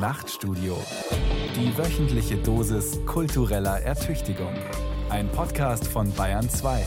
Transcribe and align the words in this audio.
Nachtstudio. 0.00 0.78
Die 1.54 1.76
wöchentliche 1.76 2.38
Dosis 2.38 3.04
kultureller 3.04 3.82
Ertüchtigung. 3.82 4.54
Ein 5.10 5.30
Podcast 5.30 5.86
von 5.86 6.10
Bayern 6.14 6.48
2. 6.48 6.86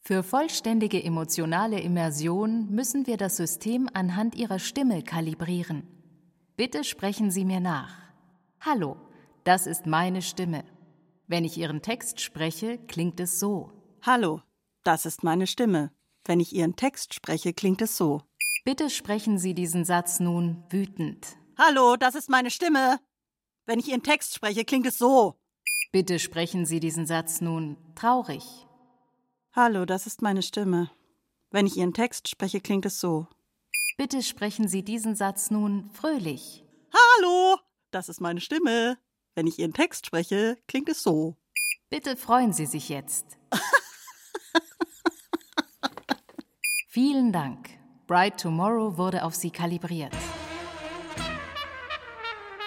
Für 0.00 0.22
vollständige 0.22 1.04
emotionale 1.04 1.78
Immersion 1.80 2.70
müssen 2.70 3.06
wir 3.06 3.18
das 3.18 3.36
System 3.36 3.86
anhand 3.92 4.34
Ihrer 4.34 4.58
Stimme 4.58 5.02
kalibrieren. 5.02 5.86
Bitte 6.56 6.84
sprechen 6.84 7.30
Sie 7.30 7.44
mir 7.44 7.60
nach. 7.60 7.92
Hallo, 8.60 8.96
das 9.44 9.66
ist 9.66 9.84
meine 9.84 10.22
Stimme. 10.22 10.64
Wenn 11.30 11.44
ich 11.44 11.58
Ihren 11.58 11.82
Text 11.82 12.22
spreche, 12.22 12.78
klingt 12.78 13.20
es 13.20 13.38
so. 13.38 13.70
Hallo, 14.00 14.40
das 14.82 15.04
ist 15.04 15.22
meine 15.22 15.46
Stimme. 15.46 15.92
Wenn 16.24 16.40
ich 16.40 16.54
Ihren 16.54 16.74
Text 16.74 17.12
spreche, 17.12 17.52
klingt 17.52 17.82
es 17.82 17.98
so. 17.98 18.22
Bitte 18.64 18.88
sprechen 18.88 19.38
Sie 19.38 19.52
diesen 19.52 19.84
Satz 19.84 20.20
nun 20.20 20.64
wütend. 20.70 21.36
Hallo, 21.58 21.96
das 21.96 22.14
ist 22.14 22.30
meine 22.30 22.50
Stimme. 22.50 22.98
Wenn 23.66 23.78
ich 23.78 23.88
Ihren 23.88 24.02
Text 24.02 24.34
spreche, 24.34 24.64
klingt 24.64 24.86
es 24.86 24.96
so. 24.96 25.38
Bitte 25.92 26.18
sprechen 26.18 26.64
Sie 26.64 26.80
diesen 26.80 27.04
Satz 27.04 27.42
nun 27.42 27.76
traurig. 27.94 28.66
Hallo, 29.52 29.84
das 29.84 30.06
ist 30.06 30.22
meine 30.22 30.40
Stimme. 30.40 30.90
Wenn 31.50 31.66
ich 31.66 31.76
Ihren 31.76 31.92
Text 31.92 32.28
spreche, 32.28 32.62
klingt 32.62 32.86
es 32.86 33.00
so. 33.00 33.26
Bitte 33.98 34.22
sprechen 34.22 34.66
Sie 34.66 34.82
diesen 34.82 35.14
Satz 35.14 35.50
nun 35.50 35.90
fröhlich. 35.92 36.64
Hallo, 36.90 37.58
das 37.90 38.08
ist 38.08 38.22
meine 38.22 38.40
Stimme. 38.40 38.96
Wenn 39.38 39.46
ich 39.46 39.60
Ihren 39.60 39.72
Text 39.72 40.04
spreche, 40.04 40.58
klingt 40.66 40.88
es 40.88 41.00
so. 41.00 41.36
Bitte 41.90 42.16
freuen 42.16 42.52
Sie 42.52 42.66
sich 42.66 42.88
jetzt. 42.88 43.38
Vielen 46.88 47.32
Dank. 47.32 47.70
Bright 48.08 48.40
Tomorrow 48.40 48.96
wurde 48.96 49.22
auf 49.22 49.36
Sie 49.36 49.52
kalibriert. 49.52 50.12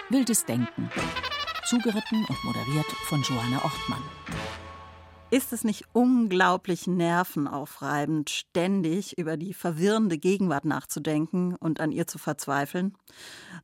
Wildes 0.08 0.45
Denken. 0.45 0.89
Zugeritten 1.66 2.25
und 2.30 2.44
moderiert 2.45 2.89
von 3.03 3.22
Johanna 3.23 3.66
Ortmann. 3.66 4.03
Ist 5.30 5.52
es 5.52 5.66
nicht 5.66 5.83
unglaublich 5.92 6.88
nervenaufreibend, 6.88 8.30
ständig 8.30 9.17
über 9.17 9.36
die 9.36 9.53
verwirrende 9.53 10.17
Gegenwart 10.17 10.64
nachzudenken 10.64 11.53
und 11.53 11.81
an 11.81 11.92
ihr 11.92 12.08
zu 12.08 12.17
verzweifeln? 12.17 12.97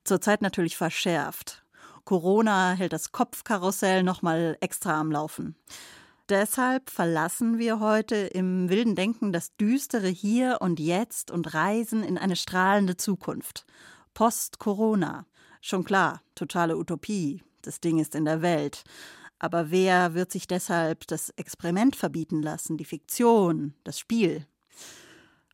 Zurzeit 0.04 0.42
natürlich 0.42 0.76
verschärft. 0.76 1.64
Corona 2.08 2.72
hält 2.72 2.94
das 2.94 3.12
Kopfkarussell 3.12 4.02
nochmal 4.02 4.58
extra 4.62 4.98
am 4.98 5.12
Laufen. 5.12 5.58
Deshalb 6.30 6.90
verlassen 6.90 7.58
wir 7.58 7.82
heute 7.82 8.16
im 8.16 8.70
wilden 8.70 8.96
Denken 8.96 9.34
das 9.34 9.58
düstere 9.58 10.08
Hier 10.08 10.60
und 10.62 10.80
Jetzt 10.80 11.32
und 11.32 11.54
reisen 11.54 12.04
in 12.04 12.18
eine 12.18 12.38
strahlende 12.38 12.96
Zukunft. 12.96 13.66
Post-Corona. 14.14 15.26
Schon 15.60 15.84
klar, 15.84 16.22
totale 16.34 16.78
Utopie. 16.78 17.44
Das 17.62 17.82
Ding 17.82 18.00
ist 18.00 18.16
in 18.16 18.24
der 18.24 18.42
Welt. 18.42 18.86
Aber 19.38 19.70
wer 19.70 20.14
wird 20.14 20.32
sich 20.32 20.48
deshalb 20.48 21.08
das 21.08 21.32
Experiment 21.32 21.98
verbieten 21.98 22.42
lassen, 22.42 22.78
die 22.78 22.86
Fiktion, 22.86 23.74
das 23.84 24.00
Spiel? 24.00 24.48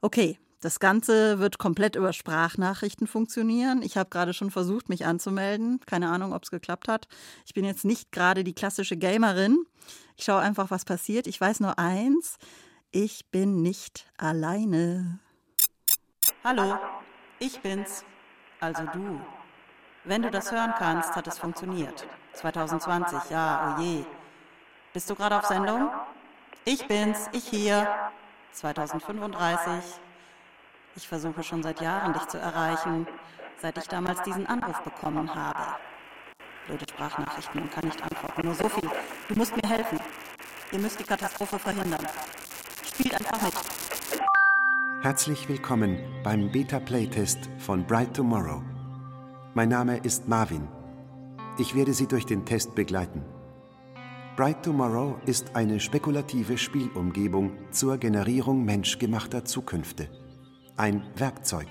Okay, 0.01 0.37
das 0.63 0.79
Ganze 0.79 1.39
wird 1.39 1.57
komplett 1.57 1.97
über 1.97 2.13
Sprachnachrichten 2.13 3.05
funktionieren. 3.05 3.81
Ich 3.81 3.97
habe 3.97 4.09
gerade 4.09 4.33
schon 4.33 4.49
versucht, 4.49 4.87
mich 4.87 5.05
anzumelden. 5.05 5.81
Keine 5.85 6.09
Ahnung, 6.09 6.31
ob 6.31 6.43
es 6.43 6.51
geklappt 6.51 6.87
hat. 6.87 7.09
Ich 7.45 7.53
bin 7.53 7.65
jetzt 7.65 7.83
nicht 7.83 8.13
gerade 8.13 8.45
die 8.45 8.53
klassische 8.53 8.95
Gamerin. 8.95 9.65
Ich 10.15 10.23
schaue 10.23 10.39
einfach, 10.39 10.71
was 10.71 10.85
passiert. 10.85 11.27
Ich 11.27 11.41
weiß 11.41 11.59
nur 11.59 11.77
eins. 11.79 12.37
Ich 12.91 13.25
bin 13.29 13.61
nicht 13.61 14.09
alleine. 14.17 15.19
Hallo, 16.45 16.77
ich 17.39 17.59
bin's. 17.59 18.05
Also 18.61 18.83
du. 18.93 19.19
Wenn 20.05 20.21
du 20.21 20.31
das 20.31 20.49
hören 20.53 20.73
kannst, 20.77 21.13
hat 21.13 21.27
es 21.27 21.39
funktioniert. 21.39 22.07
2020, 22.35 23.31
ja, 23.31 23.75
oh 23.77 23.81
je. 23.81 24.05
Bist 24.93 25.09
du 25.09 25.15
gerade 25.15 25.37
auf 25.37 25.45
Sendung? 25.45 25.89
Ich 26.63 26.87
bin's, 26.87 27.27
ich 27.33 27.43
hier. 27.43 27.85
2035. 28.53 29.99
Ich 30.95 31.07
versuche 31.07 31.41
schon 31.41 31.63
seit 31.63 31.81
Jahren, 31.81 32.13
dich 32.13 32.27
zu 32.27 32.37
erreichen, 32.37 33.07
seit 33.59 33.75
ich 33.79 33.87
damals 33.87 34.21
diesen 34.21 34.45
Anruf 34.45 34.79
bekommen 34.81 35.33
habe. 35.33 35.75
Blöde 36.67 36.85
Sprachnachrichten 36.87 37.63
und 37.63 37.71
kann 37.71 37.85
nicht 37.85 38.01
antworten. 38.03 38.41
Nur 38.43 38.53
so 38.53 38.69
viel. 38.69 38.87
Du 39.27 39.35
musst 39.35 39.55
mir 39.55 39.67
helfen. 39.67 39.99
Ihr 40.71 40.77
müsst 40.77 40.99
die 40.99 41.03
Katastrophe 41.03 41.57
verhindern. 41.57 42.05
Spielt 42.85 43.15
einfach 43.15 43.41
mit. 43.41 43.53
Herzlich 45.01 45.49
willkommen 45.49 45.97
beim 46.23 46.51
Beta-Playtest 46.51 47.49
von 47.57 47.87
Bright 47.87 48.15
Tomorrow. 48.15 48.61
Mein 49.55 49.69
Name 49.69 49.97
ist 49.97 50.27
Marvin. 50.27 50.67
Ich 51.57 51.73
werde 51.73 51.93
Sie 51.93 52.07
durch 52.07 52.27
den 52.27 52.45
Test 52.45 52.75
begleiten. 52.75 53.25
Bright 54.35 54.63
Tomorrow 54.63 55.19
ist 55.25 55.55
eine 55.55 55.79
spekulative 55.79 56.59
Spielumgebung 56.59 57.51
zur 57.71 57.97
Generierung 57.97 58.63
menschgemachter 58.63 59.43
Zukünfte. 59.43 60.07
Ein 60.75 61.03
Werkzeug. 61.17 61.67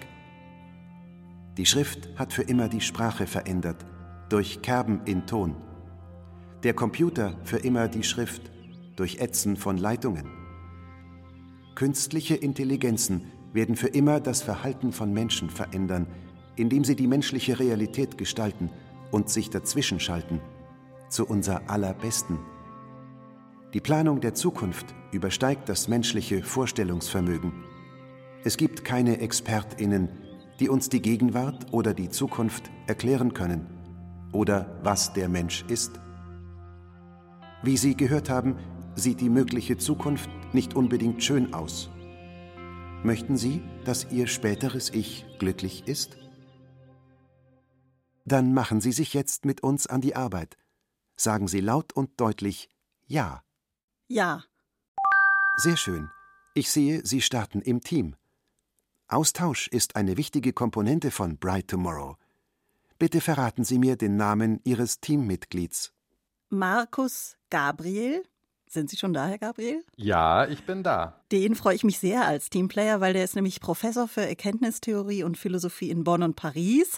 Die 1.57 1.67
Schrift 1.67 2.09
hat 2.17 2.33
für 2.33 2.43
immer 2.43 2.69
die 2.69 2.81
Sprache 2.81 3.27
verändert, 3.27 3.85
durch 4.29 4.63
Kerben 4.63 5.01
in 5.07 5.27
Ton. 5.27 5.57
Der 6.63 6.73
Computer 6.73 7.37
für 7.43 7.57
immer 7.57 7.89
die 7.89 8.05
Schrift, 8.05 8.53
durch 8.95 9.19
Ätzen 9.19 9.57
von 9.57 9.77
Leitungen. 9.77 10.31
Künstliche 11.75 12.37
Intelligenzen 12.37 13.25
werden 13.53 13.75
für 13.75 13.89
immer 13.89 14.21
das 14.21 14.41
Verhalten 14.41 14.93
von 14.93 15.13
Menschen 15.13 15.51
verändern, 15.51 16.07
indem 16.55 16.85
sie 16.85 16.95
die 16.95 17.09
menschliche 17.09 17.59
Realität 17.59 18.17
gestalten 18.17 18.71
und 19.11 19.29
sich 19.29 19.51
dazwischenschalten, 19.51 20.41
zu 21.09 21.27
unser 21.27 21.69
allerbesten. 21.69 22.39
Die 23.75 23.81
Planung 23.81 24.21
der 24.21 24.35
Zukunft 24.35 24.95
übersteigt 25.11 25.69
das 25.69 25.89
menschliche 25.89 26.45
Vorstellungsvermögen. 26.45 27.72
Es 28.45 28.57
gibt 28.57 28.85
keine 28.85 29.21
Expertinnen, 29.21 30.09
die 30.59 30.69
uns 30.69 30.89
die 30.89 31.01
Gegenwart 31.01 31.73
oder 31.73 31.95
die 31.95 32.11
Zukunft 32.11 32.71
erklären 32.89 33.35
können 33.35 33.67
oder 34.33 34.81
was 34.83 35.13
der 35.13 35.29
Mensch 35.29 35.65
ist. 35.69 36.01
Wie 37.63 37.77
Sie 37.77 37.97
gehört 37.97 38.29
haben, 38.29 38.57
sieht 38.97 39.21
die 39.21 39.31
mögliche 39.31 39.79
Zukunft 39.79 40.29
nicht 40.53 40.75
unbedingt 40.75 41.23
schön 41.23 41.55
aus. 41.55 41.89
Möchten 43.05 43.37
Sie, 43.37 43.63
dass 43.85 44.11
Ihr 44.11 44.27
späteres 44.27 44.91
Ich 44.91 45.25
glücklich 45.39 45.87
ist? 45.87 46.17
Dann 48.25 48.55
machen 48.55 48.81
Sie 48.81 48.93
sich 48.93 49.15
jetzt 49.15 49.45
mit 49.45 49.63
uns 49.63 49.87
an 49.87 50.01
die 50.01 50.17
Arbeit. 50.17 50.57
Sagen 51.17 51.47
Sie 51.47 51.61
laut 51.61 51.93
und 51.93 52.21
deutlich 52.21 52.69
Ja. 53.07 53.45
Ja. 54.09 54.43
Sehr 55.59 55.77
schön. 55.77 56.11
Ich 56.55 56.71
sehe, 56.71 57.05
Sie 57.05 57.21
starten 57.21 57.61
im 57.63 57.81
Team. 57.81 58.17
Austausch 59.13 59.69
ist 59.69 59.95
eine 59.95 60.17
wichtige 60.17 60.55
Komponente 60.55 61.11
von 61.11 61.37
Bright 61.37 61.69
Tomorrow. 61.69 62.17
Bitte 62.99 63.21
verraten 63.21 63.63
Sie 63.63 63.79
mir 63.79 63.97
den 63.97 64.17
Namen 64.17 64.61
Ihres 64.65 65.01
Teammitglieds. 65.01 65.93
Markus 66.49 67.37
Gabriel. 67.51 68.23
Sind 68.67 68.89
Sie 68.89 68.97
schon 68.97 69.13
da, 69.13 69.27
Herr 69.27 69.37
Gabriel? 69.37 69.85
Ja, 69.97 70.49
ich 70.49 70.65
bin 70.65 70.83
da. 70.83 71.21
Den 71.31 71.55
freue 71.57 71.75
ich 71.75 71.85
mich 71.85 71.99
sehr 71.99 72.27
als 72.27 72.49
Teamplayer, 72.49 73.03
weil 73.03 73.13
der 73.13 73.25
ist 73.25 73.37
nämlich 73.37 73.61
Professor 73.61 74.09
für 74.09 74.27
Erkenntnistheorie 74.27 75.25
und 75.25 75.37
Philosophie 75.37 75.91
in 75.91 76.05
Bonn 76.05 76.23
und 76.23 76.37
Paris. 76.37 76.97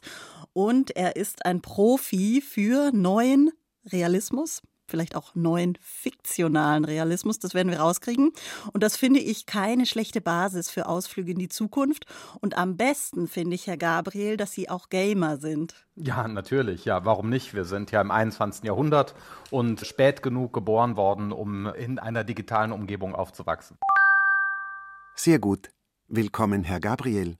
Und 0.53 0.95
er 0.95 1.17
ist 1.17 1.45
ein 1.45 1.63
Profi 1.63 2.41
für 2.41 2.93
neuen 2.93 3.51
Realismus, 3.87 4.63
vielleicht 4.87 5.17
auch 5.17 5.34
neuen 5.34 5.78
fiktionalen 5.81 6.84
Realismus. 6.84 7.39
Das 7.39 7.54
werden 7.54 7.71
wir 7.71 7.81
rauskriegen. 7.81 8.33
Und 8.72 8.83
das 8.83 8.97
finde 8.97 9.21
ich 9.21 9.47
keine 9.47 9.86
schlechte 9.86 10.21
Basis 10.21 10.71
für 10.71 10.86
Ausflüge 10.86 11.33
in 11.33 11.39
die 11.39 11.48
Zukunft. 11.48 12.07
Und 12.41 12.57
am 12.57 12.77
besten 12.77 13.28
finde 13.28 13.54
ich, 13.54 13.66
Herr 13.66 13.77
Gabriel, 13.77 14.36
dass 14.36 14.53
Sie 14.53 14.69
auch 14.69 14.89
Gamer 14.89 15.39
sind. 15.39 15.86
Ja, 15.97 16.27
natürlich. 16.28 16.84
Ja, 16.84 17.04
warum 17.04 17.28
nicht? 17.28 17.54
Wir 17.54 17.65
sind 17.65 17.91
ja 17.91 18.01
im 18.01 18.10
21. 18.10 18.65
Jahrhundert 18.65 19.15
und 19.51 19.81
spät 19.81 20.22
genug 20.22 20.53
geboren 20.53 20.97
worden, 20.97 21.33
um 21.33 21.66
in 21.66 21.98
einer 21.98 22.25
digitalen 22.25 22.72
Umgebung 22.72 23.15
aufzuwachsen. 23.15 23.78
Sehr 25.15 25.39
gut. 25.39 25.71
Willkommen, 26.09 26.65
Herr 26.65 26.81
Gabriel. 26.81 27.36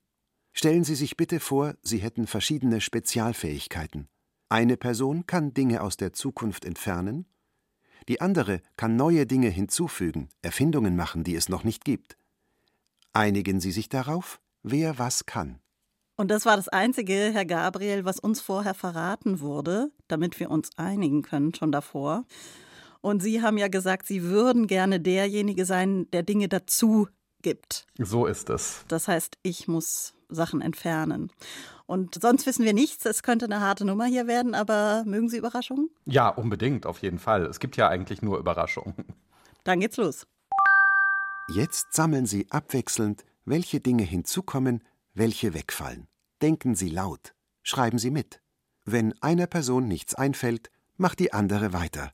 Stellen 0.53 0.85
Sie 0.85 0.95
sich 0.95 1.17
bitte 1.17 1.41
vor, 1.41 1.75
Sie 1.83 1.99
hätten 1.99 2.29
verschiedene 2.29 2.81
Spezialfähigkeiten. 2.81 4.09
Eine 4.49 4.77
Person 4.77 5.27
kann 5.27 5.53
Dinge 5.53 5.83
aus 5.83 5.97
der 5.97 6.13
Zukunft 6.13 6.65
entfernen, 6.65 7.27
die 8.09 8.21
andere 8.21 8.61
kann 8.77 8.97
neue 8.97 9.27
Dinge 9.27 9.49
hinzufügen, 9.49 10.29
Erfindungen 10.43 10.97
machen, 10.97 11.25
die 11.25 11.35
es 11.35 11.49
noch 11.49 11.65
nicht 11.65 11.85
gibt. 11.85 12.17
Einigen 13.13 13.61
Sie 13.61 13.71
sich 13.71 13.89
darauf, 13.89 14.41
wer 14.63 14.99
was 14.99 15.27
kann. 15.27 15.61
Und 16.17 16.31
das 16.31 16.47
war 16.47 16.57
das 16.57 16.69
Einzige, 16.69 17.31
Herr 17.33 17.45
Gabriel, 17.45 18.05
was 18.05 18.21
uns 18.21 18.41
vorher 18.41 18.75
verraten 18.75 19.41
wurde, 19.41 19.91
damit 20.07 20.39
wir 20.39 20.51
uns 20.51 20.71
einigen 20.77 21.23
können, 21.23 21.55
schon 21.55 21.73
davor. 21.73 22.25
Und 23.01 23.23
Sie 23.23 23.43
haben 23.43 23.59
ja 23.59 23.69
gesagt, 23.69 24.07
Sie 24.07 24.23
würden 24.23 24.67
gerne 24.67 25.01
derjenige 25.01 25.67
sein, 25.67 26.11
der 26.13 26.23
Dinge 26.23 26.49
dazu 26.49 27.09
gibt. 27.43 27.87
So 27.99 28.27
ist 28.27 28.49
es. 28.49 28.85
Das 28.89 29.09
heißt, 29.09 29.39
ich 29.43 29.69
muss 29.69 30.15
Sachen 30.35 30.61
entfernen. 30.61 31.31
Und 31.87 32.21
sonst 32.21 32.47
wissen 32.47 32.65
wir 32.65 32.73
nichts. 32.73 33.05
Es 33.05 33.23
könnte 33.23 33.45
eine 33.45 33.61
harte 33.61 33.85
Nummer 33.85 34.07
hier 34.07 34.27
werden, 34.27 34.55
aber 34.55 35.05
mögen 35.07 35.29
Sie 35.29 35.37
Überraschungen? 35.37 35.91
Ja, 36.07 36.29
unbedingt, 36.29 36.87
auf 36.87 36.99
jeden 37.03 37.19
Fall. 37.19 37.45
Es 37.47 37.61
gibt 37.61 37.77
ja 37.77 37.89
eigentlich 37.89 38.23
nur 38.23 38.39
Überraschungen. 38.39 38.95
Dann 39.65 39.81
geht's 39.81 39.97
los. 39.97 40.27
Jetzt 41.55 41.93
sammeln 41.93 42.27
Sie 42.27 42.47
abwechselnd, 42.51 43.25
welche 43.45 43.81
Dinge 43.81 44.03
hinzukommen, 44.03 44.83
welche 45.13 45.53
wegfallen. 45.53 46.09
Denken 46.41 46.75
Sie 46.75 46.89
laut. 46.89 47.35
Schreiben 47.63 47.99
Sie 47.99 48.11
mit. 48.11 48.41
Wenn 48.85 49.15
einer 49.23 49.47
Person 49.47 49.87
nichts 49.87 50.15
einfällt, 50.15 50.71
macht 50.97 51.19
die 51.19 51.33
andere 51.33 51.73
weiter. 51.73 52.13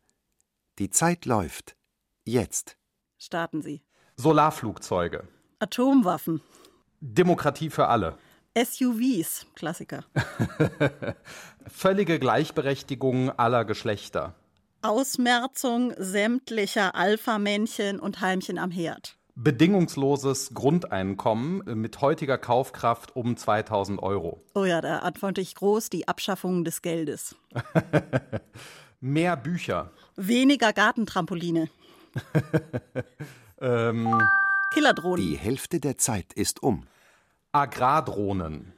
Die 0.78 0.90
Zeit 0.90 1.26
läuft. 1.26 1.76
Jetzt. 2.24 2.76
Starten 3.18 3.62
Sie. 3.62 3.82
Solarflugzeuge. 4.16 5.28
Atomwaffen. 5.58 6.40
Demokratie 7.00 7.70
für 7.70 7.88
alle. 7.88 8.18
SUVs. 8.56 9.46
Klassiker. 9.54 10.04
Völlige 11.66 12.18
Gleichberechtigung 12.18 13.30
aller 13.30 13.64
Geschlechter. 13.64 14.34
Ausmerzung 14.82 15.94
sämtlicher 15.96 16.94
Alpha-Männchen 16.94 18.00
und 18.00 18.20
Heimchen 18.20 18.58
am 18.58 18.70
Herd. 18.70 19.16
Bedingungsloses 19.34 20.52
Grundeinkommen 20.52 21.62
mit 21.80 22.00
heutiger 22.00 22.36
Kaufkraft 22.36 23.14
um 23.16 23.36
2000 23.36 24.02
Euro. 24.02 24.44
Oh 24.54 24.64
ja, 24.64 24.80
da 24.80 24.98
antworte 24.98 25.40
ich 25.40 25.54
groß 25.54 25.88
die 25.88 26.08
Abschaffung 26.08 26.64
des 26.64 26.82
Geldes. 26.82 27.36
Mehr 29.00 29.36
Bücher. 29.36 29.92
Weniger 30.16 30.72
Gartentrampoline. 30.74 31.70
ähm, 33.60 34.20
Killerdrohnen. 34.74 35.26
Die 35.26 35.38
Hälfte 35.38 35.80
der 35.80 35.96
Zeit 35.96 36.32
ist 36.34 36.62
um. 36.62 36.86
Agrardrohnen. 37.52 38.72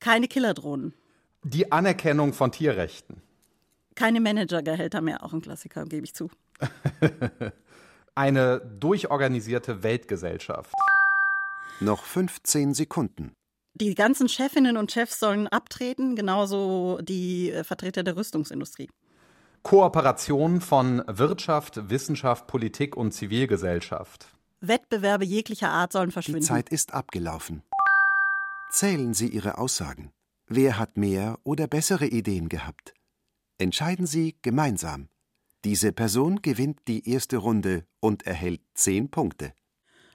Keine 0.00 0.28
Killerdrohnen. 0.28 0.94
Die 1.42 1.72
Anerkennung 1.72 2.32
von 2.32 2.52
Tierrechten. 2.52 3.22
Keine 3.94 4.20
Managergehälter 4.20 5.00
mehr, 5.00 5.22
auch 5.22 5.32
ein 5.32 5.40
Klassiker, 5.42 5.84
gebe 5.84 6.04
ich 6.04 6.14
zu. 6.14 6.30
Eine 8.16 8.60
durchorganisierte 8.60 9.82
Weltgesellschaft. 9.82 10.72
Noch 11.80 12.04
15 12.04 12.74
Sekunden. 12.74 13.32
Die 13.74 13.94
ganzen 13.94 14.28
Chefinnen 14.28 14.76
und 14.76 14.92
Chefs 14.92 15.18
sollen 15.18 15.48
abtreten, 15.48 16.14
genauso 16.14 17.00
die 17.02 17.50
äh, 17.50 17.64
Vertreter 17.64 18.04
der 18.04 18.16
Rüstungsindustrie. 18.16 18.88
Kooperation 19.62 20.60
von 20.60 21.02
Wirtschaft, 21.08 21.90
Wissenschaft, 21.90 22.46
Politik 22.46 22.96
und 22.96 23.12
Zivilgesellschaft. 23.12 24.28
Wettbewerbe 24.60 25.24
jeglicher 25.24 25.70
Art 25.70 25.92
sollen 25.92 26.10
Die 26.10 26.12
verschwinden. 26.12 26.42
Zeit 26.42 26.68
ist 26.68 26.94
abgelaufen. 26.94 27.62
Zählen 28.74 29.14
Sie 29.14 29.28
Ihre 29.28 29.58
Aussagen. 29.58 30.10
Wer 30.48 30.80
hat 30.80 30.96
mehr 30.96 31.38
oder 31.44 31.68
bessere 31.68 32.06
Ideen 32.06 32.48
gehabt? 32.48 32.92
Entscheiden 33.56 34.04
Sie 34.04 34.34
gemeinsam. 34.42 35.08
Diese 35.64 35.92
Person 35.92 36.42
gewinnt 36.42 36.80
die 36.88 37.08
erste 37.08 37.36
Runde 37.36 37.86
und 38.00 38.26
erhält 38.26 38.62
10 38.74 39.12
Punkte. 39.12 39.54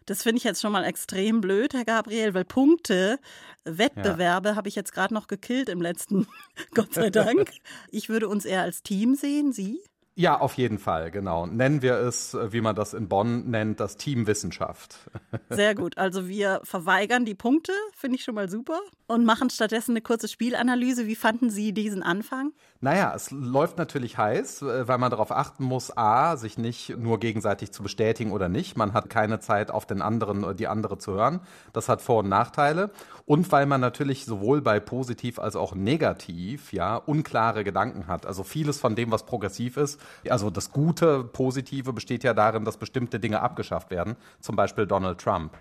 Das 0.05 0.23
finde 0.23 0.39
ich 0.39 0.43
jetzt 0.43 0.59
schon 0.59 0.73
mal 0.73 0.83
extrem 0.83 1.39
blöd, 1.39 1.73
Herr 1.73 1.85
Gabriel, 1.85 2.33
weil 2.33 2.43
Punkte, 2.43 3.19
Wettbewerbe 3.63 4.57
habe 4.57 4.67
ich 4.67 4.75
jetzt 4.75 4.91
gerade 4.91 5.13
noch 5.13 5.27
gekillt 5.27 5.69
im 5.69 5.81
letzten, 5.81 6.27
Gott 6.73 6.93
sei 6.93 7.09
Dank. 7.11 7.53
Ich 7.91 8.09
würde 8.09 8.27
uns 8.27 8.43
eher 8.43 8.63
als 8.63 8.83
Team 8.83 9.15
sehen, 9.15 9.53
Sie? 9.53 9.79
Ja, 10.19 10.37
auf 10.37 10.55
jeden 10.55 10.79
Fall, 10.79 11.11
genau. 11.11 11.45
Nennen 11.45 11.81
wir 11.81 11.93
es, 11.93 12.33
äh, 12.33 12.51
wie 12.51 12.59
man 12.59 12.75
das 12.75 12.93
in 12.93 13.07
Bonn 13.07 13.49
nennt, 13.49 13.79
das 13.79 13.95
Team 13.95 14.27
Wissenschaft. 14.27 14.97
Sehr 15.49 15.75
gut. 15.75 15.97
Also 15.97 16.27
wir 16.27 16.59
verweigern 16.65 17.23
die 17.23 17.35
Punkte, 17.35 17.71
finde 17.95 18.17
ich 18.17 18.25
schon 18.25 18.35
mal 18.35 18.49
super. 18.49 18.81
Und 19.07 19.23
machen 19.23 19.49
stattdessen 19.49 19.91
eine 19.93 20.01
kurze 20.01 20.27
Spielanalyse. 20.27 21.07
Wie 21.07 21.15
fanden 21.15 21.49
Sie 21.49 21.71
diesen 21.71 22.03
Anfang? 22.03 22.51
Naja, 22.81 23.13
es 23.15 23.31
läuft 23.31 23.77
natürlich 23.77 24.17
heiß, 24.17 24.61
äh, 24.61 24.87
weil 24.89 24.97
man 24.97 25.09
darauf 25.09 25.31
achten 25.31 25.63
muss, 25.63 25.95
a, 25.95 26.35
sich 26.35 26.57
nicht 26.57 26.97
nur 26.97 27.19
gegenseitig 27.21 27.71
zu 27.71 27.81
bestätigen 27.81 28.33
oder 28.33 28.49
nicht. 28.49 28.75
Man 28.75 28.91
hat 28.91 29.09
keine 29.09 29.39
Zeit, 29.39 29.71
auf 29.71 29.85
den 29.85 30.01
anderen 30.01 30.43
oder 30.43 30.53
die 30.53 30.67
andere 30.67 30.97
zu 30.97 31.13
hören. 31.13 31.39
Das 31.71 31.87
hat 31.87 32.01
Vor- 32.01 32.19
und 32.19 32.29
Nachteile. 32.29 32.91
Und 33.25 33.49
weil 33.53 33.65
man 33.67 33.79
natürlich 33.79 34.25
sowohl 34.25 34.61
bei 34.61 34.81
positiv 34.81 35.39
als 35.39 35.55
auch 35.55 35.75
negativ, 35.75 36.73
ja, 36.73 36.97
unklare 36.97 37.63
Gedanken 37.63 38.07
hat. 38.07 38.25
Also 38.25 38.43
vieles 38.43 38.79
von 38.79 38.95
dem, 38.95 39.11
was 39.11 39.25
progressiv 39.25 39.77
ist, 39.77 39.99
also 40.29 40.49
das 40.49 40.71
Gute, 40.71 41.23
Positive 41.23 41.93
besteht 41.93 42.23
ja 42.23 42.33
darin, 42.33 42.65
dass 42.65 42.77
bestimmte 42.77 43.19
Dinge 43.19 43.41
abgeschafft 43.41 43.91
werden. 43.91 44.15
Zum 44.39 44.55
Beispiel 44.55 44.85
Donald 44.85 45.19
Trump. 45.19 45.57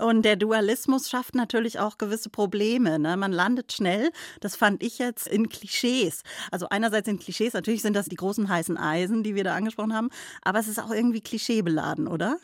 Und 0.00 0.22
der 0.22 0.36
Dualismus 0.36 1.10
schafft 1.10 1.34
natürlich 1.34 1.78
auch 1.78 1.98
gewisse 1.98 2.30
Probleme. 2.30 2.98
Ne? 2.98 3.16
Man 3.16 3.32
landet 3.32 3.72
schnell, 3.72 4.10
das 4.40 4.56
fand 4.56 4.82
ich 4.82 4.98
jetzt, 4.98 5.28
in 5.28 5.48
Klischees. 5.50 6.22
Also 6.50 6.68
einerseits 6.70 7.06
sind 7.06 7.20
Klischees, 7.20 7.52
natürlich 7.52 7.82
sind 7.82 7.94
das 7.94 8.06
die 8.06 8.16
großen 8.16 8.48
heißen 8.48 8.78
Eisen, 8.78 9.22
die 9.22 9.34
wir 9.34 9.44
da 9.44 9.54
angesprochen 9.54 9.94
haben, 9.94 10.08
aber 10.42 10.58
es 10.58 10.68
ist 10.68 10.78
auch 10.78 10.90
irgendwie 10.90 11.20
klischeebeladen, 11.20 12.08
oder? 12.08 12.38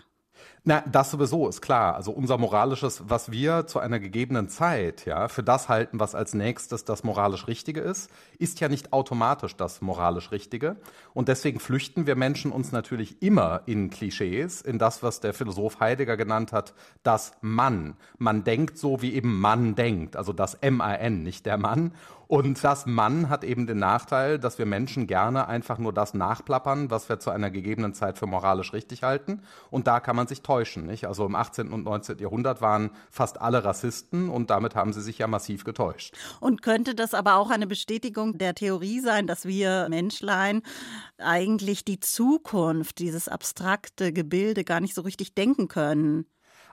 Na, 0.68 0.82
das 0.84 1.12
sowieso 1.12 1.48
ist 1.48 1.60
klar. 1.60 1.94
Also 1.94 2.10
unser 2.10 2.38
moralisches, 2.38 3.04
was 3.06 3.30
wir 3.30 3.68
zu 3.68 3.78
einer 3.78 4.00
gegebenen 4.00 4.48
Zeit, 4.48 5.06
ja, 5.06 5.28
für 5.28 5.44
das 5.44 5.68
halten, 5.68 6.00
was 6.00 6.16
als 6.16 6.34
nächstes 6.34 6.84
das 6.84 7.04
moralisch 7.04 7.46
Richtige 7.46 7.80
ist, 7.80 8.10
ist 8.40 8.58
ja 8.58 8.68
nicht 8.68 8.92
automatisch 8.92 9.54
das 9.54 9.80
moralisch 9.80 10.32
Richtige. 10.32 10.74
Und 11.14 11.28
deswegen 11.28 11.60
flüchten 11.60 12.08
wir 12.08 12.16
Menschen 12.16 12.50
uns 12.50 12.72
natürlich 12.72 13.22
immer 13.22 13.60
in 13.66 13.90
Klischees, 13.90 14.60
in 14.60 14.80
das, 14.80 15.04
was 15.04 15.20
der 15.20 15.34
Philosoph 15.34 15.78
Heidegger 15.78 16.16
genannt 16.16 16.52
hat, 16.52 16.74
das 17.04 17.30
Mann. 17.42 17.94
Man 18.18 18.42
denkt 18.42 18.76
so, 18.76 19.00
wie 19.02 19.14
eben 19.14 19.38
Mann 19.38 19.76
denkt. 19.76 20.16
Also 20.16 20.32
das 20.32 20.54
M-A-N, 20.54 21.22
nicht 21.22 21.46
der 21.46 21.58
Mann. 21.58 21.92
Und 22.28 22.64
das 22.64 22.86
Mann 22.86 23.28
hat 23.28 23.44
eben 23.44 23.68
den 23.68 23.78
Nachteil, 23.78 24.40
dass 24.40 24.58
wir 24.58 24.66
Menschen 24.66 25.06
gerne 25.06 25.46
einfach 25.46 25.78
nur 25.78 25.92
das 25.92 26.12
nachplappern, 26.12 26.90
was 26.90 27.08
wir 27.08 27.20
zu 27.20 27.30
einer 27.30 27.50
gegebenen 27.50 27.94
Zeit 27.94 28.18
für 28.18 28.26
moralisch 28.26 28.72
richtig 28.72 29.04
halten. 29.04 29.42
Und 29.70 29.86
da 29.86 30.00
kann 30.00 30.16
man 30.16 30.26
sich 30.26 30.42
täuschen. 30.42 30.55
Nicht? 30.86 31.06
Also 31.06 31.26
im 31.26 31.34
18. 31.34 31.72
und 31.72 31.84
19. 31.84 32.18
Jahrhundert 32.18 32.60
waren 32.60 32.90
fast 33.10 33.40
alle 33.40 33.64
Rassisten 33.64 34.28
und 34.28 34.50
damit 34.50 34.74
haben 34.74 34.92
sie 34.92 35.02
sich 35.02 35.18
ja 35.18 35.26
massiv 35.26 35.64
getäuscht. 35.64 36.14
Und 36.40 36.62
könnte 36.62 36.94
das 36.94 37.14
aber 37.14 37.36
auch 37.36 37.50
eine 37.50 37.66
Bestätigung 37.66 38.38
der 38.38 38.54
Theorie 38.54 39.00
sein, 39.00 39.26
dass 39.26 39.44
wir 39.44 39.88
Menschlein 39.88 40.62
eigentlich 41.18 41.84
die 41.84 42.00
Zukunft, 42.00 42.98
dieses 42.98 43.28
abstrakte 43.28 44.12
Gebilde 44.12 44.64
gar 44.64 44.80
nicht 44.80 44.94
so 44.94 45.02
richtig 45.02 45.34
denken 45.34 45.68
können? 45.68 46.26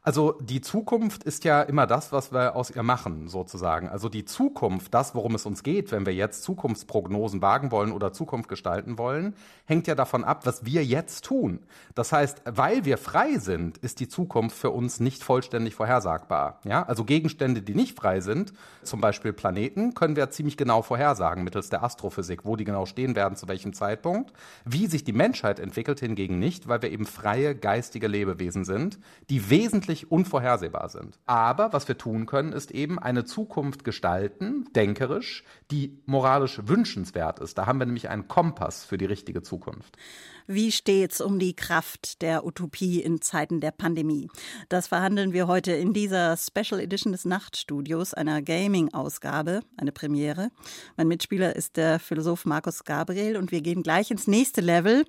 Also 0.06 0.34
die 0.42 0.60
Zukunft 0.60 1.24
ist 1.24 1.46
ja 1.46 1.62
immer 1.62 1.88
das, 1.88 2.12
was 2.12 2.34
wir 2.34 2.58
aus 2.58 2.70
ihr 2.70 2.84
machen, 2.84 3.30
sozusagen. 3.30 3.88
Also 3.88 4.10
die 4.10 4.26
Zukunft, 4.26 4.94
das, 4.94 5.16
worum 5.16 5.34
es 5.36 5.46
uns 5.46 5.64
geht, 5.64 5.94
wenn 5.94 6.06
wir 6.06 6.14
jetzt 6.14 6.44
Zukunftsprognosen 6.44 7.42
wagen 7.42 7.72
wollen 7.72 7.94
oder 7.94 8.12
Zukunft 8.12 8.50
gestalten 8.50 8.98
wollen, 8.98 9.34
hängt 9.64 9.88
ja 9.88 9.96
davon 9.96 10.26
ab, 10.26 10.46
was 10.46 10.66
wir 10.66 10.84
jetzt 10.84 11.24
tun. 11.24 11.60
Das 11.96 12.12
heißt, 12.12 12.42
weil 12.44 12.84
wir 12.84 12.98
frei 12.98 13.38
sind, 13.38 13.78
ist 13.78 14.02
die 14.02 14.10
Zukunft 14.10 14.58
für 14.58 14.72
uns 14.72 15.00
nicht 15.00 15.24
vollständig 15.24 15.74
vorhersagbar. 15.76 16.60
Ja, 16.66 16.84
also 16.84 17.06
Gegenstände, 17.06 17.62
die 17.62 17.74
nicht 17.74 17.98
frei 17.98 18.20
sind, 18.20 18.52
zum 18.84 19.00
Beispiel 19.00 19.32
Planeten, 19.32 19.94
können 19.94 20.18
wir 20.18 20.30
ziemlich 20.32 20.58
genau 20.58 20.82
vorhersagen 20.82 21.46
mittels 21.46 21.70
der 21.70 21.82
Astrophysik, 21.82 22.44
wo 22.44 22.58
die 22.58 22.66
genau 22.66 22.86
stehen 22.86 23.16
werden, 23.16 23.38
zu 23.38 23.48
welchem 23.48 23.72
Zeitpunkt. 23.72 24.34
Wie 24.66 24.88
sich 24.88 25.06
die 25.06 25.14
Menschheit 25.14 25.62
entwickelt, 25.62 26.02
hingegen 26.02 26.40
nicht, 26.40 26.68
weil 26.68 26.82
wir 26.82 26.92
eben 26.92 27.06
freie 27.06 27.56
geistige 27.56 28.10
Lebewesen 28.10 28.66
sind, 28.66 29.00
die 29.30 29.50
wesentlich 29.50 29.93
unvorhersehbar 30.12 30.90
sind. 30.90 31.20
Aber 31.26 31.74
was 31.74 31.88
wir 31.88 31.98
tun 31.98 32.26
können, 32.26 32.54
ist 32.54 32.72
eben 32.72 33.00
eine 33.00 33.26
Zukunft 33.26 33.84
gestalten, 33.84 34.66
denkerisch, 34.76 35.44
die 35.72 36.02
moralisch 36.06 36.62
wünschenswert 36.66 37.40
ist. 37.40 37.58
Da 37.58 37.66
haben 37.66 37.80
wir 37.80 37.86
nämlich 37.86 38.10
einen 38.10 38.28
Kompass 38.28 38.86
für 38.86 38.98
die 38.98 39.06
richtige 39.06 39.42
Zukunft. 39.42 39.98
Wie 40.46 40.74
steht's 40.74 41.22
um 41.22 41.40
die 41.40 41.56
Kraft 41.56 42.22
der 42.22 42.46
Utopie 42.46 43.02
in 43.02 43.22
Zeiten 43.22 43.62
der 43.62 43.72
Pandemie? 43.72 44.30
Das 44.68 44.88
verhandeln 44.88 45.32
wir 45.32 45.48
heute 45.48 45.72
in 45.72 45.94
dieser 45.94 46.36
Special 46.36 46.82
Edition 46.82 47.14
des 47.14 47.24
Nachtstudios, 47.24 48.14
einer 48.14 48.42
Gaming-Ausgabe, 48.42 49.62
eine 49.78 49.94
Premiere. 49.94 50.50
Mein 50.98 51.08
Mitspieler 51.08 51.56
ist 51.56 51.78
der 51.78 51.98
Philosoph 51.98 52.46
Markus 52.46 52.84
Gabriel 52.84 53.38
und 53.38 53.52
wir 53.52 53.62
gehen 53.62 53.84
gleich 53.84 54.12
ins 54.12 54.28
nächste 54.28 54.60
Level. 54.60 55.06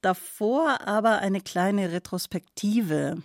Davor 0.00 0.86
aber 0.86 1.18
eine 1.18 1.42
kleine 1.42 1.92
Retrospektive. 1.92 3.18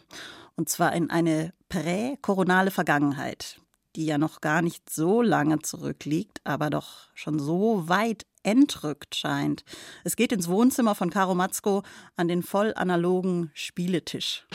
Und 0.56 0.70
zwar 0.70 0.94
in 0.94 1.10
eine 1.10 1.54
prä-koronale 1.70 2.72
Vergangenheit, 2.72 3.60
die 3.96 4.06
ja 4.06 4.18
noch 4.18 4.42
gar 4.42 4.62
nicht 4.62 4.90
so 4.90 5.22
lange 5.22 5.60
zurückliegt, 5.60 6.42
aber 6.44 6.70
doch 6.70 7.10
schon 7.16 7.40
so 7.40 7.88
weit 7.88 8.26
entrückt 8.44 9.16
scheint. 9.16 9.64
Es 10.04 10.16
geht 10.16 10.32
ins 10.32 10.48
Wohnzimmer 10.48 10.96
von 10.96 11.10
Caro 11.10 11.34
Matzko 11.34 11.84
an 12.16 12.28
den 12.28 12.44
voll 12.44 12.74
analogen 12.76 13.52
Spieletisch. 13.54 14.46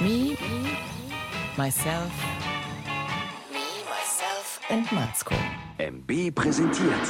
Me, 0.00 0.36
myself, 1.56 2.10
me, 3.52 3.84
myself 3.86 4.60
and 4.70 4.90
Matzko. 4.90 5.34
MB 5.78 6.34
präsentiert. 6.34 7.08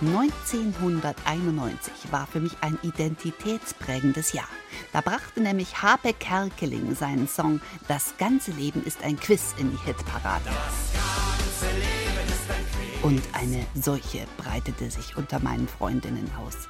1991 0.00 1.92
war 2.10 2.26
für 2.26 2.40
mich 2.40 2.52
ein 2.62 2.78
identitätsprägendes 2.82 4.32
Jahr. 4.32 4.48
Da 4.92 5.02
brachte 5.02 5.42
nämlich 5.42 5.82
Habe 5.82 6.14
Kerkeling 6.14 6.94
seinen 6.94 7.28
Song 7.28 7.60
Das 7.86 8.14
ganze 8.16 8.50
Leben 8.52 8.82
ist 8.84 9.04
ein 9.04 9.20
Quiz 9.20 9.54
in 9.58 9.70
die 9.70 9.78
Hitparade. 9.84 10.48
Und 13.02 13.22
eine 13.32 13.66
Seuche 13.74 14.26
breitete 14.38 14.90
sich 14.90 15.16
unter 15.16 15.40
meinen 15.40 15.68
Freundinnen 15.68 16.30
aus. 16.38 16.68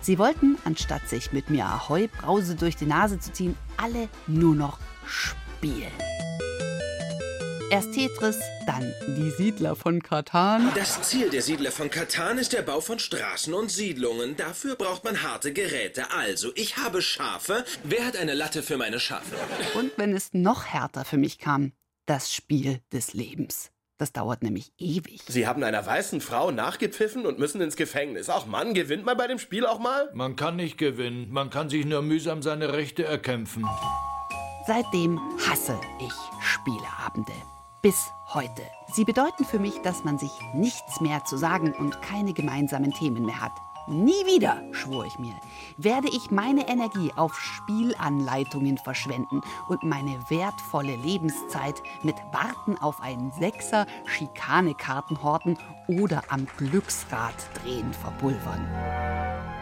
Sie 0.00 0.18
wollten, 0.18 0.58
anstatt 0.64 1.08
sich 1.08 1.32
mit 1.32 1.48
mir 1.48 1.66
Ahoi 1.66 2.08
Brause 2.08 2.56
durch 2.56 2.76
die 2.76 2.86
Nase 2.86 3.18
zu 3.18 3.32
ziehen, 3.32 3.56
alle 3.76 4.08
nur 4.26 4.54
noch 4.54 4.78
spielen. 5.06 5.92
Erst 7.68 7.94
Tetris, 7.94 8.38
dann 8.64 8.94
die 9.16 9.30
Siedler 9.30 9.74
von 9.74 10.00
Katan. 10.00 10.70
Das 10.76 11.02
Ziel 11.02 11.30
der 11.30 11.42
Siedler 11.42 11.72
von 11.72 11.90
Katan 11.90 12.38
ist 12.38 12.52
der 12.52 12.62
Bau 12.62 12.80
von 12.80 13.00
Straßen 13.00 13.52
und 13.52 13.72
Siedlungen. 13.72 14.36
Dafür 14.36 14.76
braucht 14.76 15.02
man 15.02 15.22
harte 15.24 15.52
Geräte. 15.52 16.12
Also, 16.12 16.52
ich 16.54 16.76
habe 16.76 17.02
Schafe. 17.02 17.64
Wer 17.82 18.06
hat 18.06 18.16
eine 18.16 18.34
Latte 18.34 18.62
für 18.62 18.76
meine 18.76 19.00
Schafe? 19.00 19.34
Und 19.74 19.90
wenn 19.96 20.14
es 20.14 20.32
noch 20.32 20.66
härter 20.66 21.04
für 21.04 21.16
mich 21.16 21.38
kam, 21.38 21.72
das 22.06 22.32
Spiel 22.32 22.80
des 22.92 23.14
Lebens. 23.14 23.72
Das 23.98 24.12
dauert 24.12 24.44
nämlich 24.44 24.72
ewig. 24.78 25.22
Sie 25.26 25.48
haben 25.48 25.64
einer 25.64 25.84
weißen 25.84 26.20
Frau 26.20 26.52
nachgepfiffen 26.52 27.26
und 27.26 27.40
müssen 27.40 27.60
ins 27.60 27.74
Gefängnis. 27.74 28.28
Ach 28.28 28.46
Mann, 28.46 28.74
gewinnt 28.74 29.04
man 29.04 29.16
bei 29.16 29.26
dem 29.26 29.40
Spiel 29.40 29.66
auch 29.66 29.80
mal? 29.80 30.08
Man 30.14 30.36
kann 30.36 30.54
nicht 30.54 30.78
gewinnen. 30.78 31.32
Man 31.32 31.50
kann 31.50 31.68
sich 31.68 31.84
nur 31.84 32.02
mühsam 32.02 32.42
seine 32.42 32.74
Rechte 32.74 33.04
erkämpfen. 33.04 33.64
Seitdem 34.68 35.18
hasse 35.48 35.80
ich 36.00 36.12
Spieleabende 36.40 37.32
bis 37.86 38.12
heute. 38.34 38.62
Sie 38.92 39.04
bedeuten 39.04 39.44
für 39.44 39.60
mich, 39.60 39.80
dass 39.82 40.02
man 40.02 40.18
sich 40.18 40.32
nichts 40.52 41.00
mehr 41.00 41.24
zu 41.24 41.36
sagen 41.36 41.72
und 41.72 42.02
keine 42.02 42.32
gemeinsamen 42.32 42.90
Themen 42.90 43.24
mehr 43.24 43.40
hat. 43.40 43.52
Nie 43.88 44.26
wieder, 44.26 44.62
schwor 44.72 45.04
ich 45.04 45.16
mir, 45.20 45.34
werde 45.76 46.08
ich 46.08 46.32
meine 46.32 46.68
Energie 46.68 47.12
auf 47.14 47.38
Spielanleitungen 47.38 48.78
verschwenden 48.78 49.42
und 49.68 49.84
meine 49.84 50.18
wertvolle 50.28 50.96
Lebenszeit 50.96 51.80
mit 52.02 52.16
Warten 52.32 52.76
auf 52.78 53.00
einen 53.00 53.30
Sechser, 53.30 53.86
Schikanekarten 54.06 55.22
horten 55.22 55.56
oder 55.86 56.24
am 56.30 56.48
Glücksrad 56.56 57.34
drehen 57.62 57.92
verpulvern 57.92 58.66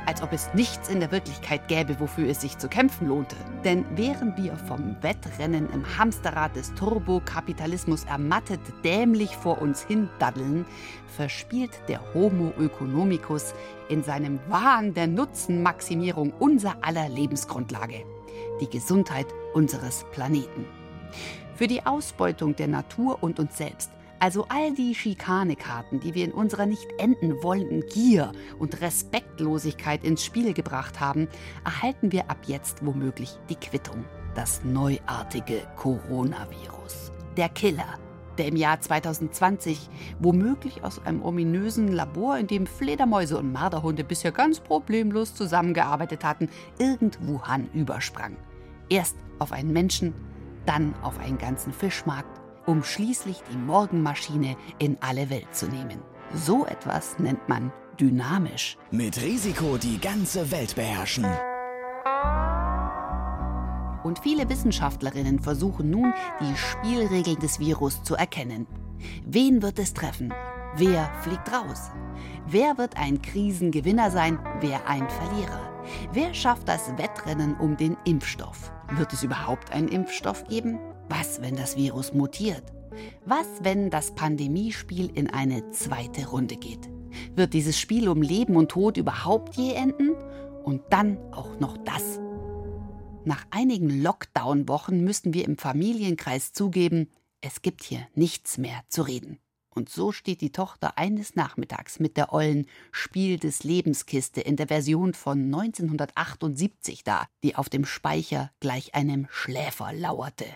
als 0.07 0.23
ob 0.23 0.33
es 0.33 0.53
nichts 0.55 0.89
in 0.89 1.01
der 1.01 1.11
Wirklichkeit 1.11 1.69
gäbe, 1.69 1.99
wofür 2.01 2.29
es 2.29 2.41
sich 2.41 2.59
zu 2.59 2.69
kämpfen 2.69 3.09
lohnte. 3.09 3.37
Denn 3.65 3.85
während 3.97 4.37
wir 4.37 4.57
vom 4.57 4.97
Wettrennen 5.03 5.71
im 5.71 5.99
Hamsterrad 5.99 6.57
des 6.57 6.75
Turbokapitalismus 6.75 8.05
ermattet 8.05 8.61
dämlich 8.85 9.37
vor 9.37 9.61
uns 9.61 9.83
hin 9.83 10.09
daddeln, 10.19 10.67
verspielt 11.17 11.71
der 11.89 12.01
Homo 12.13 12.53
economicus 12.61 13.55
in 13.89 14.03
seinem 14.03 14.41
Wahn 14.49 14.95
der 14.95 15.07
Nutzenmaximierung 15.07 16.33
unser 16.39 16.77
aller 16.83 17.09
Lebensgrundlage, 17.09 18.05
die 18.61 18.69
Gesundheit 18.69 19.27
unseres 19.53 20.05
Planeten. 20.13 20.67
Für 21.55 21.67
die 21.67 21.87
Ausbeutung 21.87 22.57
der 22.57 22.69
Natur 22.69 23.23
und 23.23 23.39
uns 23.39 23.57
selbst 23.57 23.91
also 24.25 24.47
all 24.49 24.73
die 24.73 24.95
Schikanekarten, 24.95 26.01
die 26.01 26.15
wir 26.15 26.25
in 26.25 26.33
unserer 26.33 26.65
nicht 26.65 26.89
enden 26.97 27.43
wollenden 27.43 27.85
Gier 27.89 28.33
und 28.59 28.81
Respektlosigkeit 28.81 30.03
ins 30.03 30.25
Spiel 30.25 30.55
gebracht 30.55 30.99
haben, 30.99 31.29
erhalten 31.63 32.11
wir 32.11 32.31
ab 32.31 32.39
jetzt 32.47 32.87
womöglich 32.87 33.37
die 33.51 33.57
Quittung. 33.57 34.07
Das 34.35 34.65
neuartige 34.65 35.61
Coronavirus. 35.77 37.13
Der 37.37 37.51
Killer, 37.51 37.99
der 38.39 38.47
im 38.47 38.57
Jahr 38.57 38.81
2020 38.81 39.89
womöglich 40.19 40.85
aus 40.85 41.05
einem 41.05 41.23
ominösen 41.23 41.89
Labor, 41.89 42.39
in 42.39 42.47
dem 42.47 42.67
Fledermäuse 42.67 43.39
und 43.39 43.53
Marderhunde 43.53 44.05
bisher 44.05 44.33
ganz 44.33 44.61
problemlos 44.61 45.35
zusammengearbeitet 45.35 46.25
hatten, 46.25 46.49
irgend 46.79 47.19
Wuhan 47.27 47.69
übersprang. 47.73 48.37
Erst 48.89 49.17
auf 49.39 49.53
einen 49.53 49.73
Menschen, 49.73 50.15
dann 50.67 50.95
auf 51.03 51.19
einen 51.19 51.39
ganzen 51.39 51.73
Fischmarkt 51.73 52.41
um 52.67 52.83
schließlich 52.83 53.43
die 53.53 53.57
Morgenmaschine 53.57 54.57
in 54.79 54.97
alle 55.01 55.31
Welt 55.31 55.55
zu 55.55 55.67
nehmen. 55.67 56.01
So 56.35 56.67
etwas 56.67 57.19
nennt 57.19 57.49
man 57.49 57.73
dynamisch. 58.01 58.77
Mit 58.91 59.21
Risiko 59.21 59.77
die 59.77 60.01
ganze 60.01 60.51
Welt 60.51 60.75
beherrschen. 60.75 61.27
Und 64.05 64.21
viele 64.21 64.49
Wissenschaftlerinnen 64.49 65.41
versuchen 65.41 65.91
nun, 65.91 66.13
die 66.41 66.57
Spielregeln 66.57 67.41
des 67.41 67.59
Virus 67.59 68.03
zu 68.05 68.15
erkennen. 68.15 68.67
Wen 69.25 69.63
wird 69.63 69.79
es 69.79 69.95
treffen? 69.95 70.33
Wer 70.77 71.11
fliegt 71.23 71.51
raus? 71.51 71.91
Wer 72.47 72.77
wird 72.77 72.97
ein 72.97 73.23
Krisengewinner 73.23 74.11
sein? 74.11 74.39
Wer 74.61 74.87
ein 74.87 75.09
Verlierer? 75.09 75.73
Wer 76.13 76.35
schafft 76.35 76.69
das 76.69 76.97
Wettrennen 76.99 77.57
um 77.57 77.77
den 77.77 77.97
Impfstoff? 78.05 78.73
Wird 78.95 79.13
es 79.13 79.23
überhaupt 79.23 79.73
einen 79.73 79.89
Impfstoff 79.89 80.45
geben? 80.49 80.79
Was, 81.09 81.41
wenn 81.41 81.57
das 81.57 81.77
Virus 81.77 82.13
mutiert? 82.13 82.65
Was, 83.25 83.47
wenn 83.63 83.89
das 83.89 84.15
Pandemiespiel 84.15 85.11
in 85.15 85.31
eine 85.31 85.71
zweite 85.71 86.27
Runde 86.29 86.57
geht? 86.57 86.91
Wird 87.35 87.55
dieses 87.55 87.79
Spiel 87.79 88.09
um 88.09 88.21
Leben 88.21 88.57
und 88.57 88.71
Tod 88.71 88.97
überhaupt 88.97 89.57
je 89.57 89.73
enden? 89.73 90.13
Und 90.63 90.83
dann 90.91 91.19
auch 91.33 91.59
noch 91.59 91.77
das. 91.79 92.21
Nach 93.27 93.47
einigen 93.51 94.03
Lockdown-Wochen 94.03 95.03
müssten 95.03 95.33
wir 95.33 95.47
im 95.47 95.57
Familienkreis 95.57 96.53
zugeben, 96.53 97.11
es 97.41 97.63
gibt 97.63 97.83
hier 97.83 98.07
nichts 98.15 98.59
mehr 98.59 98.83
zu 98.89 99.01
reden. 99.03 99.39
Und 99.71 99.89
so 99.89 100.13
steht 100.13 100.43
die 100.43 100.53
Tochter 100.53 100.99
eines 100.99 101.35
Nachmittags 101.35 101.99
mit 101.99 102.19
der 102.19 102.33
ollen 102.35 102.67
Spiel 102.93 103.39
des 103.39 103.65
Lebenskiste 103.65 104.43
in 104.43 104.57
der 104.57 104.69
Version 104.69 105.15
von 105.15 105.43
1978 105.47 107.03
da, 107.03 107.27
die 107.43 107.57
auf 107.57 107.71
dem 107.71 107.87
Speicher 107.87 108.53
gleich 108.61 108.95
einem 108.95 109.27
Schläfer 109.31 109.93
lauerte. 109.95 110.47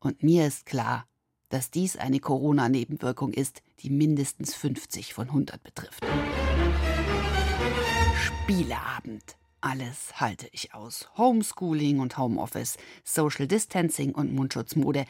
Und 0.00 0.22
mir 0.22 0.46
ist 0.46 0.64
klar, 0.64 1.06
dass 1.50 1.70
dies 1.70 1.96
eine 1.96 2.20
Corona-Nebenwirkung 2.20 3.32
ist, 3.32 3.62
die 3.80 3.90
mindestens 3.90 4.54
50 4.54 5.12
von 5.12 5.28
100 5.28 5.62
betrifft. 5.62 6.04
Spieleabend. 8.16 9.36
Alles 9.64 10.20
halte 10.20 10.46
ich 10.52 10.74
aus. 10.74 11.08
Homeschooling 11.16 11.98
und 11.98 12.18
Homeoffice, 12.18 12.76
Social 13.02 13.46
Distancing 13.46 14.12
und 14.14 14.34
Mundschutzmode. 14.34 15.06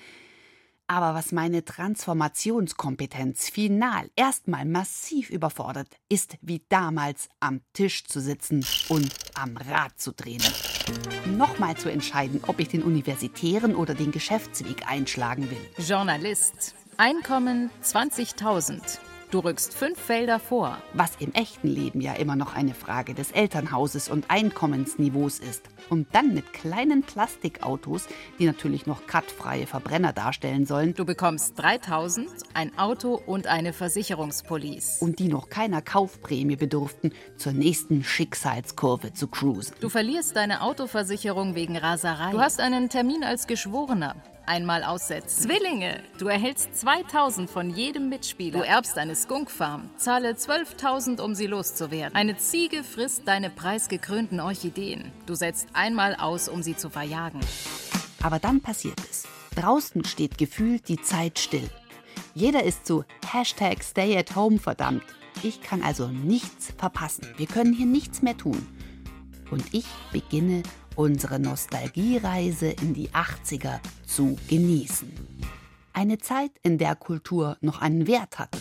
Aber 0.87 1.13
was 1.13 1.33
meine 1.33 1.65
Transformationskompetenz 1.65 3.49
final 3.49 4.09
erstmal 4.15 4.65
massiv 4.65 5.31
überfordert, 5.31 5.89
ist 6.09 6.37
wie 6.41 6.63
damals 6.69 7.29
am 7.41 7.63
Tisch 7.73 8.05
zu 8.05 8.21
sitzen 8.21 8.65
und 8.89 9.13
am 9.35 9.57
Rad 9.57 9.99
zu 9.99 10.13
drehen. 10.13 10.43
Nochmal 11.37 11.77
zu 11.77 11.91
entscheiden, 11.91 12.41
ob 12.47 12.61
ich 12.61 12.69
den 12.69 12.85
universitären 12.85 13.75
oder 13.75 13.95
den 13.95 14.13
Geschäftsweg 14.13 14.87
einschlagen 14.87 15.51
will. 15.51 15.85
Journalist. 15.85 16.77
Einkommen 16.97 17.71
20.000. 17.83 19.01
Du 19.35 19.41
rückst 19.41 19.75
fünf 19.75 19.99
Felder 19.99 20.38
vor. 20.38 20.79
Was 20.93 21.17
im 21.19 21.33
echten 21.33 21.67
Leben 21.67 22.00
ja 22.00 22.12
immer 22.12 22.37
noch 22.37 22.55
eine 22.55 22.73
Frage 22.73 23.14
des 23.14 23.33
Elternhauses 23.33 24.09
und 24.09 24.26
Einkommensniveaus 24.31 25.41
ist. 25.41 25.64
Und 25.91 26.07
dann 26.14 26.35
mit 26.35 26.53
kleinen 26.53 27.03
Plastikautos, 27.03 28.07
die 28.38 28.47
natürlich 28.47 28.87
noch 28.87 29.09
cutfreie 29.09 29.67
Verbrenner 29.67 30.12
darstellen 30.12 30.67
sollen. 30.67 30.95
Du 30.95 31.05
bekommst 31.05 31.59
3000, 31.59 32.29
ein 32.55 32.79
Auto 32.79 33.21
und 33.26 33.49
eine 33.49 33.73
Versicherungspolice. 33.73 35.05
Und 35.05 35.19
die 35.19 35.26
noch 35.26 35.49
keiner 35.49 35.83
Kaufprämie 35.83 36.55
bedurften, 36.55 37.12
zur 37.37 37.55
nächsten 37.55 38.05
Schicksalskurve 38.05 39.14
zu 39.14 39.26
cruisen. 39.26 39.75
Du 39.81 39.88
verlierst 39.88 40.37
deine 40.37 40.62
Autoversicherung 40.62 41.57
wegen 41.57 41.76
Raserei. 41.76 42.31
Du 42.31 42.38
hast 42.38 42.61
einen 42.61 42.88
Termin 42.88 43.25
als 43.25 43.49
Geschworener 43.49 44.14
einmal 44.47 44.85
aussetzen. 44.85 45.45
Zwillinge! 45.45 46.03
Du 46.19 46.27
erhältst 46.27 46.77
2000 46.77 47.51
von 47.51 47.71
jedem 47.71 48.09
Mitspieler. 48.09 48.61
Du 48.61 48.65
erbst 48.65 48.99
eine 48.99 49.15
Skunkfarm. 49.15 49.91
Zahle 49.97 50.33
12.000, 50.33 51.21
um 51.21 51.35
sie 51.35 51.47
loszuwerden. 51.47 52.15
Eine 52.15 52.37
Ziege 52.37 52.85
frisst 52.85 53.27
deine 53.27 53.51
preisgekrönten 53.51 54.41
Orchideen. 54.41 55.13
Du 55.27 55.35
setzt 55.35 55.69
einmal 55.73 56.15
aus, 56.17 56.49
um 56.49 56.63
sie 56.63 56.77
zu 56.77 56.91
verjagen. 56.91 57.41
Aber 58.23 58.39
dann 58.39 58.61
passiert 58.61 59.01
es. 59.11 59.25
Draußen 59.55 60.05
steht 60.05 60.39
gefühlt 60.39 60.89
die 60.89 61.01
Zeit 61.01 61.39
still. 61.39 61.69
Jeder 62.35 62.65
ist 62.65 62.87
zu 62.87 63.05
Hashtag 63.31 63.85
Stay 63.85 64.17
at 64.17 64.35
Home 64.35 64.59
verdammt. 64.59 65.05
Ich 65.43 65.61
kann 65.61 65.83
also 65.83 66.09
nichts 66.09 66.73
verpassen. 66.77 67.29
Wir 67.37 67.47
können 67.47 67.73
hier 67.73 67.87
nichts 67.87 68.23
mehr 68.23 68.37
tun. 68.37 68.67
Und 69.51 69.75
ich 69.75 69.87
beginne 70.11 70.63
unsere 70.97 71.39
Nostalgiereise 71.39 72.69
in 72.69 72.95
die 72.95 73.11
80er 73.11 73.81
zu 74.07 74.37
genießen. 74.49 75.13
Eine 75.93 76.19
Zeit, 76.19 76.51
in 76.63 76.79
der 76.79 76.97
Kultur 76.97 77.57
noch 77.61 77.81
einen 77.81 78.07
Wert 78.07 78.39
hatte. 78.39 78.59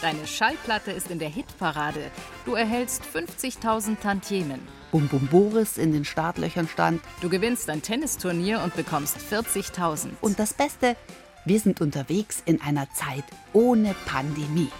Deine 0.00 0.26
Schallplatte 0.26 0.92
ist 0.92 1.10
in 1.10 1.18
der 1.18 1.28
Hitparade. 1.28 2.00
Du 2.46 2.54
erhältst 2.54 3.02
50.000 3.02 4.00
Tantiemen. 4.00 4.60
Bum 4.90 5.08
Bum 5.08 5.26
Boris 5.26 5.76
in 5.76 5.92
den 5.92 6.06
Startlöchern 6.06 6.68
stand. 6.68 7.02
Du 7.20 7.28
gewinnst 7.28 7.68
ein 7.68 7.82
Tennisturnier 7.82 8.62
und 8.62 8.74
bekommst 8.74 9.18
40.000. 9.18 10.12
Und 10.22 10.38
das 10.38 10.54
Beste, 10.54 10.96
wir 11.44 11.60
sind 11.60 11.80
unterwegs 11.80 12.42
in 12.46 12.60
einer 12.62 12.90
Zeit 12.92 13.24
ohne 13.52 13.94
Pandemie. 14.06 14.70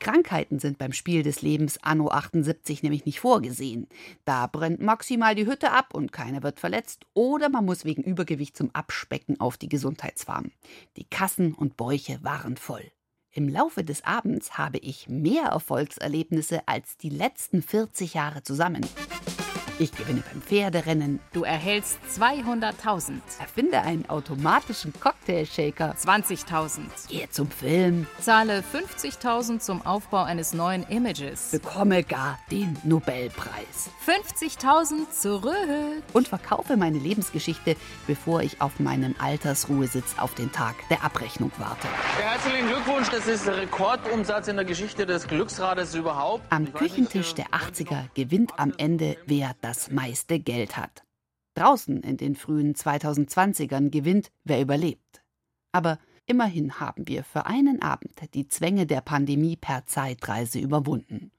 Krankheiten 0.00 0.58
sind 0.58 0.78
beim 0.78 0.92
Spiel 0.92 1.22
des 1.22 1.42
Lebens 1.42 1.78
Anno 1.82 2.08
78 2.08 2.82
nämlich 2.82 3.04
nicht 3.04 3.20
vorgesehen. 3.20 3.86
Da 4.24 4.46
brennt 4.46 4.80
maximal 4.80 5.34
die 5.34 5.46
Hütte 5.46 5.70
ab 5.70 5.94
und 5.94 6.10
keiner 6.10 6.42
wird 6.42 6.58
verletzt 6.58 7.06
oder 7.14 7.48
man 7.48 7.64
muss 7.64 7.84
wegen 7.84 8.02
Übergewicht 8.02 8.56
zum 8.56 8.70
Abspecken 8.72 9.38
auf 9.38 9.56
die 9.56 9.68
Gesundheitsfarm. 9.68 10.50
Die 10.96 11.04
Kassen 11.04 11.54
und 11.54 11.76
Bäuche 11.76 12.18
waren 12.22 12.56
voll. 12.56 12.90
Im 13.32 13.48
Laufe 13.48 13.84
des 13.84 14.04
Abends 14.04 14.58
habe 14.58 14.78
ich 14.78 15.08
mehr 15.08 15.44
Erfolgserlebnisse 15.44 16.66
als 16.66 16.96
die 16.96 17.10
letzten 17.10 17.62
40 17.62 18.14
Jahre 18.14 18.42
zusammen. 18.42 18.84
Ich 19.80 19.92
gewinne 19.92 20.22
beim 20.30 20.42
Pferderennen. 20.42 21.20
Du 21.32 21.42
erhältst 21.42 21.98
200.000. 22.14 23.12
Erfinde 23.38 23.80
einen 23.80 24.06
automatischen 24.10 24.92
Cocktailshaker. 25.00 25.94
20.000. 25.98 26.80
Gehe 27.08 27.30
zum 27.30 27.50
Film. 27.50 28.06
Zahle 28.20 28.62
50.000 28.74 29.60
zum 29.60 29.80
Aufbau 29.86 30.22
eines 30.22 30.52
neuen 30.52 30.82
Images. 30.90 31.52
Bekomme 31.52 32.04
gar 32.04 32.38
den 32.50 32.76
Nobelpreis. 32.84 33.88
50.000 34.06 35.10
zurück. 35.18 35.54
Und 36.12 36.28
verkaufe 36.28 36.76
meine 36.76 36.98
Lebensgeschichte, 36.98 37.74
bevor 38.06 38.42
ich 38.42 38.60
auf 38.60 38.80
meinem 38.80 39.14
Altersruhesitz 39.18 40.18
auf 40.18 40.34
den 40.34 40.52
Tag 40.52 40.74
der 40.90 41.02
Abrechnung 41.04 41.52
warte. 41.56 41.88
Herzlichen 42.20 42.66
Glückwunsch, 42.68 43.08
das 43.08 43.26
ist 43.26 43.46
der 43.46 43.56
Rekordumsatz 43.56 44.46
in 44.48 44.56
der 44.56 44.66
Geschichte 44.66 45.06
des 45.06 45.26
Glücksrades 45.26 45.94
überhaupt. 45.94 46.42
Am 46.50 46.70
Küchentisch 46.74 47.32
der 47.34 47.46
80er 47.46 48.08
gewinnt 48.12 48.52
am 48.58 48.74
Ende, 48.76 49.16
wer 49.24 49.54
das 49.62 49.69
das 49.70 49.88
meiste 49.88 50.40
Geld 50.40 50.76
hat. 50.76 51.04
Draußen 51.54 52.02
in 52.02 52.16
den 52.16 52.34
frühen 52.34 52.74
2020ern 52.74 53.90
gewinnt, 53.90 54.32
wer 54.42 54.60
überlebt. 54.60 55.22
Aber 55.70 56.00
immerhin 56.26 56.80
haben 56.80 57.06
wir 57.06 57.22
für 57.22 57.46
einen 57.46 57.80
Abend 57.80 58.16
die 58.34 58.48
Zwänge 58.48 58.86
der 58.86 59.00
Pandemie 59.00 59.54
per 59.54 59.86
Zeitreise 59.86 60.58
überwunden. 60.58 61.30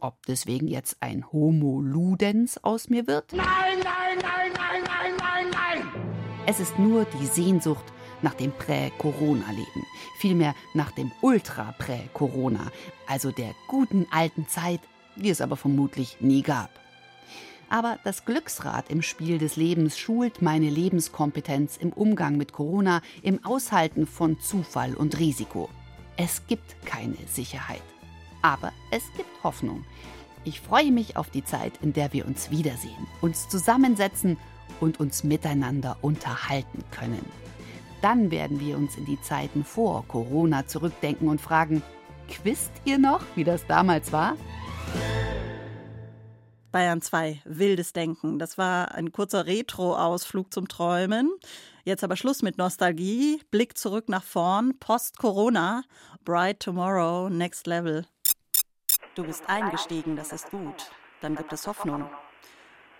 Ob 0.00 0.24
deswegen 0.26 0.68
jetzt 0.68 0.98
ein 1.00 1.32
Homo 1.32 1.80
Ludens 1.80 2.62
aus 2.62 2.88
mir 2.88 3.08
wird? 3.08 3.32
Nein, 3.32 3.46
nein, 3.82 4.18
nein, 4.22 4.52
nein, 4.54 4.82
nein, 4.84 5.14
nein, 5.18 5.50
nein! 5.50 6.46
Es 6.46 6.60
ist 6.60 6.78
nur 6.78 7.04
die 7.18 7.26
Sehnsucht 7.26 7.84
nach 8.22 8.34
dem 8.34 8.52
Prä-Corona-Leben, 8.52 9.84
vielmehr 10.20 10.54
nach 10.74 10.92
dem 10.92 11.10
Ultra-Prä-Corona, 11.20 12.70
also 13.08 13.32
der 13.32 13.56
guten 13.66 14.06
alten 14.12 14.46
Zeit, 14.46 14.82
die 15.16 15.30
es 15.30 15.40
aber 15.40 15.56
vermutlich 15.56 16.20
nie 16.20 16.42
gab. 16.42 16.70
Aber 17.68 17.98
das 18.04 18.24
Glücksrad 18.24 18.90
im 18.90 19.02
Spiel 19.02 19.38
des 19.38 19.56
Lebens 19.56 19.98
schult 19.98 20.40
meine 20.40 20.70
Lebenskompetenz 20.70 21.76
im 21.76 21.92
Umgang 21.92 22.36
mit 22.36 22.52
Corona, 22.52 23.02
im 23.22 23.44
Aushalten 23.44 24.06
von 24.06 24.38
Zufall 24.38 24.94
und 24.94 25.18
Risiko. 25.18 25.68
Es 26.16 26.46
gibt 26.46 26.76
keine 26.86 27.16
Sicherheit. 27.26 27.82
Aber 28.42 28.72
es 28.90 29.02
gibt 29.16 29.28
Hoffnung. 29.42 29.84
Ich 30.44 30.60
freue 30.60 30.92
mich 30.92 31.16
auf 31.16 31.28
die 31.30 31.44
Zeit, 31.44 31.72
in 31.82 31.92
der 31.92 32.12
wir 32.12 32.26
uns 32.26 32.50
wiedersehen, 32.52 33.06
uns 33.20 33.48
zusammensetzen 33.48 34.36
und 34.80 35.00
uns 35.00 35.24
miteinander 35.24 35.96
unterhalten 36.02 36.84
können. 36.92 37.24
Dann 38.00 38.30
werden 38.30 38.60
wir 38.60 38.76
uns 38.76 38.96
in 38.96 39.06
die 39.06 39.20
Zeiten 39.20 39.64
vor 39.64 40.04
Corona 40.06 40.66
zurückdenken 40.66 41.28
und 41.28 41.40
fragen, 41.40 41.82
quizt 42.28 42.70
ihr 42.84 42.98
noch, 42.98 43.22
wie 43.34 43.42
das 43.42 43.66
damals 43.66 44.12
war? 44.12 44.36
Bayern 46.76 47.00
2, 47.00 47.40
wildes 47.46 47.94
Denken. 47.94 48.38
Das 48.38 48.58
war 48.58 48.92
ein 48.92 49.10
kurzer 49.10 49.46
Retro-Ausflug 49.46 50.52
zum 50.52 50.68
Träumen. 50.68 51.32
Jetzt 51.84 52.04
aber 52.04 52.16
Schluss 52.16 52.42
mit 52.42 52.58
Nostalgie. 52.58 53.40
Blick 53.50 53.78
zurück 53.78 54.10
nach 54.10 54.22
vorn. 54.22 54.78
Post-Corona. 54.78 55.84
Bright 56.26 56.60
Tomorrow, 56.60 57.30
Next 57.30 57.66
Level. 57.66 58.04
Du 59.14 59.24
bist 59.24 59.48
eingestiegen, 59.48 60.16
das 60.16 60.32
ist 60.32 60.50
gut. 60.50 60.90
Dann 61.22 61.34
gibt 61.34 61.50
es 61.54 61.66
Hoffnung. 61.66 62.10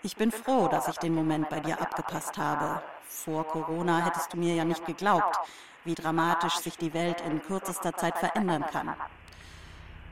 Ich 0.01 0.15
bin 0.15 0.31
froh, 0.31 0.67
dass 0.67 0.87
ich 0.87 0.97
den 0.97 1.13
Moment 1.13 1.47
bei 1.49 1.59
dir 1.59 1.79
abgepasst 1.79 2.35
habe. 2.39 2.81
Vor 3.03 3.45
Corona 3.45 4.03
hättest 4.03 4.33
du 4.33 4.37
mir 4.37 4.55
ja 4.55 4.65
nicht 4.65 4.87
geglaubt, 4.87 5.37
wie 5.85 5.93
dramatisch 5.93 6.55
sich 6.55 6.79
die 6.79 6.95
Welt 6.95 7.21
in 7.21 7.43
kürzester 7.43 7.95
Zeit 7.95 8.17
verändern 8.17 8.65
kann. 8.71 8.95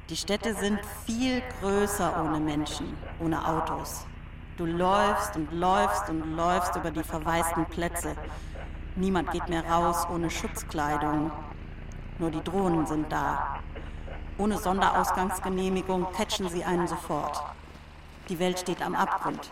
Die 0.09 0.15
Städte 0.15 0.53
sind 0.53 0.79
viel 1.07 1.41
größer 1.59 2.23
ohne 2.23 2.39
Menschen, 2.39 2.95
ohne 3.19 3.43
Autos. 3.43 4.05
Du 4.55 4.67
läufst 4.67 5.35
und 5.35 5.51
läufst 5.51 6.07
und 6.09 6.35
läufst 6.35 6.75
über 6.75 6.91
die 6.91 7.03
verwaisten 7.03 7.65
Plätze. 7.65 8.15
Niemand 8.95 9.31
geht 9.31 9.49
mehr 9.49 9.65
raus 9.67 10.05
ohne 10.13 10.29
Schutzkleidung. 10.29 11.31
Nur 12.19 12.29
die 12.29 12.43
Drohnen 12.43 12.85
sind 12.85 13.11
da. 13.11 13.57
Ohne 14.37 14.59
Sonderausgangsgenehmigung 14.59 16.11
catchen 16.13 16.49
sie 16.49 16.63
einen 16.63 16.87
sofort. 16.87 17.41
Die 18.29 18.37
Welt 18.37 18.59
steht 18.59 18.83
am 18.83 18.93
Abgrund. 18.93 19.51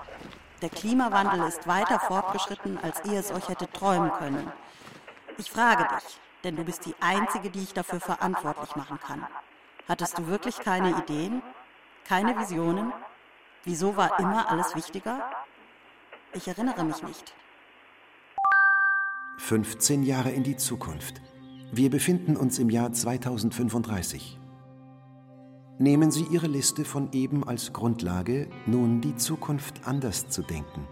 Der 0.62 0.70
Klimawandel 0.70 1.48
ist 1.48 1.68
weiter 1.68 2.00
fortgeschritten, 2.00 2.78
als 2.84 3.04
ihr 3.06 3.20
es 3.20 3.32
euch 3.32 3.50
hättet 3.50 3.74
träumen 3.74 4.12
können. 4.14 4.52
Ich 5.40 5.50
frage 5.50 5.88
dich, 5.96 6.20
denn 6.44 6.56
du 6.56 6.64
bist 6.64 6.86
die 6.86 6.96
Einzige, 7.02 7.50
die 7.50 7.64
ich 7.64 7.74
dafür 7.74 8.00
verantwortlich 8.00 8.76
machen 8.76 9.00
kann. 9.00 9.26
Hattest 9.88 10.18
du 10.18 10.28
wirklich 10.28 10.60
keine 10.60 10.92
Ideen? 10.92 11.42
Keine 12.08 12.38
Visionen? 12.40 12.94
Wieso 13.66 13.98
war 13.98 14.20
immer 14.20 14.50
alles 14.50 14.76
wichtiger? 14.76 15.30
Ich 16.34 16.48
erinnere 16.48 16.84
mich 16.84 17.04
nicht. 17.04 17.34
15 19.40 20.04
Jahre 20.04 20.32
in 20.32 20.44
die 20.44 20.56
Zukunft. 20.56 21.22
Wir 21.72 21.90
befinden 21.90 22.38
uns 22.38 22.60
im 22.60 22.70
Jahr 22.70 22.94
2035. 22.94 24.40
Nehmen 25.80 26.12
Sie 26.12 26.26
Ihre 26.26 26.48
Liste 26.48 26.86
von 26.86 27.12
eben 27.12 27.46
als 27.46 27.74
Grundlage, 27.74 28.48
nun 28.66 29.02
die 29.02 29.16
Zukunft 29.16 29.86
anders 29.86 30.30
zu 30.30 30.44
denken. 30.44 30.88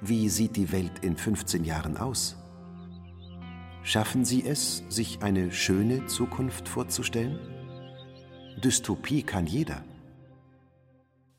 Wie 0.00 0.28
sieht 0.28 0.54
die 0.54 0.70
Welt 0.70 1.00
in 1.00 1.16
15 1.16 1.64
Jahren 1.64 1.96
aus? 1.96 2.36
Schaffen 3.82 4.24
Sie 4.24 4.44
es, 4.44 4.82
sich 4.88 5.22
eine 5.22 5.50
schöne 5.50 6.06
Zukunft 6.06 6.68
vorzustellen? 6.68 7.38
Dystopie 8.62 9.22
kann 9.22 9.46
jeder. 9.46 9.84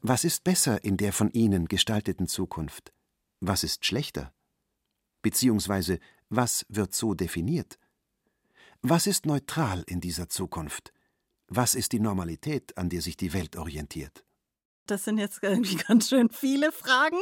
Was 0.02 0.24
ist 0.24 0.44
besser 0.44 0.84
in 0.84 0.98
der 0.98 1.14
von 1.14 1.30
Ihnen 1.32 1.68
gestalteten 1.68 2.28
Zukunft? 2.28 2.94
Was 3.42 3.64
ist 3.64 3.86
schlechter? 3.86 4.34
Beziehungsweise, 5.22 6.00
was 6.30 6.66
wird 6.70 6.94
so 6.96 7.14
definiert? 7.14 7.78
Was 8.82 9.08
ist 9.08 9.26
neutral 9.26 9.84
in 9.88 10.00
dieser 10.00 10.30
Zukunft? 10.30 10.94
Was 11.48 11.76
ist 11.76 11.92
die 11.92 12.00
Normalität, 12.00 12.78
an 12.78 12.90
der 12.90 13.02
sich 13.02 13.18
die 13.18 13.34
Welt 13.34 13.58
orientiert? 13.58 14.24
Das 14.90 15.04
sind 15.04 15.20
jetzt 15.20 15.44
irgendwie 15.44 15.76
ganz 15.88 16.10
schön 16.10 16.30
viele 16.30 16.72
Fragen 16.72 17.18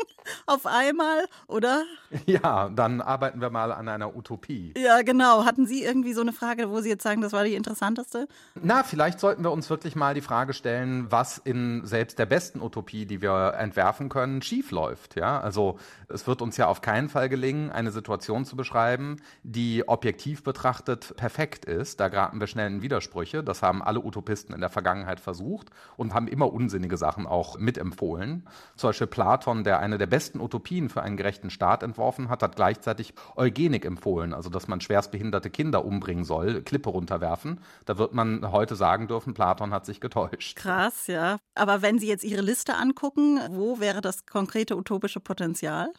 auf 0.45 0.65
einmal, 0.65 1.25
oder? 1.47 1.83
Ja, 2.25 2.69
dann 2.69 3.01
arbeiten 3.01 3.41
wir 3.41 3.49
mal 3.49 3.73
an 3.73 3.89
einer 3.89 4.15
Utopie. 4.15 4.73
Ja, 4.77 5.01
genau. 5.01 5.43
Hatten 5.43 5.65
Sie 5.65 5.83
irgendwie 5.83 6.13
so 6.13 6.21
eine 6.21 6.31
Frage, 6.31 6.69
wo 6.69 6.79
Sie 6.79 6.89
jetzt 6.89 7.03
sagen, 7.03 7.21
das 7.21 7.33
war 7.33 7.43
die 7.43 7.55
interessanteste? 7.55 8.27
Na, 8.55 8.83
vielleicht 8.83 9.19
sollten 9.19 9.43
wir 9.43 9.51
uns 9.51 9.69
wirklich 9.69 9.95
mal 9.95 10.13
die 10.13 10.21
Frage 10.21 10.53
stellen, 10.53 11.11
was 11.11 11.37
in 11.37 11.85
selbst 11.85 12.19
der 12.19 12.25
besten 12.25 12.61
Utopie, 12.61 13.05
die 13.05 13.21
wir 13.21 13.55
entwerfen 13.57 14.07
können, 14.07 14.41
schiefläuft. 14.41 15.15
Ja, 15.17 15.39
also 15.41 15.77
es 16.07 16.25
wird 16.25 16.41
uns 16.41 16.55
ja 16.55 16.67
auf 16.67 16.81
keinen 16.81 17.09
Fall 17.09 17.27
gelingen, 17.27 17.69
eine 17.69 17.91
Situation 17.91 18.45
zu 18.45 18.55
beschreiben, 18.55 19.17
die 19.43 19.87
objektiv 19.87 20.43
betrachtet 20.43 21.15
perfekt 21.17 21.65
ist. 21.65 21.99
Da 21.99 22.07
geraten 22.07 22.39
wir 22.39 22.47
schnell 22.47 22.67
in 22.67 22.81
Widersprüche. 22.81 23.43
Das 23.43 23.61
haben 23.61 23.83
alle 23.83 23.99
Utopisten 23.99 24.55
in 24.55 24.61
der 24.61 24.69
Vergangenheit 24.69 25.19
versucht 25.19 25.69
und 25.97 26.13
haben 26.13 26.29
immer 26.29 26.53
unsinnige 26.53 26.95
Sachen 26.95 27.27
auch 27.27 27.56
mitempfohlen. 27.59 28.47
Zum 28.75 28.89
Beispiel 28.89 29.07
Platon, 29.07 29.63
der 29.63 29.79
eine 29.79 29.97
der 29.97 30.07
besten 30.07 30.39
Utopien 30.39 30.89
für 30.89 31.01
einen 31.01 31.17
gerechten 31.17 31.49
Staat 31.49 31.83
entworfen 31.83 32.29
hat, 32.29 32.43
hat 32.43 32.55
gleichzeitig 32.55 33.13
Eugenik 33.35 33.85
empfohlen, 33.85 34.33
also 34.33 34.49
dass 34.49 34.67
man 34.67 34.81
schwerstbehinderte 34.81 35.49
Kinder 35.49 35.85
umbringen 35.85 36.23
soll, 36.23 36.61
Klippe 36.61 36.89
runterwerfen. 36.89 37.59
Da 37.85 37.97
wird 37.97 38.13
man 38.13 38.51
heute 38.51 38.75
sagen 38.75 39.07
dürfen, 39.07 39.33
Platon 39.33 39.73
hat 39.73 39.85
sich 39.85 40.01
getäuscht. 40.01 40.57
Krass, 40.57 41.07
ja. 41.07 41.37
Aber 41.55 41.81
wenn 41.81 41.99
Sie 41.99 42.07
jetzt 42.07 42.23
Ihre 42.23 42.41
Liste 42.41 42.75
angucken, 42.75 43.39
wo 43.51 43.79
wäre 43.79 44.01
das 44.01 44.25
konkrete 44.25 44.75
utopische 44.75 45.19
Potenzial? 45.19 45.91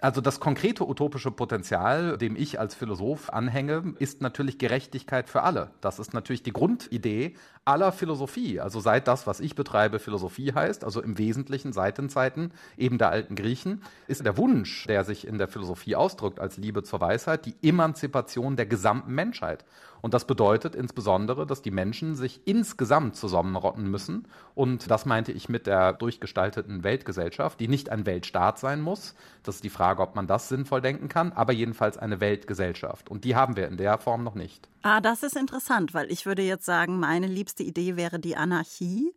Also 0.00 0.22
das 0.22 0.40
konkrete 0.40 0.88
utopische 0.88 1.30
Potenzial, 1.30 2.16
dem 2.16 2.34
ich 2.34 2.58
als 2.58 2.74
Philosoph 2.74 3.30
anhänge, 3.30 3.94
ist 3.98 4.22
natürlich 4.22 4.58
Gerechtigkeit 4.58 5.28
für 5.28 5.42
alle. 5.42 5.72
Das 5.82 5.98
ist 5.98 6.14
natürlich 6.14 6.42
die 6.42 6.54
Grundidee 6.54 7.34
aller 7.70 7.92
Philosophie. 7.92 8.58
Also 8.58 8.80
seit 8.80 9.06
das, 9.06 9.28
was 9.28 9.38
ich 9.38 9.54
betreibe, 9.54 10.00
Philosophie 10.00 10.52
heißt, 10.52 10.84
also 10.84 11.00
im 11.00 11.18
Wesentlichen 11.18 11.72
seit 11.72 11.98
den 11.98 12.08
Zeiten 12.08 12.50
eben 12.76 12.98
der 12.98 13.10
alten 13.10 13.36
Griechen, 13.36 13.82
ist 14.08 14.26
der 14.26 14.36
Wunsch, 14.36 14.86
der 14.88 15.04
sich 15.04 15.26
in 15.26 15.38
der 15.38 15.46
Philosophie 15.46 15.94
ausdrückt 15.94 16.40
als 16.40 16.56
Liebe 16.56 16.82
zur 16.82 17.00
Weisheit, 17.00 17.46
die 17.46 17.54
Emanzipation 17.62 18.56
der 18.56 18.66
gesamten 18.66 19.14
Menschheit. 19.14 19.64
Und 20.02 20.14
das 20.14 20.26
bedeutet 20.26 20.74
insbesondere, 20.74 21.46
dass 21.46 21.62
die 21.62 21.70
Menschen 21.70 22.14
sich 22.14 22.40
insgesamt 22.46 23.16
zusammenrotten 23.16 23.88
müssen. 23.88 24.26
Und 24.54 24.90
das 24.90 25.06
meinte 25.06 25.30
ich 25.30 25.48
mit 25.48 25.66
der 25.66 25.92
durchgestalteten 25.92 26.84
Weltgesellschaft, 26.84 27.60
die 27.60 27.68
nicht 27.68 27.90
ein 27.90 28.06
Weltstaat 28.06 28.58
sein 28.58 28.80
muss. 28.80 29.14
Das 29.42 29.56
ist 29.56 29.64
die 29.64 29.70
Frage, 29.70 30.02
ob 30.02 30.16
man 30.16 30.26
das 30.26 30.48
sinnvoll 30.48 30.80
denken 30.80 31.08
kann, 31.08 31.32
aber 31.32 31.52
jedenfalls 31.52 31.98
eine 31.98 32.20
Weltgesellschaft. 32.20 33.10
Und 33.10 33.24
die 33.24 33.36
haben 33.36 33.56
wir 33.56 33.68
in 33.68 33.76
der 33.76 33.98
Form 33.98 34.24
noch 34.24 34.34
nicht. 34.34 34.68
Ah, 34.82 35.00
das 35.00 35.22
ist 35.22 35.36
interessant, 35.36 35.92
weil 35.94 36.10
ich 36.10 36.26
würde 36.26 36.42
jetzt 36.42 36.64
sagen, 36.64 36.98
meine 36.98 37.26
liebste 37.26 37.62
Idee 37.62 37.96
wäre 37.96 38.18
die 38.18 38.36
Anarchie 38.36 39.12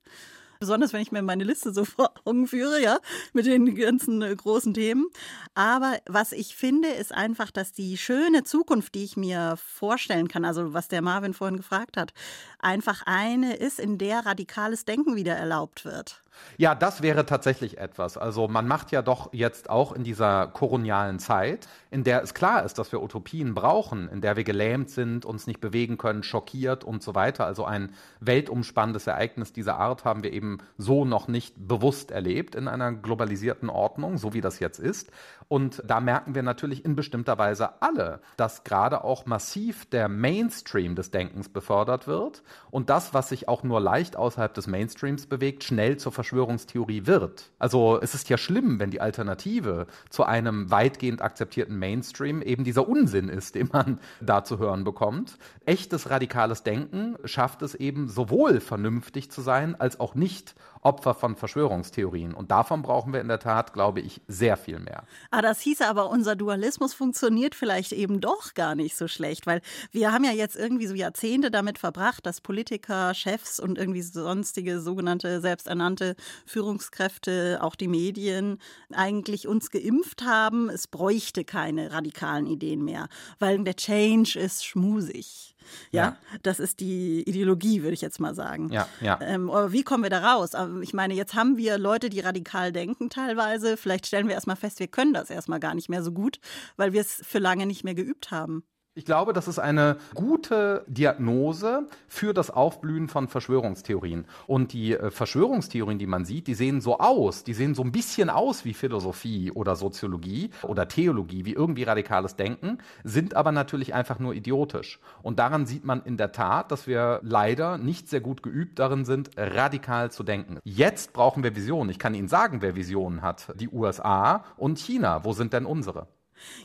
besonders 0.63 0.93
wenn 0.93 1.02
ich 1.02 1.12
mir 1.12 1.21
meine 1.21 1.43
Liste 1.43 1.73
so 1.73 1.84
vor 1.86 2.13
Augen 2.23 2.47
führe, 2.47 2.82
ja, 2.82 2.99
mit 3.34 3.45
den 3.45 3.76
ganzen 3.76 4.21
äh, 4.21 4.34
großen 4.34 4.73
Themen. 4.73 5.08
Aber 5.56 5.97
was 6.06 6.32
ich 6.32 6.56
finde, 6.56 6.88
ist 6.88 7.13
einfach, 7.13 7.52
dass 7.52 7.73
die 7.73 7.97
schöne 7.97 8.45
Zukunft, 8.45 8.95
die 8.95 9.04
ich 9.04 9.17
mir 9.17 9.58
vorstellen 9.58 10.30
kann, 10.30 10.45
also 10.45 10.73
was 10.73 10.88
der 10.88 11.02
Marvin 11.02 11.34
vorhin 11.34 11.58
gefragt 11.58 11.97
hat, 11.97 12.13
einfach 12.60 13.04
eine 13.06 13.58
ist, 13.58 13.78
in 13.78 13.97
der 13.97 14.26
radikales 14.26 14.86
Denken 14.86 15.17
wieder 15.17 15.36
erlaubt 15.36 15.84
wird. 15.84 16.23
Ja, 16.58 16.76
das 16.76 17.02
wäre 17.02 17.26
tatsächlich 17.26 17.78
etwas. 17.78 18.17
Also 18.17 18.48
man 18.48 18.67
macht 18.67 18.91
ja 18.91 19.02
doch 19.02 19.34
jetzt 19.34 19.69
auch 19.69 19.91
in 19.91 20.04
dieser 20.04 20.48
kolonialen 20.48 21.19
Zeit, 21.19 21.67
in 21.89 22.04
der 22.04 22.22
es 22.22 22.34
klar 22.34 22.63
ist, 22.63 22.78
dass 22.78 22.91
wir 22.91 23.02
Utopien 23.02 23.54
brauchen, 23.54 24.10
in 24.10 24.22
der 24.22 24.36
wir 24.36 24.43
gelähmt 24.43 24.89
sind, 24.89 25.26
uns 25.26 25.48
nicht 25.48 25.62
bewegen 25.62 25.98
können, 25.98 26.24
schockiert 26.24 26.84
und 26.84 27.02
so 27.04 27.15
weiter. 27.15 27.46
Also 27.46 27.65
ein 27.65 27.93
weltumspannendes 28.19 29.08
Ereignis 29.08 29.54
dieser 29.54 29.78
Art 29.78 30.06
haben 30.06 30.24
wir 30.24 30.32
eben 30.34 30.60
so 30.78 31.06
noch 31.06 31.28
nicht 31.28 31.56
bewusst 31.67 32.12
erlebt 32.12 32.56
in 32.56 32.67
einer 32.67 32.91
globalisierten 32.91 33.69
Ordnung, 33.69 34.17
so 34.17 34.34
wie 34.34 34.41
das 34.41 34.60
jetzt 34.60 34.80
ist. 34.80 35.12
Und 35.48 35.84
da 35.86 36.00
merken 36.00 36.36
wir 36.36 36.43
natürlich 36.43 36.86
in 36.86 36.96
bestimmter 36.96 37.38
Weise 37.38 37.82
alle, 37.82 38.22
dass 38.38 38.63
gerade 38.63 39.04
auch 39.04 39.26
massiv 39.26 39.88
der 39.89 40.08
Mainstream 40.08 40.96
des 40.96 41.12
Denkens 41.12 41.50
befördert 41.50 42.08
wird 42.08 42.43
und 42.72 42.89
das, 42.89 43.13
was 43.13 43.30
sich 43.30 43.48
auch 43.48 43.63
nur 43.63 43.80
leicht 43.80 44.15
außerhalb 44.15 44.54
des 44.54 44.67
Mainstreams 44.67 45.28
bewegt, 45.28 45.63
schnell 45.63 45.98
zur 45.98 46.12
Verschwörungstheorie 46.24 47.06
wird. 47.06 47.52
Also 47.60 48.00
es 48.02 48.16
ist 48.16 48.30
ja 48.30 48.38
schlimm, 48.38 48.80
wenn 48.80 48.92
die 48.92 49.02
Alternative 49.02 49.88
zu 50.10 50.24
einem 50.24 50.72
weitgehend 50.72 51.22
akzeptierten 51.22 51.78
Mainstream 51.78 52.42
eben 52.42 52.64
dieser 52.64 52.88
Unsinn 52.88 53.28
ist, 53.28 53.56
den 53.56 53.70
man 53.72 54.00
da 54.22 54.46
zu 54.46 54.58
hören 54.58 54.86
bekommt. 54.86 55.38
Echtes 55.66 56.10
radikales 56.10 56.64
Denken 56.64 57.18
schafft 57.26 57.62
es 57.62 57.76
eben 57.76 58.08
sowohl 58.08 58.62
vernünftig 58.62 59.32
zu 59.32 59.42
sein, 59.42 59.76
als 59.76 60.00
auch 60.00 60.16
nicht 60.16 60.56
Opfer 60.84 61.13
von 61.13 61.36
Verschwörungstheorien. 61.36 62.34
Und 62.34 62.52
davon 62.52 62.82
brauchen 62.82 63.13
wir 63.13 63.22
in 63.22 63.28
der 63.28 63.39
Tat, 63.39 63.74
glaube 63.74 64.02
ich, 64.02 64.22
sehr 64.28 64.58
viel 64.58 64.80
mehr. 64.80 65.04
Ah, 65.32 65.41
das 65.41 65.62
hieße 65.62 65.88
aber, 65.88 66.10
unser 66.10 66.36
Dualismus 66.36 66.93
funktioniert 66.93 67.56
vielleicht 67.56 67.91
eben 67.91 68.22
doch 68.22 68.54
gar 68.54 68.76
nicht 68.76 68.96
so 68.96 69.08
schlecht, 69.08 69.48
weil 69.48 69.62
wir 69.91 70.12
haben 70.12 70.24
ja 70.24 70.32
jetzt 70.32 70.56
irgendwie 70.56 70.88
so 70.88 70.93
Jahrzehnte 70.93 71.52
damit 71.52 71.78
verbracht, 71.78 72.26
dass 72.26 72.41
Politiker, 72.41 73.13
Chefs 73.13 73.60
und 73.60 73.78
irgendwie 73.78 74.02
sonstige 74.02 74.80
sogenannte 74.80 75.41
selbsternannte 75.41 76.15
Führungskräfte, 76.46 77.60
auch 77.62 77.76
die 77.76 77.88
Medien, 77.88 78.60
eigentlich 78.91 79.48
uns 79.48 79.72
geimpft 79.72 80.24
haben. 80.24 80.69
Es 80.69 80.88
bräuchte 80.88 81.43
keine 81.46 81.91
radikalen 81.91 82.48
Ideen 82.48 82.84
mehr, 82.84 83.08
weil 83.39 83.63
der 83.63 83.76
Change 83.76 84.39
ist 84.39 84.65
schmusig. 84.65 85.53
Ja, 85.91 86.04
ja, 86.04 86.17
das 86.43 86.60
ist 86.60 86.80
die 86.80 87.21
Ideologie, 87.28 87.82
würde 87.82 87.93
ich 87.93 88.02
jetzt 88.02 88.19
mal 88.19 88.36
sagen. 88.36 88.69
Ja, 88.71 88.88
ja. 89.02 89.19
Ähm, 89.21 89.49
aber 89.49 89.71
wie 89.71 89.84
kommen 89.84 90.04
wir 90.04 90.10
da 90.10 90.34
raus? 90.34 90.52
Ich 90.82 90.93
meine, 90.93 91.13
jetzt 91.13 91.34
haben 91.34 91.58
wir 91.58 91.78
Leute, 91.78 92.10
die 92.10 92.19
radikal 92.19 92.71
denken 92.71 93.10
teilweise. 93.10 93.78
Vielleicht 93.78 94.08
stellen 94.08 94.28
wir 94.28 94.36
erstmal 94.36 94.56
fest, 94.56 94.80
wir 94.80 94.88
können 94.88 95.13
das 95.13 95.30
erstmal 95.30 95.60
gar 95.60 95.76
nicht 95.76 95.89
mehr 95.89 96.04
so 96.04 96.12
gut, 96.12 96.39
weil 96.78 96.93
wir 96.93 97.02
es 97.02 97.21
für 97.26 97.39
lange 97.39 97.65
nicht 97.65 97.84
mehr 97.84 97.95
geübt 97.95 98.32
haben. 98.32 98.63
Ich 98.95 99.06
glaube, 99.06 99.34
das 99.34 99.47
ist 99.47 99.58
eine 99.58 99.97
gute 100.13 100.86
Diagnose 100.86 101.88
für 102.08 102.32
das 102.32 102.51
Aufblühen 102.51 103.08
von 103.08 103.27
Verschwörungstheorien. 103.27 104.25
Und 104.45 104.71
die 104.71 104.93
äh, 104.93 105.10
Verschwörungstheorien, 105.10 105.97
die 105.97 106.06
man 106.06 106.25
sieht, 106.25 106.45
die 106.45 106.53
sehen 106.53 106.79
so 106.79 106.99
aus, 106.99 107.43
die 107.43 107.56
sehen 107.56 107.73
so 107.73 107.82
ein 107.82 107.91
bisschen 107.91 108.29
aus 108.29 108.65
wie 108.65 108.75
Philosophie 108.75 109.51
oder 109.51 109.75
Soziologie 109.75 110.51
oder 110.62 110.88
Theologie, 110.88 111.43
wie 111.43 111.53
irgendwie 111.53 111.82
radikales 111.82 112.36
Denken, 112.36 112.77
sind 113.03 113.36
aber 113.36 113.51
natürlich 113.51 113.95
einfach 113.95 114.19
nur 114.19 114.36
idiotisch. 114.36 114.99
Und 115.23 115.39
daran 115.39 115.65
sieht 115.65 115.86
man 115.86 116.03
in 116.03 116.17
der 116.17 116.32
Tat, 116.32 116.71
dass 116.71 116.86
wir 116.86 117.19
leider 117.23 117.79
nicht 117.79 118.10
sehr 118.10 118.21
gut 118.21 118.43
geübt 118.43 118.77
darin 118.77 119.06
sind, 119.06 119.32
radikal 119.38 120.12
zu 120.12 120.21
denken. 120.21 120.60
Jetzt 120.65 121.13
brauchen 121.13 121.41
wir 121.41 121.56
Visionen. 121.56 121.89
Ich 121.89 121.97
kann 121.97 122.13
Ihnen 122.13 122.27
sagen, 122.27 122.62
wer 122.62 122.75
Visionen 122.75 123.23
hat. 123.23 123.60
Die 123.60 123.69
USA 123.69 124.43
und 124.56 124.77
China. 124.77 125.23
Wo 125.23 125.34
sind 125.34 125.51
denn 125.51 125.65
unsere? 125.65 126.06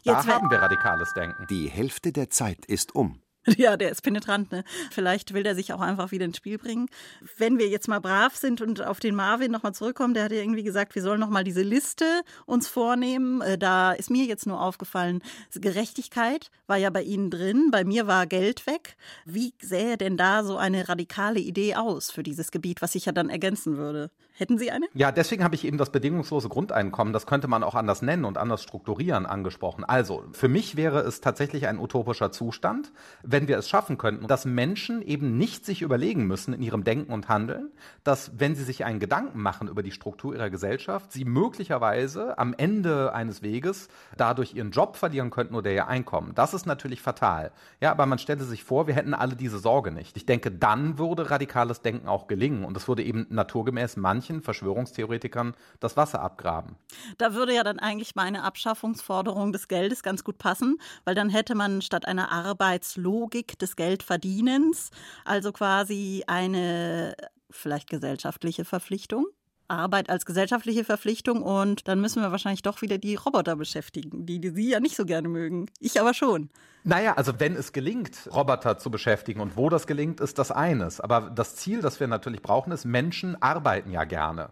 Jetzt 0.02 0.28
da 0.28 0.34
haben 0.34 0.50
wir 0.50 0.58
radikales 0.58 1.14
Denken. 1.14 1.46
Die 1.48 1.68
Hälfte 1.68 2.12
der 2.12 2.30
Zeit 2.30 2.66
ist 2.66 2.94
um. 2.94 3.20
Ja, 3.56 3.76
der 3.76 3.90
ist 3.90 4.02
penetrant, 4.02 4.52
ne? 4.52 4.64
Vielleicht 4.90 5.32
will 5.32 5.42
der 5.42 5.54
sich 5.54 5.72
auch 5.72 5.80
einfach 5.80 6.10
wieder 6.10 6.24
ins 6.24 6.36
Spiel 6.36 6.58
bringen. 6.58 6.88
Wenn 7.36 7.58
wir 7.58 7.68
jetzt 7.68 7.88
mal 7.88 8.00
brav 8.00 8.36
sind 8.36 8.60
und 8.60 8.82
auf 8.82 9.00
den 9.00 9.14
Marvin 9.14 9.50
nochmal 9.50 9.74
zurückkommen, 9.74 10.14
der 10.14 10.24
hat 10.24 10.32
ja 10.32 10.38
irgendwie 10.38 10.62
gesagt, 10.62 10.94
wir 10.94 11.02
sollen 11.02 11.20
nochmal 11.20 11.44
diese 11.44 11.62
Liste 11.62 12.04
uns 12.46 12.68
vornehmen. 12.68 13.40
Äh, 13.40 13.58
da 13.58 13.92
ist 13.92 14.10
mir 14.10 14.24
jetzt 14.24 14.46
nur 14.46 14.60
aufgefallen, 14.60 15.22
Gerechtigkeit 15.54 16.50
war 16.66 16.76
ja 16.76 16.90
bei 16.90 17.02
Ihnen 17.02 17.30
drin, 17.30 17.70
bei 17.70 17.84
mir 17.84 18.06
war 18.06 18.26
Geld 18.26 18.66
weg. 18.66 18.96
Wie 19.24 19.54
sähe 19.60 19.96
denn 19.96 20.16
da 20.16 20.44
so 20.44 20.56
eine 20.56 20.88
radikale 20.88 21.40
Idee 21.40 21.74
aus 21.74 22.10
für 22.10 22.22
dieses 22.22 22.50
Gebiet, 22.50 22.82
was 22.82 22.92
sich 22.92 23.06
ja 23.06 23.12
dann 23.12 23.30
ergänzen 23.30 23.76
würde? 23.76 24.10
Hätten 24.38 24.56
Sie 24.56 24.70
eine? 24.70 24.86
Ja, 24.94 25.10
deswegen 25.10 25.42
habe 25.42 25.56
ich 25.56 25.66
eben 25.66 25.78
das 25.78 25.90
bedingungslose 25.90 26.48
Grundeinkommen, 26.48 27.12
das 27.12 27.26
könnte 27.26 27.48
man 27.48 27.64
auch 27.64 27.74
anders 27.74 28.02
nennen 28.02 28.24
und 28.24 28.38
anders 28.38 28.62
strukturieren, 28.62 29.26
angesprochen. 29.26 29.82
Also, 29.82 30.22
für 30.30 30.46
mich 30.46 30.76
wäre 30.76 31.00
es 31.00 31.20
tatsächlich 31.20 31.66
ein 31.66 31.76
utopischer 31.76 32.30
Zustand, 32.30 32.92
wenn 33.24 33.48
wir 33.48 33.58
es 33.58 33.68
schaffen 33.68 33.98
könnten, 33.98 34.28
dass 34.28 34.44
Menschen 34.44 35.02
eben 35.02 35.36
nicht 35.38 35.66
sich 35.66 35.82
überlegen 35.82 36.28
müssen 36.28 36.54
in 36.54 36.62
ihrem 36.62 36.84
Denken 36.84 37.12
und 37.12 37.28
Handeln, 37.28 37.72
dass 38.04 38.38
wenn 38.38 38.54
sie 38.54 38.62
sich 38.62 38.84
einen 38.84 39.00
Gedanken 39.00 39.42
machen 39.42 39.66
über 39.66 39.82
die 39.82 39.90
Struktur 39.90 40.36
ihrer 40.36 40.50
Gesellschaft, 40.50 41.10
sie 41.10 41.24
möglicherweise 41.24 42.38
am 42.38 42.54
Ende 42.56 43.12
eines 43.12 43.42
Weges 43.42 43.88
dadurch 44.16 44.54
ihren 44.54 44.70
Job 44.70 44.94
verlieren 44.94 45.30
könnten 45.30 45.56
oder 45.56 45.72
ihr 45.72 45.88
Einkommen. 45.88 46.30
Das 46.36 46.54
ist 46.54 46.64
natürlich 46.64 47.02
fatal. 47.02 47.50
Ja, 47.80 47.90
aber 47.90 48.06
man 48.06 48.20
stelle 48.20 48.44
sich 48.44 48.62
vor, 48.62 48.86
wir 48.86 48.94
hätten 48.94 49.14
alle 49.14 49.34
diese 49.34 49.58
Sorge 49.58 49.90
nicht. 49.90 50.16
Ich 50.16 50.26
denke, 50.26 50.52
dann 50.52 50.96
würde 50.96 51.28
radikales 51.28 51.82
Denken 51.82 52.06
auch 52.06 52.28
gelingen 52.28 52.64
und 52.64 52.76
es 52.76 52.86
würde 52.86 53.02
eben 53.02 53.26
naturgemäß 53.30 53.96
manche 53.96 54.27
manchen 54.28 54.42
Verschwörungstheoretikern 54.42 55.54
das 55.80 55.96
Wasser 55.96 56.20
abgraben. 56.20 56.76
Da 57.16 57.34
würde 57.34 57.54
ja 57.54 57.64
dann 57.64 57.78
eigentlich 57.78 58.14
meine 58.14 58.42
Abschaffungsforderung 58.42 59.52
des 59.52 59.68
Geldes 59.68 60.02
ganz 60.02 60.24
gut 60.24 60.38
passen, 60.38 60.78
weil 61.04 61.14
dann 61.14 61.30
hätte 61.30 61.54
man 61.54 61.82
statt 61.82 62.06
einer 62.06 62.30
Arbeitslogik 62.30 63.58
des 63.58 63.76
Geldverdienens 63.76 64.90
also 65.24 65.52
quasi 65.52 66.24
eine 66.26 67.14
vielleicht 67.50 67.88
gesellschaftliche 67.88 68.64
Verpflichtung. 68.64 69.26
Arbeit 69.68 70.10
als 70.10 70.26
gesellschaftliche 70.26 70.84
Verpflichtung 70.84 71.42
und 71.42 71.88
dann 71.88 72.00
müssen 72.00 72.22
wir 72.22 72.32
wahrscheinlich 72.32 72.62
doch 72.62 72.82
wieder 72.82 72.98
die 72.98 73.14
Roboter 73.14 73.56
beschäftigen, 73.56 74.26
die, 74.26 74.40
die 74.40 74.50
Sie 74.50 74.70
ja 74.70 74.80
nicht 74.80 74.96
so 74.96 75.04
gerne 75.04 75.28
mögen. 75.28 75.66
Ich 75.80 76.00
aber 76.00 76.14
schon. 76.14 76.50
Naja, 76.84 77.14
also 77.14 77.38
wenn 77.38 77.54
es 77.54 77.72
gelingt, 77.72 78.28
Roboter 78.32 78.78
zu 78.78 78.90
beschäftigen 78.90 79.40
und 79.40 79.56
wo 79.56 79.68
das 79.68 79.86
gelingt, 79.86 80.20
ist 80.20 80.38
das 80.38 80.50
eines. 80.50 81.00
Aber 81.00 81.30
das 81.30 81.56
Ziel, 81.56 81.82
das 81.82 82.00
wir 82.00 82.06
natürlich 82.06 82.42
brauchen, 82.42 82.72
ist, 82.72 82.84
Menschen 82.84 83.40
arbeiten 83.42 83.90
ja 83.90 84.04
gerne. 84.04 84.50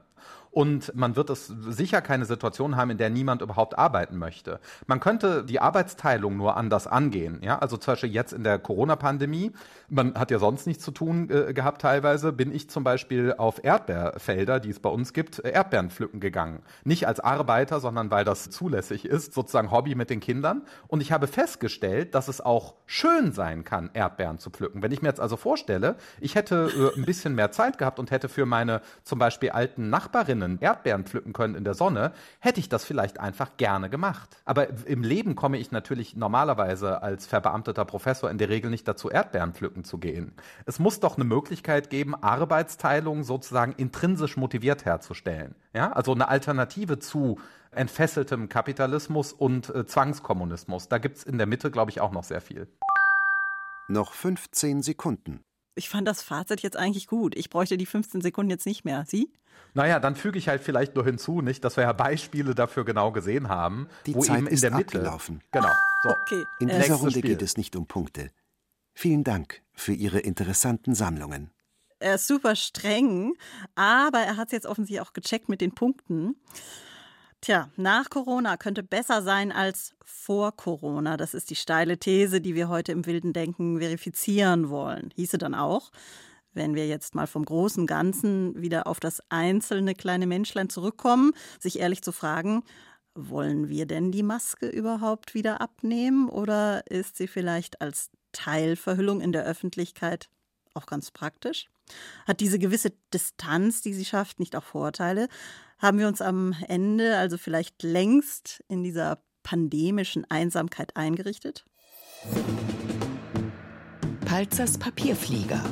Und 0.57 0.97
man 0.97 1.17
wird 1.17 1.29
es 1.29 1.49
sicher 1.69 2.01
keine 2.01 2.25
Situation 2.25 2.77
haben, 2.77 2.89
in 2.89 2.97
der 2.97 3.11
niemand 3.11 3.43
überhaupt 3.43 3.77
arbeiten 3.77 4.17
möchte. 4.17 4.59
Man 4.87 5.01
könnte 5.01 5.45
die 5.45 5.61
Arbeitsteilung 5.61 6.39
nur 6.39 6.57
anders 6.57 6.87
angehen. 6.87 7.41
Ja, 7.43 7.59
also 7.59 7.77
zum 7.77 7.93
Beispiel 7.93 8.11
jetzt 8.11 8.33
in 8.33 8.43
der 8.43 8.59
Corona-Pandemie, 8.59 9.53
man 9.91 10.15
hat 10.15 10.31
ja 10.31 10.39
sonst 10.39 10.67
nichts 10.67 10.83
zu 10.83 10.93
tun 10.93 11.29
äh, 11.29 11.53
gehabt 11.53 11.83
teilweise, 11.83 12.33
bin 12.33 12.55
ich 12.55 12.71
zum 12.71 12.85
Beispiel 12.85 13.35
auf 13.37 13.63
Erdbeerfelder, 13.63 14.59
die 14.59 14.71
es 14.71 14.81
bei 14.81 14.89
uns 14.89 15.13
gibt, 15.13 15.45
äh, 15.45 15.51
Erdbeeren 15.51 15.91
pflücken 15.91 16.21
gegangen. 16.21 16.63
Nicht 16.85 17.07
als 17.07 17.21
Arbeiter, 17.21 17.79
sondern 17.79 18.11
weil 18.11 18.25
das 18.25 18.49
zulässig 18.49 19.05
ist, 19.05 19.35
sozusagen 19.35 19.71
Hobby 19.71 19.95
mit 19.95 20.09
den 20.09 20.21
Kindern. 20.21 20.63
Und 20.87 21.03
ich 21.03 21.13
habe 21.13 21.27
festgestellt, 21.27 22.15
dass 22.15 22.29
es 22.29 22.41
auch 22.41 22.77
schön 22.87 23.33
sein 23.33 23.65
kann, 23.65 23.91
Erdbeeren 23.93 24.39
zu 24.39 24.49
pflücken. 24.49 24.81
Wenn 24.81 24.93
ich 24.93 25.03
mir 25.03 25.09
jetzt 25.09 25.21
also 25.21 25.37
vorstelle, 25.37 25.97
ich 26.19 26.35
hätte 26.35 26.71
äh, 26.97 26.99
ein 26.99 27.05
bisschen 27.05 27.35
mehr 27.35 27.53
Zeit 27.53 27.77
gehabt 27.77 27.99
und 27.99 28.11
hätte 28.11 28.31
für 28.31 28.47
meine 28.47 28.81
zum 29.03 29.19
Beispiel 29.19 29.51
alten 29.51 29.91
Nachbarinnen 29.91 30.46
Bäumen 30.47 30.59
Erdbeeren 30.61 31.05
pflücken 31.05 31.33
können 31.33 31.55
in 31.55 31.65
der 31.65 31.75
Sonne, 31.75 32.13
hätte 32.41 32.61
ich 32.61 32.69
das 32.69 32.85
vielleicht 32.85 33.21
einfach 33.21 33.57
gerne 33.57 33.91
gemacht. 33.91 34.37
Aber 34.45 34.69
im 34.87 35.03
Leben 35.03 35.35
komme 35.35 35.59
ich 35.59 35.73
natürlich 35.73 36.17
normalerweise 36.17 37.03
als 37.03 37.27
verbeamteter 37.27 37.85
Professor 37.85 38.31
in 38.31 38.39
der 38.39 38.49
Regel 38.49 38.71
nicht 38.71 38.87
dazu, 38.87 39.11
Erdbeeren 39.11 39.53
pflücken 39.53 39.85
zu 39.85 39.99
gehen. 39.99 40.33
Es 40.65 40.79
muss 40.79 41.01
doch 41.01 41.17
eine 41.17 41.25
Möglichkeit 41.25 41.91
geben, 41.91 42.15
Arbeitsteilung 42.15 43.25
sozusagen 43.25 43.73
intrinsisch 43.73 44.37
motiviert 44.37 44.85
herzustellen. 44.85 45.55
Ja, 45.75 45.93
also 45.93 46.13
eine 46.13 46.29
Alternative 46.29 46.99
zu 46.99 47.39
entfesseltem 47.71 48.49
Kapitalismus 48.49 49.33
und 49.33 49.75
äh, 49.75 49.85
Zwangskommunismus. 49.85 50.89
Da 50.89 50.99
gibt 50.99 51.19
es 51.19 51.25
in 51.25 51.39
der 51.39 51.47
Mitte, 51.47 51.71
glaube 51.71 51.91
ich, 51.91 52.01
auch 52.01 52.13
noch 52.13 52.25
sehr 52.25 52.41
viel. 52.41 52.69
Noch 53.89 54.13
15 54.13 54.83
Sekunden. 54.83 55.45
Ich 55.77 55.91
fand 55.91 56.09
das 56.09 56.23
Fazit 56.23 56.63
jetzt 56.63 56.77
eigentlich 56.77 57.07
gut. 57.07 57.37
Ich 57.37 57.51
bräuchte 57.51 57.77
die 57.77 57.87
15 57.87 58.23
Sekunden 58.23 58.51
jetzt 58.51 58.65
nicht 58.67 58.85
mehr. 58.85 59.05
Sie? 59.07 59.31
Naja, 59.75 60.01
dann 60.01 60.17
füge 60.17 60.39
ich 60.39 60.49
halt 60.49 60.63
vielleicht 60.63 60.95
nur 60.95 61.05
hinzu, 61.05 61.43
nicht, 61.43 61.63
dass 61.63 61.77
wir 61.77 61.85
ja 61.85 61.93
Beispiele 61.93 62.55
dafür 62.55 62.87
genau 62.87 63.13
gesehen 63.13 63.49
haben, 63.51 63.89
die 64.07 64.15
wo 64.15 64.23
Zeit 64.23 64.39
eben 64.39 64.47
in 64.47 64.55
ist 64.55 64.63
der 64.63 64.71
Mitte. 64.71 64.97
Abgelaufen. 64.99 65.43
Genau. 65.53 65.71
So. 66.03 66.11
Okay. 66.11 66.45
In 66.61 66.69
dieser 66.69 66.95
Runde 66.95 67.19
Spiel. 67.19 67.31
geht 67.31 67.43
es 67.43 67.59
nicht 67.59 67.77
um 67.77 67.87
Punkte. 67.87 68.31
Vielen 68.95 69.23
Dank 69.23 69.63
für 69.75 69.93
Ihre 69.93 70.19
interessanten 70.21 70.95
Sammlungen. 70.95 71.51
Er 71.99 72.15
ist 72.15 72.27
super 72.27 72.57
streng, 72.57 73.35
aber 73.75 74.21
er 74.21 74.39
hat 74.39 74.49
es 74.49 74.53
jetzt 74.53 74.67
offensichtlich 74.67 75.07
auch 75.07 75.13
gecheckt 75.13 75.51
mit 75.51 75.61
den 75.61 75.75
Punkten. 75.75 76.37
Tja, 77.47 77.71
nach 77.77 78.11
Corona 78.11 78.57
könnte 78.57 78.83
besser 78.83 79.23
sein 79.23 79.53
als 79.53 79.95
vor 80.05 80.51
Corona. 80.57 81.17
Das 81.17 81.33
ist 81.33 81.49
die 81.49 81.55
steile 81.55 81.97
These, 81.97 82.41
die 82.41 82.57
wir 82.57 82.69
heute 82.69 82.91
im 82.91 83.07
wilden 83.07 83.33
Denken 83.33 83.79
verifizieren 83.79 84.69
wollen. 84.69 85.11
Hieße 85.15 85.39
dann 85.39 85.55
auch, 85.55 85.93
wenn 86.55 86.75
wir 86.75 86.89
jetzt 86.89 87.15
mal 87.15 87.29
vom 87.29 87.45
großen 87.45 87.87
Ganzen 87.87 88.61
wieder 88.61 88.89
auf 88.89 88.99
das 88.99 89.23
einzelne 89.29 89.95
kleine 89.95 90.27
Menschlein 90.27 90.71
zurückkommen, 90.71 91.35
sich 91.61 91.79
ehrlich 91.79 92.03
zu 92.03 92.11
fragen, 92.11 92.65
wollen 93.15 93.69
wir 93.69 93.87
denn 93.87 94.11
die 94.11 94.25
Maske 94.25 94.67
überhaupt 94.67 95.35
wieder 95.35 95.61
abnehmen 95.61 96.29
oder 96.29 96.83
ist 96.91 97.17
sie 97.17 97.29
vielleicht 97.29 97.81
als 97.81 98.11
Teilverhüllung 98.33 99.21
in 99.21 99.31
der 99.31 99.45
Öffentlichkeit 99.45 100.31
auch 100.75 100.87
ganz 100.87 101.13
praktisch? 101.13 101.69
Hat 102.27 102.41
diese 102.41 102.59
gewisse 102.59 102.93
Distanz, 103.13 103.81
die 103.81 103.95
sie 103.95 104.05
schafft, 104.05 104.41
nicht 104.41 104.57
auch 104.57 104.65
Vorteile? 104.65 105.29
Haben 105.79 105.99
wir 105.99 106.09
uns 106.09 106.21
am 106.21 106.55
Ende 106.69 107.17
also 107.19 107.39
vielleicht 107.39 107.83
längst 107.83 108.65
in 108.69 108.83
dieser 108.83 109.19
pandemischen 109.43 110.25
Einsamkeit 110.31 110.97
eingerichtet? 110.97 111.65
Palzers 114.25 114.79
Papierflieger. 114.79 115.63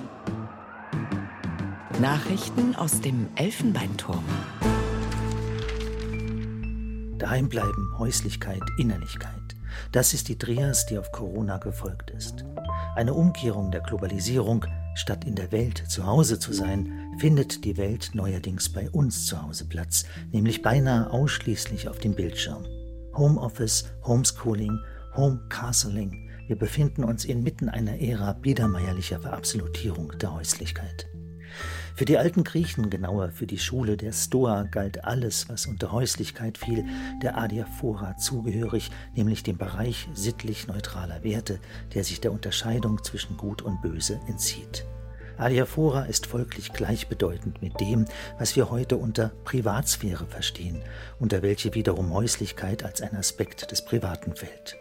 Nachrichten 2.01 2.75
aus 2.77 3.01
dem 3.01 3.29
Elfenbeinturm. 3.37 4.25
Daheim 7.19 7.49
bleiben, 7.49 7.99
Häuslichkeit, 7.99 8.63
Innerlichkeit. 8.79 9.57
Das 9.93 10.15
ist 10.15 10.29
die 10.29 10.39
Trias, 10.39 10.87
die 10.87 10.99
auf 10.99 11.11
Corona 11.13 11.59
gefolgt 11.59 12.11
ist. 12.11 12.45
Eine 12.95 13.15
Umkehrung 13.15 13.71
der 13.71 13.81
Globalisierung, 13.81 14.67
statt 14.95 15.25
in 15.25 15.35
der 15.35 15.53
Welt 15.53 15.85
zu 15.89 16.07
Hause 16.07 16.39
zu 16.39 16.53
sein, 16.53 17.15
findet 17.19 17.65
die 17.65 17.77
Welt 17.77 18.11
neuerdings 18.15 18.69
bei 18.73 18.91
uns 18.91 19.27
zu 19.27 19.43
Hause 19.43 19.67
Platz, 19.67 20.05
nämlich 20.33 20.63
beinahe 20.63 21.11
ausschließlich 21.11 21.89
auf 21.89 21.99
dem 21.99 22.15
Bildschirm. 22.15 22.65
Homeoffice, 23.17 23.87
Homeschooling, 24.05 24.79
Homecastling. 25.17 26.31
Wir 26.47 26.57
befinden 26.57 27.05
uns 27.05 27.25
inmitten 27.25 27.69
einer 27.69 28.01
Ära 28.01 28.33
biedermeierlicher 28.33 29.21
Verabsolutierung 29.21 30.13
der 30.19 30.35
Häuslichkeit. 30.35 31.07
Für 31.97 32.07
die 32.07 32.19
alten 32.19 32.43
Griechen, 32.43 32.91
genauer 32.91 33.31
für 33.31 33.47
die 33.47 33.59
Schule 33.59 33.97
der 33.97 34.13
Stoa, 34.13 34.65
galt 34.65 35.05
alles, 35.05 35.49
was 35.49 35.67
unter 35.67 35.93
Häuslichkeit 35.93 36.59
fiel, 36.59 36.85
der 37.23 37.39
Adiaphora 37.39 38.17
zugehörig, 38.17 38.91
nämlich 39.15 39.45
dem 39.45 39.59
Bereich 39.59 40.09
sittlich 40.13 40.67
neutraler 40.67 41.23
Werte, 41.23 41.61
der 41.95 42.03
sich 42.03 42.21
der 42.21 42.33
Unterscheidung 42.33 43.05
zwischen 43.05 43.37
Gut 43.37 43.63
und 43.63 43.81
Böse 43.81 44.21
entzieht. 44.27 44.85
Adiaphora 45.37 46.07
ist 46.07 46.27
folglich 46.27 46.73
gleichbedeutend 46.73 47.63
mit 47.63 47.79
dem, 47.79 48.07
was 48.39 48.57
wir 48.57 48.73
heute 48.73 48.97
unter 48.97 49.31
Privatsphäre 49.45 50.27
verstehen, 50.27 50.83
unter 51.21 51.43
welche 51.43 51.75
wiederum 51.75 52.13
Häuslichkeit 52.13 52.85
als 52.85 53.03
ein 53.03 53.15
Aspekt 53.15 53.71
des 53.71 53.85
Privaten 53.85 54.35
fällt. 54.35 54.77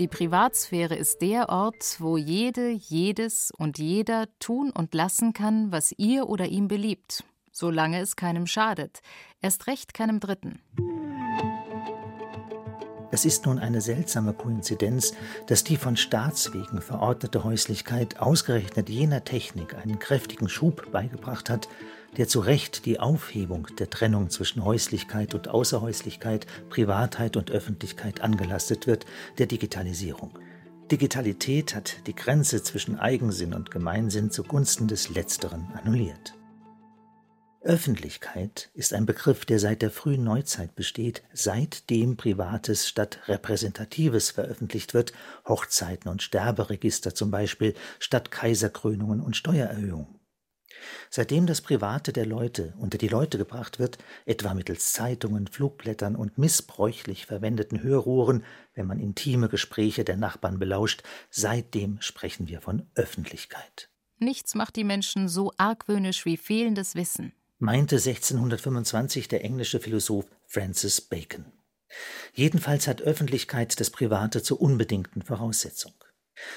Die 0.00 0.08
Privatsphäre 0.08 0.94
ist 0.94 1.20
der 1.20 1.50
Ort, 1.50 1.96
wo 1.98 2.16
jede, 2.16 2.70
jedes 2.70 3.52
und 3.58 3.78
jeder 3.78 4.28
tun 4.38 4.70
und 4.70 4.94
lassen 4.94 5.34
kann, 5.34 5.72
was 5.72 5.92
ihr 5.98 6.26
oder 6.26 6.46
ihm 6.46 6.68
beliebt, 6.68 7.22
solange 7.52 8.00
es 8.00 8.16
keinem 8.16 8.46
schadet, 8.46 9.00
erst 9.42 9.66
recht 9.66 9.92
keinem 9.92 10.18
Dritten. 10.18 10.62
Es 13.10 13.26
ist 13.26 13.44
nun 13.44 13.58
eine 13.58 13.82
seltsame 13.82 14.32
Koinzidenz, 14.32 15.12
dass 15.48 15.64
die 15.64 15.76
von 15.76 15.98
Staatswegen 15.98 16.80
verordnete 16.80 17.44
Häuslichkeit 17.44 18.20
ausgerechnet 18.20 18.88
jener 18.88 19.24
Technik 19.24 19.74
einen 19.74 19.98
kräftigen 19.98 20.48
Schub 20.48 20.90
beigebracht 20.92 21.50
hat, 21.50 21.68
der 22.16 22.28
zu 22.28 22.40
Recht 22.40 22.86
die 22.86 23.00
Aufhebung 23.00 23.68
der 23.78 23.90
Trennung 23.90 24.30
zwischen 24.30 24.64
Häuslichkeit 24.64 25.34
und 25.34 25.48
Außerhäuslichkeit, 25.48 26.46
Privatheit 26.68 27.36
und 27.36 27.50
Öffentlichkeit 27.50 28.20
angelastet 28.20 28.86
wird, 28.86 29.06
der 29.38 29.46
Digitalisierung. 29.46 30.38
Digitalität 30.90 31.74
hat 31.74 32.06
die 32.06 32.16
Grenze 32.16 32.62
zwischen 32.62 32.98
Eigensinn 32.98 33.54
und 33.54 33.70
Gemeinsinn 33.70 34.30
zugunsten 34.30 34.88
des 34.88 35.08
Letzteren 35.08 35.68
annulliert. 35.74 36.34
Öffentlichkeit 37.62 38.70
ist 38.72 38.94
ein 38.94 39.04
Begriff, 39.04 39.44
der 39.44 39.58
seit 39.58 39.82
der 39.82 39.90
frühen 39.90 40.24
Neuzeit 40.24 40.74
besteht, 40.74 41.22
seitdem 41.34 42.16
Privates 42.16 42.88
statt 42.88 43.20
Repräsentatives 43.28 44.30
veröffentlicht 44.30 44.94
wird, 44.94 45.12
Hochzeiten 45.46 46.10
und 46.10 46.22
Sterberegister 46.22 47.14
zum 47.14 47.30
Beispiel, 47.30 47.74
statt 47.98 48.30
Kaiserkrönungen 48.30 49.20
und 49.20 49.36
Steuererhöhungen. 49.36 50.19
Seitdem 51.10 51.46
das 51.46 51.60
Private 51.60 52.12
der 52.12 52.26
Leute 52.26 52.74
unter 52.78 52.98
die 52.98 53.08
Leute 53.08 53.38
gebracht 53.38 53.78
wird, 53.78 53.98
etwa 54.26 54.54
mittels 54.54 54.92
Zeitungen, 54.92 55.46
Flugblättern 55.46 56.16
und 56.16 56.38
missbräuchlich 56.38 57.26
verwendeten 57.26 57.82
Hörrohren, 57.82 58.44
wenn 58.74 58.86
man 58.86 59.00
intime 59.00 59.48
Gespräche 59.48 60.04
der 60.04 60.16
Nachbarn 60.16 60.58
belauscht, 60.58 61.02
seitdem 61.30 62.00
sprechen 62.00 62.48
wir 62.48 62.60
von 62.60 62.86
Öffentlichkeit. 62.94 63.90
Nichts 64.18 64.54
macht 64.54 64.76
die 64.76 64.84
Menschen 64.84 65.28
so 65.28 65.52
argwöhnisch 65.56 66.24
wie 66.26 66.36
fehlendes 66.36 66.94
Wissen, 66.94 67.32
meinte 67.58 67.96
1625 67.96 69.28
der 69.28 69.44
englische 69.44 69.80
Philosoph 69.80 70.26
Francis 70.46 71.00
Bacon. 71.00 71.46
Jedenfalls 72.34 72.86
hat 72.86 73.02
Öffentlichkeit 73.02 73.80
das 73.80 73.90
Private 73.90 74.42
zur 74.42 74.60
unbedingten 74.60 75.22
Voraussetzung. 75.22 75.92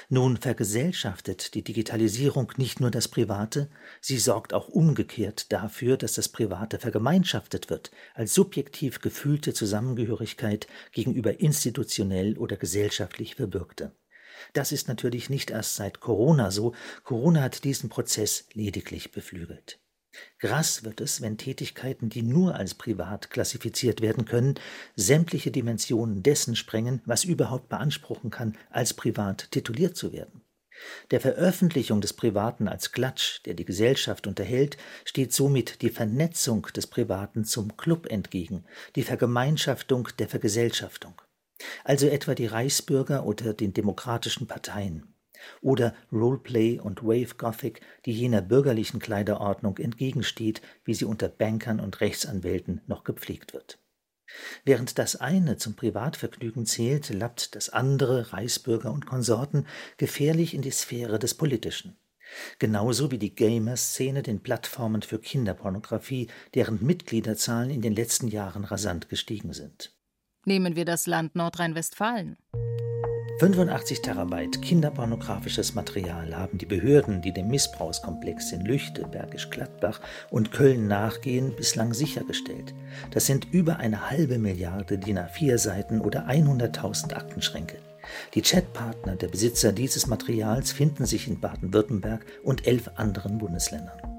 Nun 0.08 0.36
vergesellschaftet 0.36 1.54
die 1.54 1.62
Digitalisierung 1.62 2.52
nicht 2.56 2.80
nur 2.80 2.90
das 2.90 3.08
Private, 3.08 3.70
sie 4.00 4.18
sorgt 4.18 4.54
auch 4.54 4.68
umgekehrt 4.68 5.52
dafür, 5.52 5.96
dass 5.96 6.14
das 6.14 6.28
Private 6.28 6.78
vergemeinschaftet 6.78 7.70
wird, 7.70 7.90
als 8.14 8.34
subjektiv 8.34 9.00
gefühlte 9.00 9.54
Zusammengehörigkeit 9.54 10.66
gegenüber 10.92 11.40
institutionell 11.40 12.36
oder 12.38 12.56
gesellschaftlich 12.56 13.34
Verbürgte. 13.34 13.92
Das 14.52 14.72
ist 14.72 14.88
natürlich 14.88 15.30
nicht 15.30 15.50
erst 15.50 15.76
seit 15.76 16.00
Corona 16.00 16.50
so, 16.50 16.74
Corona 17.02 17.42
hat 17.42 17.64
diesen 17.64 17.88
Prozess 17.88 18.46
lediglich 18.52 19.12
beflügelt. 19.12 19.80
Grass 20.38 20.84
wird 20.84 21.00
es, 21.00 21.20
wenn 21.20 21.38
Tätigkeiten, 21.38 22.08
die 22.08 22.22
nur 22.22 22.54
als 22.54 22.74
privat 22.74 23.30
klassifiziert 23.30 24.00
werden 24.00 24.24
können, 24.24 24.54
sämtliche 24.96 25.50
Dimensionen 25.50 26.22
dessen 26.22 26.56
sprengen, 26.56 27.02
was 27.04 27.24
überhaupt 27.24 27.68
beanspruchen 27.68 28.30
kann, 28.30 28.56
als 28.70 28.94
privat 28.94 29.50
tituliert 29.50 29.96
zu 29.96 30.12
werden. 30.12 30.42
Der 31.10 31.20
Veröffentlichung 31.20 32.00
des 32.00 32.12
Privaten 32.12 32.68
als 32.68 32.92
Klatsch, 32.92 33.40
der 33.44 33.54
die 33.54 33.64
Gesellschaft 33.64 34.26
unterhält, 34.26 34.76
steht 35.04 35.32
somit 35.32 35.82
die 35.82 35.90
Vernetzung 35.90 36.66
des 36.74 36.86
Privaten 36.86 37.44
zum 37.44 37.76
Club 37.76 38.10
entgegen, 38.10 38.64
die 38.96 39.04
Vergemeinschaftung 39.04 40.08
der 40.18 40.28
Vergesellschaftung. 40.28 41.20
Also 41.84 42.08
etwa 42.08 42.34
die 42.34 42.46
Reichsbürger 42.46 43.24
oder 43.24 43.54
den 43.54 43.72
demokratischen 43.72 44.46
Parteien 44.46 45.13
oder 45.60 45.94
Roleplay 46.12 46.80
und 46.80 47.02
Wave 47.02 47.34
Gothic, 47.36 47.80
die 48.04 48.12
jener 48.12 48.42
bürgerlichen 48.42 49.00
Kleiderordnung 49.00 49.78
entgegensteht, 49.78 50.62
wie 50.84 50.94
sie 50.94 51.04
unter 51.04 51.28
Bankern 51.28 51.80
und 51.80 52.00
Rechtsanwälten 52.00 52.80
noch 52.86 53.04
gepflegt 53.04 53.52
wird. 53.54 53.78
Während 54.64 54.98
das 54.98 55.16
eine 55.16 55.56
zum 55.56 55.76
Privatvergnügen 55.76 56.66
zählt, 56.66 57.10
lappt 57.10 57.54
das 57.54 57.68
andere, 57.68 58.32
Reichsbürger 58.32 58.92
und 58.92 59.06
Konsorten, 59.06 59.66
gefährlich 59.96 60.54
in 60.54 60.62
die 60.62 60.70
Sphäre 60.70 61.18
des 61.18 61.34
Politischen. 61.34 61.96
Genauso 62.58 63.10
wie 63.10 63.18
die 63.18 63.34
Gamer-Szene 63.34 64.22
den 64.22 64.42
Plattformen 64.42 65.02
für 65.02 65.18
Kinderpornografie, 65.18 66.28
deren 66.54 66.84
Mitgliederzahlen 66.84 67.70
in 67.70 67.82
den 67.82 67.94
letzten 67.94 68.28
Jahren 68.28 68.64
rasant 68.64 69.08
gestiegen 69.08 69.52
sind. 69.52 69.94
Nehmen 70.46 70.76
wir 70.76 70.84
das 70.84 71.06
Land 71.06 71.36
Nordrhein-Westfalen. 71.36 72.36
85 73.40 74.00
Terabyte 74.00 74.62
kinderpornografisches 74.62 75.74
Material 75.74 76.36
haben 76.36 76.56
die 76.56 76.66
Behörden, 76.66 77.20
die 77.20 77.32
dem 77.32 77.48
Missbrauchskomplex 77.48 78.52
in 78.52 78.64
Lüchte, 78.64 79.08
Bergisch 79.08 79.50
Gladbach 79.50 80.00
und 80.30 80.52
Köln 80.52 80.86
nachgehen, 80.86 81.52
bislang 81.56 81.94
sichergestellt. 81.94 82.74
Das 83.10 83.26
sind 83.26 83.52
über 83.52 83.78
eine 83.78 84.08
halbe 84.08 84.38
Milliarde 84.38 84.98
DIN 84.98 85.18
A4-Seiten 85.18 86.00
oder 86.00 86.28
100.000 86.28 87.14
Aktenschränke. 87.14 87.78
Die 88.34 88.42
Chatpartner 88.42 89.16
der 89.16 89.28
Besitzer 89.28 89.72
dieses 89.72 90.06
Materials 90.06 90.70
finden 90.70 91.04
sich 91.04 91.26
in 91.26 91.40
Baden-Württemberg 91.40 92.24
und 92.44 92.68
elf 92.68 92.90
anderen 92.94 93.38
Bundesländern. 93.38 94.13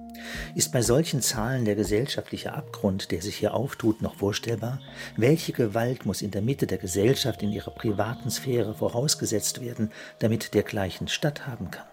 Ist 0.55 0.71
bei 0.71 0.81
solchen 0.81 1.21
Zahlen 1.21 1.65
der 1.65 1.75
gesellschaftliche 1.75 2.53
Abgrund, 2.53 3.11
der 3.11 3.21
sich 3.21 3.35
hier 3.35 3.53
auftut, 3.53 4.01
noch 4.01 4.15
vorstellbar? 4.15 4.79
Welche 5.17 5.53
Gewalt 5.53 6.05
muss 6.05 6.21
in 6.21 6.31
der 6.31 6.41
Mitte 6.41 6.67
der 6.67 6.77
Gesellschaft 6.77 7.43
in 7.43 7.51
ihrer 7.51 7.71
privaten 7.71 8.29
Sphäre 8.29 8.73
vorausgesetzt 8.73 9.61
werden, 9.61 9.91
damit 10.19 10.53
dergleichen 10.53 11.07
statthaben 11.07 11.71
kann? 11.71 11.85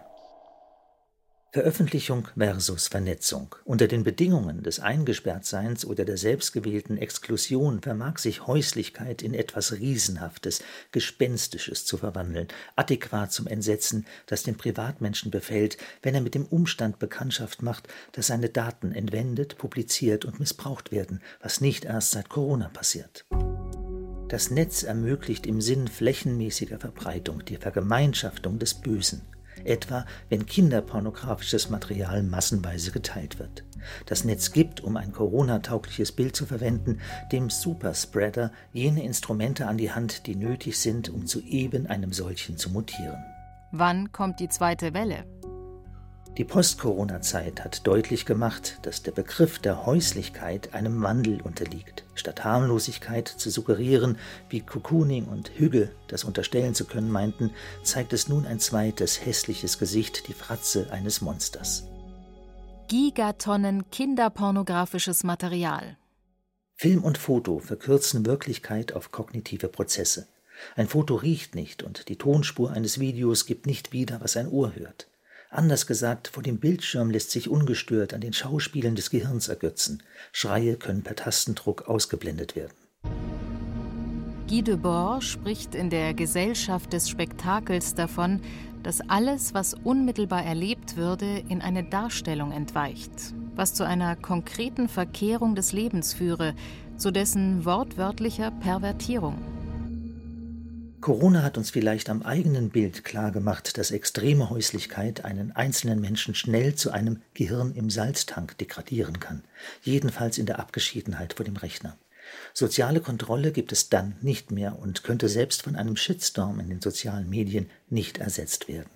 Veröffentlichung 1.54 2.28
versus 2.34 2.88
Vernetzung. 2.88 3.54
Unter 3.66 3.86
den 3.86 4.04
Bedingungen 4.04 4.62
des 4.62 4.80
Eingesperrtseins 4.80 5.84
oder 5.84 6.06
der 6.06 6.16
selbstgewählten 6.16 6.96
Exklusion 6.96 7.82
vermag 7.82 8.16
sich 8.16 8.46
Häuslichkeit 8.46 9.20
in 9.20 9.34
etwas 9.34 9.72
Riesenhaftes, 9.72 10.62
Gespenstisches 10.92 11.84
zu 11.84 11.98
verwandeln, 11.98 12.48
adäquat 12.74 13.32
zum 13.32 13.46
Entsetzen, 13.46 14.06
das 14.24 14.44
den 14.44 14.56
Privatmenschen 14.56 15.30
befällt, 15.30 15.76
wenn 16.00 16.14
er 16.14 16.22
mit 16.22 16.34
dem 16.34 16.46
Umstand 16.46 16.98
Bekanntschaft 16.98 17.60
macht, 17.60 17.86
dass 18.12 18.28
seine 18.28 18.48
Daten 18.48 18.92
entwendet, 18.92 19.58
publiziert 19.58 20.24
und 20.24 20.40
missbraucht 20.40 20.90
werden, 20.90 21.20
was 21.42 21.60
nicht 21.60 21.84
erst 21.84 22.12
seit 22.12 22.30
Corona 22.30 22.70
passiert. 22.70 23.26
Das 24.28 24.50
Netz 24.50 24.84
ermöglicht 24.84 25.44
im 25.44 25.60
Sinn 25.60 25.86
flächenmäßiger 25.86 26.78
Verbreitung 26.78 27.44
die 27.44 27.58
Vergemeinschaftung 27.58 28.58
des 28.58 28.72
Bösen 28.72 29.20
etwa 29.64 30.06
wenn 30.28 30.46
kinderpornografisches 30.46 31.70
Material 31.70 32.22
massenweise 32.22 32.90
geteilt 32.90 33.38
wird. 33.38 33.64
Das 34.06 34.24
Netz 34.24 34.52
gibt, 34.52 34.80
um 34.80 34.96
ein 34.96 35.12
Corona-taugliches 35.12 36.12
Bild 36.12 36.36
zu 36.36 36.46
verwenden, 36.46 37.00
dem 37.32 37.50
Superspreader 37.50 38.52
jene 38.72 39.02
Instrumente 39.04 39.66
an 39.66 39.78
die 39.78 39.92
Hand, 39.92 40.26
die 40.26 40.36
nötig 40.36 40.78
sind, 40.78 41.08
um 41.08 41.26
zu 41.26 41.40
eben 41.40 41.86
einem 41.86 42.12
solchen 42.12 42.56
zu 42.56 42.70
mutieren. 42.70 43.22
Wann 43.72 44.12
kommt 44.12 44.38
die 44.40 44.48
zweite 44.48 44.94
Welle? 44.94 45.24
Die 46.38 46.44
Post-Corona-Zeit 46.44 47.62
hat 47.62 47.86
deutlich 47.86 48.24
gemacht, 48.24 48.78
dass 48.82 49.02
der 49.02 49.12
Begriff 49.12 49.58
der 49.58 49.84
Häuslichkeit 49.84 50.72
einem 50.72 51.02
Wandel 51.02 51.42
unterliegt. 51.42 52.04
Statt 52.14 52.42
Harmlosigkeit 52.42 53.28
zu 53.28 53.50
suggerieren, 53.50 54.16
wie 54.48 54.60
Cocooning 54.60 55.26
und 55.26 55.50
Hügge 55.58 55.90
das 56.08 56.24
unterstellen 56.24 56.74
zu 56.74 56.86
können 56.86 57.10
meinten, 57.10 57.50
zeigt 57.82 58.14
es 58.14 58.28
nun 58.28 58.46
ein 58.46 58.60
zweites 58.60 59.26
hässliches 59.26 59.78
Gesicht, 59.78 60.26
die 60.26 60.32
Fratze 60.32 60.90
eines 60.90 61.20
Monsters. 61.20 61.84
Gigatonnen 62.88 63.90
kinderpornografisches 63.90 65.24
Material. 65.24 65.98
Film 66.76 67.04
und 67.04 67.18
Foto 67.18 67.58
verkürzen 67.58 68.24
Wirklichkeit 68.24 68.94
auf 68.94 69.12
kognitive 69.12 69.68
Prozesse. 69.68 70.28
Ein 70.76 70.88
Foto 70.88 71.14
riecht 71.14 71.54
nicht 71.54 71.82
und 71.82 72.08
die 72.08 72.16
Tonspur 72.16 72.70
eines 72.70 72.98
Videos 72.98 73.44
gibt 73.44 73.66
nicht 73.66 73.92
wieder, 73.92 74.22
was 74.22 74.38
ein 74.38 74.48
Ohr 74.48 74.74
hört. 74.74 75.08
Anders 75.54 75.86
gesagt, 75.86 76.28
vor 76.28 76.42
dem 76.42 76.58
Bildschirm 76.58 77.10
lässt 77.10 77.30
sich 77.30 77.50
ungestört 77.50 78.14
an 78.14 78.22
den 78.22 78.32
Schauspielen 78.32 78.94
des 78.94 79.10
Gehirns 79.10 79.48
ergötzen. 79.48 80.02
Schreie 80.32 80.76
können 80.76 81.02
per 81.02 81.14
Tastendruck 81.14 81.88
ausgeblendet 81.88 82.56
werden. 82.56 82.72
Guy 84.48 84.62
Debord 84.62 85.22
spricht 85.22 85.74
in 85.74 85.90
der 85.90 86.14
Gesellschaft 86.14 86.94
des 86.94 87.10
Spektakels 87.10 87.94
davon, 87.94 88.40
dass 88.82 89.02
alles, 89.10 89.52
was 89.52 89.74
unmittelbar 89.74 90.42
erlebt 90.42 90.96
würde, 90.96 91.44
in 91.50 91.60
eine 91.60 91.84
Darstellung 91.84 92.50
entweicht, 92.50 93.12
was 93.54 93.74
zu 93.74 93.84
einer 93.84 94.16
konkreten 94.16 94.88
Verkehrung 94.88 95.54
des 95.54 95.72
Lebens 95.72 96.14
führe, 96.14 96.54
zu 96.96 97.10
dessen 97.10 97.66
wortwörtlicher 97.66 98.52
Pervertierung. 98.52 99.51
Corona 101.02 101.42
hat 101.42 101.58
uns 101.58 101.70
vielleicht 101.70 102.08
am 102.08 102.22
eigenen 102.22 102.70
Bild 102.70 103.02
klargemacht, 103.02 103.76
dass 103.76 103.90
extreme 103.90 104.50
Häuslichkeit 104.50 105.24
einen 105.24 105.50
einzelnen 105.50 106.00
Menschen 106.00 106.36
schnell 106.36 106.76
zu 106.76 106.92
einem 106.92 107.20
Gehirn 107.34 107.74
im 107.74 107.90
Salztank 107.90 108.56
degradieren 108.58 109.18
kann, 109.18 109.42
jedenfalls 109.82 110.38
in 110.38 110.46
der 110.46 110.60
Abgeschiedenheit 110.60 111.34
vor 111.34 111.44
dem 111.44 111.56
Rechner. 111.56 111.98
Soziale 112.54 113.00
Kontrolle 113.00 113.50
gibt 113.50 113.72
es 113.72 113.88
dann 113.88 114.14
nicht 114.22 114.52
mehr 114.52 114.78
und 114.78 115.02
könnte 115.02 115.28
selbst 115.28 115.62
von 115.62 115.74
einem 115.74 115.96
Shitstorm 115.96 116.60
in 116.60 116.68
den 116.68 116.80
sozialen 116.80 117.28
Medien 117.28 117.68
nicht 117.90 118.18
ersetzt 118.18 118.68
werden. 118.68 118.90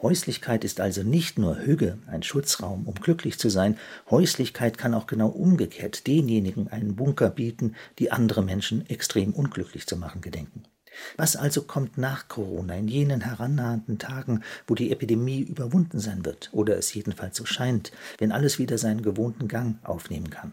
Häuslichkeit 0.00 0.64
ist 0.64 0.80
also 0.80 1.02
nicht 1.02 1.38
nur 1.38 1.58
Hüge, 1.58 1.98
ein 2.06 2.22
Schutzraum, 2.22 2.88
um 2.88 2.94
glücklich 2.94 3.38
zu 3.38 3.50
sein, 3.50 3.78
Häuslichkeit 4.10 4.78
kann 4.78 4.94
auch 4.94 5.06
genau 5.06 5.28
umgekehrt 5.28 6.06
denjenigen 6.06 6.68
einen 6.68 6.96
Bunker 6.96 7.28
bieten, 7.28 7.76
die 7.98 8.10
andere 8.10 8.42
Menschen 8.42 8.88
extrem 8.88 9.34
unglücklich 9.34 9.86
zu 9.86 9.98
machen 9.98 10.22
gedenken. 10.22 10.64
Was 11.16 11.36
also 11.36 11.62
kommt 11.62 11.98
nach 11.98 12.28
Corona 12.28 12.76
in 12.76 12.88
jenen 12.88 13.20
herannahenden 13.20 13.98
Tagen, 13.98 14.42
wo 14.66 14.74
die 14.74 14.92
Epidemie 14.92 15.40
überwunden 15.40 15.98
sein 15.98 16.24
wird, 16.24 16.50
oder 16.52 16.76
es 16.76 16.92
jedenfalls 16.94 17.36
so 17.36 17.44
scheint, 17.44 17.92
wenn 18.18 18.32
alles 18.32 18.58
wieder 18.58 18.78
seinen 18.78 19.02
gewohnten 19.02 19.48
Gang 19.48 19.76
aufnehmen 19.84 20.30
kann? 20.30 20.52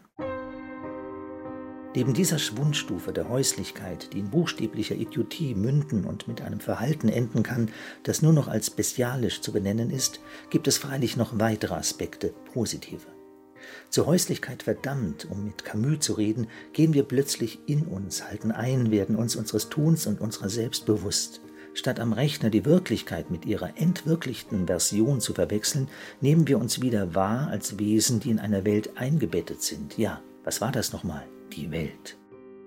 Neben 1.95 2.13
dieser 2.13 2.37
Schwundstufe 2.37 3.11
der 3.11 3.29
Häuslichkeit, 3.29 4.13
die 4.13 4.19
in 4.19 4.29
buchstäblicher 4.29 4.95
Idiotie 4.95 5.55
münden 5.55 6.05
und 6.05 6.27
mit 6.27 6.41
einem 6.41 6.59
Verhalten 6.59 7.09
enden 7.09 7.41
kann, 7.41 7.71
das 8.03 8.21
nur 8.21 8.31
noch 8.31 8.47
als 8.47 8.69
bestialisch 8.69 9.41
zu 9.41 9.51
benennen 9.51 9.89
ist, 9.89 10.19
gibt 10.51 10.67
es 10.67 10.77
freilich 10.77 11.17
noch 11.17 11.39
weitere 11.39 11.73
Aspekte, 11.73 12.33
positive. 12.53 13.18
Zur 13.89 14.05
Häuslichkeit 14.05 14.63
verdammt, 14.63 15.27
um 15.29 15.45
mit 15.45 15.65
Camus 15.65 15.99
zu 15.99 16.13
reden, 16.13 16.47
gehen 16.73 16.93
wir 16.93 17.03
plötzlich 17.03 17.59
in 17.65 17.83
uns, 17.83 18.25
halten 18.25 18.51
ein, 18.51 18.91
werden 18.91 19.15
uns 19.15 19.35
unseres 19.35 19.69
Tuns 19.69 20.07
und 20.07 20.21
unserer 20.21 20.49
selbst 20.49 20.85
bewusst. 20.85 21.41
Statt 21.73 21.99
am 21.99 22.13
Rechner 22.13 22.49
die 22.49 22.65
Wirklichkeit 22.65 23.31
mit 23.31 23.45
ihrer 23.45 23.77
entwirklichten 23.77 24.67
Version 24.67 25.21
zu 25.21 25.33
verwechseln, 25.33 25.87
nehmen 26.19 26.47
wir 26.47 26.59
uns 26.59 26.81
wieder 26.81 27.15
wahr 27.15 27.47
als 27.47 27.79
Wesen, 27.79 28.19
die 28.19 28.31
in 28.31 28.39
einer 28.39 28.65
Welt 28.65 28.97
eingebettet 28.97 29.61
sind. 29.61 29.97
Ja, 29.97 30.21
was 30.43 30.61
war 30.61 30.71
das 30.71 30.93
nochmal? 30.93 31.25
Die 31.53 31.71
Welt. 31.71 32.17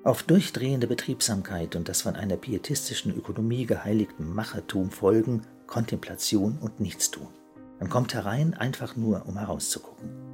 Auf 0.05 0.23
durchdrehende 0.25 0.87
Betriebsamkeit 0.87 1.77
und 1.77 1.89
das 1.89 2.03
von 2.03 2.17
einer 2.17 2.37
pietistischen 2.37 3.17
Ökonomie 3.17 3.67
geheiligten 3.67 4.35
Machertum 4.35 4.91
folgen 4.91 5.43
Kontemplation 5.67 6.59
und 6.61 6.81
Nichtstun. 6.81 7.29
Man 7.79 7.89
kommt 7.89 8.15
herein 8.15 8.55
einfach 8.55 8.97
nur, 8.97 9.27
um 9.27 9.39
herauszugucken. 9.39 10.32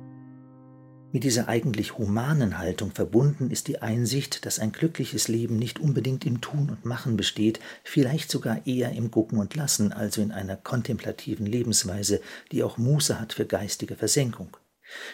Mit 1.10 1.24
dieser 1.24 1.48
eigentlich 1.48 1.96
humanen 1.96 2.58
Haltung 2.58 2.90
verbunden 2.90 3.50
ist 3.50 3.68
die 3.68 3.80
Einsicht, 3.80 4.44
dass 4.44 4.58
ein 4.58 4.72
glückliches 4.72 5.26
Leben 5.26 5.56
nicht 5.56 5.78
unbedingt 5.78 6.26
im 6.26 6.42
Tun 6.42 6.68
und 6.68 6.84
Machen 6.84 7.16
besteht, 7.16 7.60
vielleicht 7.82 8.30
sogar 8.30 8.66
eher 8.66 8.92
im 8.92 9.10
Gucken 9.10 9.38
und 9.38 9.54
Lassen, 9.54 9.90
also 9.92 10.20
in 10.20 10.32
einer 10.32 10.56
kontemplativen 10.56 11.46
Lebensweise, 11.46 12.20
die 12.52 12.62
auch 12.62 12.76
Muße 12.76 13.18
hat 13.18 13.32
für 13.32 13.46
geistige 13.46 13.96
Versenkung. 13.96 14.54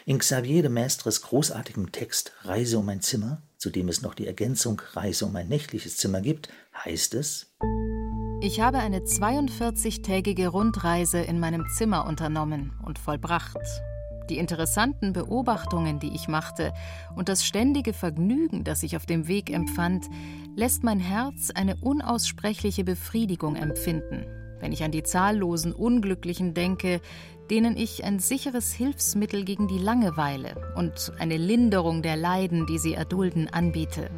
In 0.04 0.18
Xavier 0.18 0.62
de 0.62 0.70
Maistres 0.70 1.22
großartigem 1.22 1.92
Text 1.92 2.33
Reise 2.42 2.78
um 2.78 2.88
ein 2.88 3.00
Zimmer, 3.00 3.42
zu 3.57 3.70
dem 3.70 3.88
es 3.88 4.02
noch 4.02 4.14
die 4.14 4.26
Ergänzung 4.26 4.83
Reise 4.94 5.26
um 5.26 5.37
ein 5.37 5.48
nächtliches 5.48 5.96
Zimmer 5.96 6.20
gibt, 6.20 6.48
heißt 6.85 7.14
es 7.14 7.54
Ich 8.42 8.61
habe 8.61 8.78
eine 8.78 8.98
42-tägige 8.98 10.48
Rundreise 10.48 11.18
in 11.18 11.38
meinem 11.38 11.66
Zimmer 11.76 12.07
unternommen 12.07 12.72
und 12.85 12.98
vollbracht 12.98 13.93
die 14.30 14.38
interessanten 14.38 15.12
Beobachtungen, 15.12 15.98
die 15.98 16.14
ich 16.14 16.28
machte, 16.28 16.72
und 17.14 17.28
das 17.28 17.44
ständige 17.44 17.92
Vergnügen, 17.92 18.64
das 18.64 18.82
ich 18.82 18.96
auf 18.96 19.06
dem 19.06 19.28
Weg 19.28 19.50
empfand, 19.50 20.06
lässt 20.56 20.84
mein 20.84 21.00
Herz 21.00 21.50
eine 21.54 21.76
unaussprechliche 21.76 22.84
Befriedigung 22.84 23.56
empfinden, 23.56 24.24
wenn 24.60 24.72
ich 24.72 24.82
an 24.82 24.92
die 24.92 25.02
zahllosen 25.02 25.72
Unglücklichen 25.72 26.54
denke, 26.54 27.00
denen 27.50 27.76
ich 27.76 28.04
ein 28.04 28.18
sicheres 28.18 28.72
Hilfsmittel 28.72 29.44
gegen 29.44 29.68
die 29.68 29.78
Langeweile 29.78 30.54
und 30.76 31.12
eine 31.18 31.37
Linderung 31.37 32.02
der 32.02 32.16
Leiden, 32.16 32.66
die 32.66 32.78
sie 32.78 32.94
erdulden, 32.94 33.48
anbiete. 33.52 34.10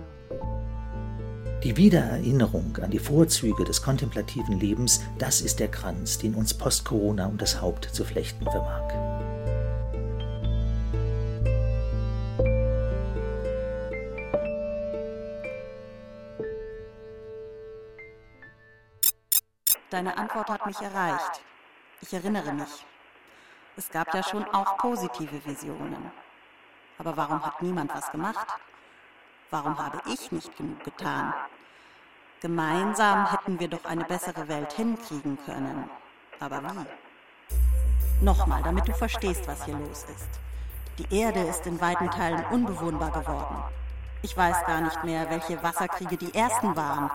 Die 1.65 1.77
Wiedererinnerung 1.77 2.77
an 2.81 2.91
die 2.91 2.99
Vorzüge 2.99 3.65
des 3.65 3.83
kontemplativen 3.83 4.61
Lebens, 4.61 5.01
das 5.19 5.41
ist 5.41 5.59
der 5.59 5.69
Kranz, 5.69 6.19
den 6.19 6.35
uns 6.35 6.55
Post-Corona 6.55 7.27
um 7.27 7.39
das 7.39 7.61
Haupt 7.61 7.87
zu 7.87 8.05
flechten 8.05 8.45
vermag. 8.45 9.16
Deine 19.91 20.17
Antwort 20.19 20.51
hat 20.51 20.67
mich 20.67 20.81
erreicht. 20.81 21.43
Ich 22.01 22.13
erinnere 22.13 22.53
mich. 22.53 22.85
Es 23.77 23.89
gab 23.89 24.13
ja 24.15 24.23
schon 24.23 24.45
auch 24.53 24.77
positive 24.79 25.45
Visionen. 25.45 26.11
Aber 26.99 27.17
warum 27.17 27.45
hat 27.45 27.63
niemand 27.63 27.95
was 27.95 28.11
gemacht? 28.11 28.47
Warum 29.51 29.79
habe 29.79 30.01
ich 30.13 30.33
nicht 30.33 30.57
genug 30.57 30.83
getan? 30.83 31.33
Gemeinsam 32.41 33.31
hätten 33.31 33.61
wir 33.61 33.69
doch 33.69 33.85
eine 33.85 34.05
bessere 34.05 34.49
Welt 34.49 34.73
hinkriegen 34.73 35.39
können. 35.45 35.89
Aber 36.41 36.63
wie? 36.63 38.25
Nochmal, 38.25 38.63
damit 38.65 38.89
du 38.89 38.93
verstehst, 38.93 39.47
was 39.47 39.65
hier 39.65 39.77
los 39.77 40.05
ist. 40.05 40.41
Die 40.99 41.15
Erde 41.17 41.41
ist 41.41 41.65
in 41.67 41.81
weiten 41.81 42.11
Teilen 42.11 42.45
unbewohnbar 42.47 43.11
geworden. 43.11 43.63
Ich 44.23 44.37
weiß 44.37 44.65
gar 44.67 44.81
nicht 44.81 45.05
mehr, 45.05 45.31
welche 45.31 45.63
Wasserkriege 45.63 46.17
die 46.17 46.35
ersten 46.35 46.75
waren. 46.75 47.11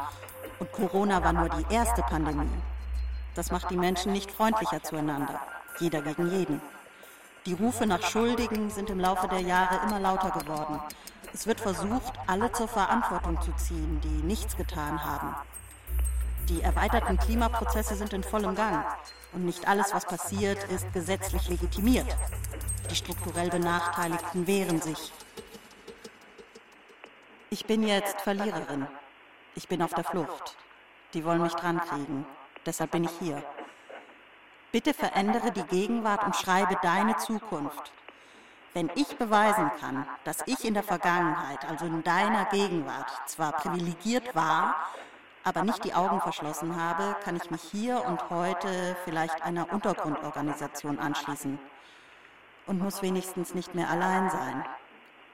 Und 0.62 0.72
Corona 0.74 1.24
war 1.24 1.34
nur 1.34 1.50
die 1.50 1.74
erste 1.74 2.04
Pandemie. 2.04 2.62
Das 3.34 3.50
macht 3.50 3.72
die 3.72 3.78
Menschen 3.78 4.14
nicht 4.14 4.32
freundlicher 4.32 4.84
zueinander, 4.84 5.40
jeder 5.80 6.04
gegen 6.04 6.30
jeden. 6.30 6.62
Die 7.48 7.54
Rufe 7.54 7.88
nach 7.88 8.04
Schuldigen 8.04 8.70
sind 8.70 8.92
im 8.92 9.00
Laufe 9.00 9.28
der 9.28 9.40
Jahre 9.40 9.80
immer 9.88 10.00
lauter 10.00 10.30
geworden. 10.30 10.80
Es 11.34 11.48
wird 11.48 11.60
versucht, 11.60 12.14
alle 12.28 12.52
zur 12.52 12.68
Verantwortung 12.68 13.42
zu 13.42 13.52
ziehen, 13.54 14.02
die 14.04 14.24
nichts 14.28 14.56
getan 14.56 15.04
haben. 15.04 15.36
Die 16.48 16.62
erweiterten 16.62 17.18
Klimaprozesse 17.18 17.96
sind 17.96 18.14
in 18.14 18.24
vollem 18.24 18.54
Gang. 18.54 18.86
Und 19.34 19.46
nicht 19.46 19.68
alles, 19.68 19.96
was 19.96 20.06
passiert, 20.06 20.64
ist 20.66 20.94
gesetzlich 20.94 21.50
legitimiert. 21.50 22.16
Die 22.88 22.96
strukturell 22.96 23.50
Benachteiligten 23.50 24.46
wehren 24.46 24.80
sich. 24.80 25.12
Ich 27.50 27.66
bin 27.66 27.82
jetzt 27.82 28.22
Verliererin. 28.22 28.86
Ich 29.56 29.68
bin 29.68 29.82
auf 29.82 29.94
der 29.94 30.04
Flucht. 30.04 30.56
Die 31.14 31.26
wollen 31.26 31.42
mich 31.42 31.54
drankriegen. 31.54 32.26
Deshalb 32.66 32.92
bin 32.92 33.04
ich 33.04 33.12
hier. 33.20 33.44
Bitte 34.72 34.94
verändere 34.94 35.52
die 35.52 35.64
Gegenwart 35.64 36.24
und 36.24 36.36
schreibe 36.36 36.78
deine 36.82 37.18
Zukunft. 37.18 37.92
Wenn 38.74 38.90
ich 38.96 39.18
beweisen 39.18 39.70
kann, 39.82 40.08
dass 40.24 40.44
ich 40.46 40.64
in 40.64 40.74
der 40.74 40.84
Vergangenheit, 40.84 41.66
also 41.70 41.86
in 41.86 42.04
deiner 42.04 42.46
Gegenwart, 42.46 43.12
zwar 43.26 43.52
privilegiert 43.52 44.34
war, 44.34 44.76
aber 45.44 45.64
nicht 45.64 45.84
die 45.84 45.94
Augen 45.94 46.22
verschlossen 46.22 46.82
habe, 46.82 47.18
kann 47.26 47.36
ich 47.36 47.52
mich 47.52 47.62
hier 47.62 48.06
und 48.06 48.30
heute 48.30 48.96
vielleicht 49.04 49.42
einer 49.42 49.74
Untergrundorganisation 49.74 51.00
anschließen 51.00 51.60
und 52.68 52.80
muss 52.80 53.02
wenigstens 53.02 53.54
nicht 53.54 53.76
mehr 53.76 53.90
allein 53.90 54.30
sein. 54.30 54.66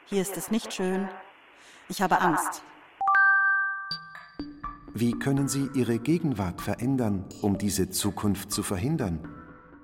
Hier 0.05 0.24
ist 0.24 0.36
es 0.38 0.49
nicht 0.49 0.74
schön. 0.74 1.07
Ich 1.89 2.01
habe 2.01 2.20
Angst. 2.20 2.63
Wie 5.00 5.12
können 5.12 5.48
Sie 5.48 5.70
Ihre 5.76 6.00
Gegenwart 6.00 6.60
verändern, 6.60 7.24
um 7.43 7.60
diese 7.60 7.91
Zukunft 7.91 8.52
zu 8.52 8.64
verhindern 8.64 9.20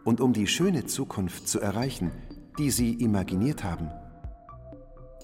und 0.03 0.20
um 0.20 0.34
die 0.34 0.47
schöne 0.47 0.88
Zukunft 0.88 1.47
zu 1.47 1.59
erreichen, 1.59 2.11
die 2.57 2.72
Sie 2.72 2.93
imaginiert 2.93 3.64
haben? 3.64 3.91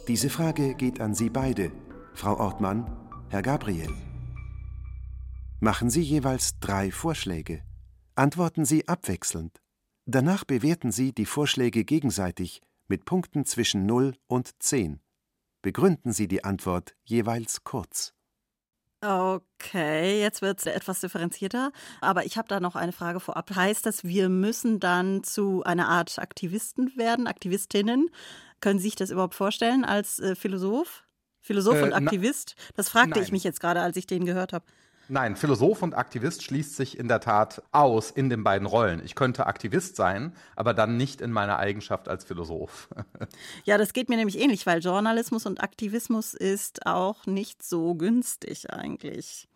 Diese 0.08 0.30
Frage 0.30 0.76
geht 0.76 1.02
an 1.02 1.16
Sie 1.16 1.32
beide, 1.32 1.72
Frau 2.14 2.38
Ortmann, 2.38 2.86
Herr 3.30 3.42
Gabriel. 3.42 3.90
Machen 5.60 5.90
Sie 5.90 6.04
jeweils 6.04 6.60
drei 6.60 6.92
Vorschläge. 6.92 7.64
Antworten 8.14 8.66
Sie 8.66 8.88
abwechselnd. 8.88 9.60
Danach 10.06 10.46
bewerten 10.46 10.92
Sie 10.92 11.14
die 11.14 11.26
Vorschläge 11.26 11.84
gegenseitig 11.84 12.62
mit 12.88 13.06
Punkten 13.06 13.44
zwischen 13.44 13.88
0 13.88 14.14
und 14.28 14.52
10. 14.62 15.00
Begründen 15.64 16.14
Sie 16.14 16.28
die 16.28 16.44
Antwort 16.44 16.96
jeweils 17.06 17.64
kurz. 17.64 18.14
Okay, 19.02 20.20
jetzt 20.20 20.42
wird 20.42 20.60
es 20.60 20.66
etwas 20.66 21.00
differenzierter. 21.00 21.72
Aber 22.02 22.26
ich 22.26 22.38
habe 22.38 22.50
da 22.50 22.60
noch 22.60 22.76
eine 22.76 22.92
Frage 22.92 23.22
vorab. 23.22 23.56
Heißt 23.56 23.86
das, 23.86 24.04
wir 24.04 24.28
müssen 24.28 24.80
dann 24.82 25.24
zu 25.24 25.64
einer 25.64 25.88
Art 25.88 26.20
Aktivisten 26.20 26.92
werden, 26.98 27.26
Aktivistinnen? 27.26 28.10
Können 28.60 28.80
Sie 28.80 28.88
sich 28.88 28.96
das 28.96 29.10
überhaupt 29.10 29.36
vorstellen 29.36 29.86
als 29.86 30.20
äh, 30.20 30.36
Philosoph? 30.36 31.04
Philosoph 31.40 31.82
Äh, 31.82 31.84
und 31.84 31.94
Aktivist? 31.94 32.56
Das 32.76 32.90
fragte 32.90 33.20
ich 33.22 33.28
nein. 33.28 33.32
mich 33.32 33.46
jetzt 33.46 33.62
gerade, 33.62 33.80
als 33.82 33.96
ich 33.96 34.06
den 34.06 34.26
gehört 34.26 34.52
habe. 34.52 34.66
Nein, 35.12 35.36
Philosoph 35.36 35.82
und 35.82 35.96
Aktivist 35.96 36.44
schließt 36.44 36.76
sich 36.76 37.00
in 37.00 37.08
der 37.08 37.20
Tat 37.20 37.64
aus 37.72 38.12
in 38.12 38.30
den 38.30 38.44
beiden 38.44 38.68
Rollen. 38.68 39.02
Ich 39.04 39.16
könnte 39.16 39.48
Aktivist 39.48 39.96
sein, 39.96 40.36
aber 40.56 40.76
dann 40.76 40.98
nicht 40.98 41.20
in 41.20 41.32
meiner 41.32 41.58
Eigenschaft 41.58 42.08
als 42.08 42.24
Philosoph. 42.24 42.90
Ja, 43.66 43.78
das 43.78 43.94
geht 43.94 44.10
mir 44.10 44.18
nämlich 44.18 44.40
ähnlich, 44.40 44.66
weil 44.66 44.80
Journalismus 44.80 45.46
und 45.46 45.62
Aktivismus 45.62 46.34
ist 46.34 46.86
auch 46.86 47.26
nicht 47.26 47.64
so 47.64 47.96
günstig 47.96 48.72
eigentlich. 48.72 49.48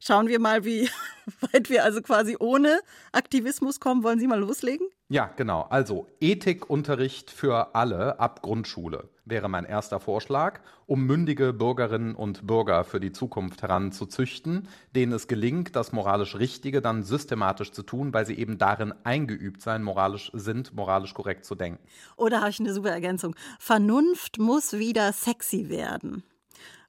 Schauen 0.00 0.28
wir 0.28 0.38
mal, 0.38 0.64
wie 0.64 0.88
weit 1.52 1.70
wir 1.70 1.84
also 1.84 2.00
quasi 2.00 2.36
ohne 2.38 2.80
Aktivismus 3.12 3.80
kommen. 3.80 4.02
Wollen 4.02 4.18
Sie 4.18 4.26
mal 4.26 4.38
loslegen? 4.38 4.86
Ja, 5.08 5.30
genau. 5.36 5.62
Also 5.62 6.06
Ethikunterricht 6.20 7.30
für 7.30 7.74
alle 7.74 8.20
ab 8.20 8.42
Grundschule 8.42 9.08
wäre 9.30 9.48
mein 9.48 9.64
erster 9.64 10.00
Vorschlag, 10.00 10.60
um 10.86 11.06
mündige 11.06 11.52
Bürgerinnen 11.52 12.14
und 12.14 12.46
Bürger 12.46 12.84
für 12.84 13.00
die 13.00 13.12
Zukunft 13.12 13.62
heranzuzüchten, 13.62 14.68
denen 14.94 15.12
es 15.12 15.28
gelingt, 15.28 15.76
das 15.76 15.92
moralisch 15.92 16.36
Richtige 16.36 16.82
dann 16.82 17.02
systematisch 17.02 17.72
zu 17.72 17.82
tun, 17.82 18.12
weil 18.12 18.26
sie 18.26 18.34
eben 18.34 18.58
darin 18.58 18.92
eingeübt 19.04 19.62
sein, 19.62 19.82
moralisch 19.82 20.30
sind, 20.34 20.74
moralisch 20.74 21.14
korrekt 21.14 21.44
zu 21.44 21.54
denken. 21.54 21.82
Oder 22.16 22.40
habe 22.40 22.50
ich 22.50 22.60
eine 22.60 22.74
super 22.74 22.90
Ergänzung? 22.90 23.34
Vernunft 23.58 24.38
muss 24.38 24.74
wieder 24.74 25.12
sexy 25.12 25.68
werden. 25.68 26.24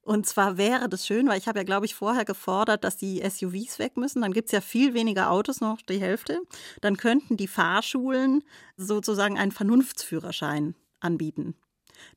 Und 0.04 0.26
zwar 0.26 0.58
wäre 0.58 0.90
das 0.90 1.06
schön, 1.06 1.28
weil 1.28 1.38
ich 1.38 1.48
habe 1.48 1.60
ja, 1.60 1.64
glaube 1.64 1.86
ich, 1.86 1.94
vorher 1.94 2.26
gefordert, 2.26 2.84
dass 2.84 2.98
die 2.98 3.22
SUVs 3.28 3.78
weg 3.78 3.98
müssen. 3.98 4.22
Dann 4.22 4.34
gibt 4.34 4.48
es 4.48 4.52
ja 4.52 4.62
viel 4.62 4.94
weniger 4.94 5.30
Autos, 5.30 5.62
noch 5.62 5.82
die 5.82 6.02
Hälfte. 6.02 6.42
Dann 6.82 6.98
könnten 6.98 7.38
die 7.38 7.48
Fahrschulen 7.48 8.44
sozusagen 8.78 9.38
einen 9.38 9.52
Vernunftsführerschein 9.52 10.76
anbieten. 11.00 11.56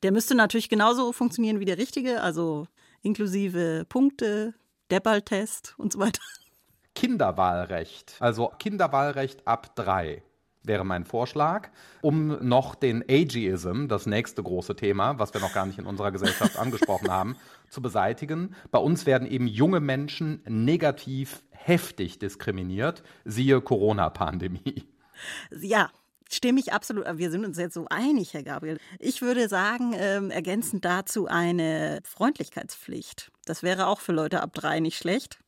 Der 0.02 0.12
müsste 0.12 0.34
natürlich 0.34 0.68
genauso 0.68 1.12
funktionieren 1.12 1.60
wie 1.60 1.64
der 1.64 1.78
richtige, 1.78 2.20
also 2.20 2.66
inklusive 3.02 3.84
Punkte, 3.88 4.54
Deppal-Test 4.90 5.74
und 5.78 5.92
so 5.92 5.98
weiter. 5.98 6.22
Kinderwahlrecht, 6.94 8.16
also 8.20 8.52
Kinderwahlrecht 8.58 9.46
ab 9.46 9.74
drei 9.74 10.22
wäre 10.64 10.84
mein 10.84 11.04
Vorschlag, 11.04 11.68
um 12.00 12.38
noch 12.46 12.74
den 12.74 13.04
Ageism, 13.08 13.86
das 13.86 14.06
nächste 14.06 14.42
große 14.42 14.76
Thema, 14.76 15.18
was 15.18 15.34
wir 15.34 15.40
noch 15.40 15.52
gar 15.52 15.66
nicht 15.66 15.78
in 15.78 15.86
unserer 15.86 16.10
Gesellschaft 16.10 16.58
angesprochen 16.58 17.10
haben, 17.10 17.36
zu 17.68 17.82
beseitigen. 17.82 18.54
Bei 18.70 18.78
uns 18.78 19.06
werden 19.06 19.28
eben 19.28 19.46
junge 19.46 19.80
Menschen 19.80 20.42
negativ 20.48 21.42
heftig 21.50 22.18
diskriminiert, 22.18 23.02
siehe 23.24 23.60
Corona-Pandemie. 23.60 24.88
Ja, 25.60 25.90
stimme 26.34 26.60
ich 26.60 26.72
absolut. 26.72 27.06
Wir 27.14 27.30
sind 27.30 27.44
uns 27.44 27.58
jetzt 27.58 27.74
so 27.74 27.86
einig, 27.88 28.34
Herr 28.34 28.42
Gabriel. 28.42 28.78
Ich 28.98 29.22
würde 29.22 29.48
sagen, 29.48 29.94
ähm, 29.96 30.30
ergänzend 30.30 30.84
dazu 30.84 31.26
eine 31.26 32.00
Freundlichkeitspflicht. 32.04 33.30
Das 33.44 33.62
wäre 33.62 33.86
auch 33.86 34.00
für 34.00 34.12
Leute 34.12 34.42
ab 34.42 34.52
drei 34.54 34.80
nicht 34.80 34.96
schlecht. 34.96 35.38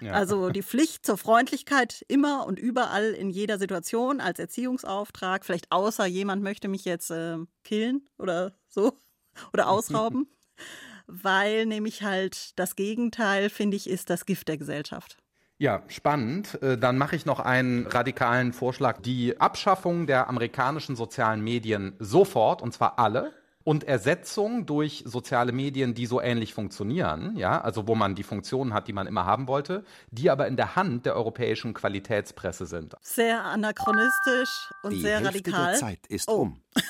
Ja. 0.00 0.12
Also 0.12 0.50
die 0.50 0.62
Pflicht 0.62 1.04
zur 1.04 1.18
Freundlichkeit 1.18 2.04
immer 2.08 2.46
und 2.46 2.58
überall 2.58 3.12
in 3.12 3.30
jeder 3.30 3.58
Situation 3.58 4.20
als 4.20 4.38
Erziehungsauftrag. 4.38 5.44
Vielleicht 5.44 5.72
außer 5.72 6.06
jemand 6.06 6.42
möchte 6.42 6.68
mich 6.68 6.84
jetzt 6.84 7.10
äh, 7.10 7.38
killen 7.64 8.08
oder 8.18 8.54
so 8.68 8.96
oder 9.52 9.68
ausrauben. 9.68 10.28
Weil 11.06 11.64
nämlich 11.64 12.02
halt 12.02 12.58
das 12.58 12.76
Gegenteil, 12.76 13.48
finde 13.48 13.76
ich, 13.76 13.88
ist 13.88 14.10
das 14.10 14.26
Gift 14.26 14.48
der 14.48 14.58
Gesellschaft. 14.58 15.16
Ja, 15.58 15.82
spannend. 15.88 16.62
Äh, 16.62 16.78
Dann 16.78 16.98
mache 16.98 17.16
ich 17.16 17.26
noch 17.26 17.40
einen 17.40 17.86
radikalen 17.86 18.52
Vorschlag. 18.52 19.00
Die 19.02 19.40
Abschaffung 19.40 20.06
der 20.06 20.28
amerikanischen 20.28 20.94
sozialen 20.94 21.42
Medien 21.42 21.94
sofort, 21.98 22.62
und 22.62 22.72
zwar 22.72 22.98
alle. 22.98 23.32
Und 23.64 23.84
Ersetzung 23.84 24.64
durch 24.64 25.02
soziale 25.04 25.52
Medien, 25.52 25.92
die 25.92 26.06
so 26.06 26.22
ähnlich 26.22 26.54
funktionieren, 26.54 27.36
ja, 27.36 27.60
also 27.60 27.86
wo 27.86 27.94
man 27.94 28.14
die 28.14 28.22
Funktionen 28.22 28.72
hat, 28.72 28.88
die 28.88 28.94
man 28.94 29.06
immer 29.06 29.26
haben 29.26 29.46
wollte, 29.46 29.84
die 30.10 30.30
aber 30.30 30.46
in 30.46 30.56
der 30.56 30.74
Hand 30.74 31.04
der 31.04 31.14
europäischen 31.16 31.74
Qualitätspresse 31.74 32.64
sind. 32.64 32.94
Sehr 33.02 33.44
anachronistisch 33.44 34.70
und 34.84 34.92
Die 34.92 35.00
sehr 35.02 35.18
Hälfte 35.18 35.28
radikal. 35.52 35.70
der 35.72 35.74
Zeit 35.80 36.06
ist 36.06 36.28
Oh. 36.30 36.42
um. 36.42 36.60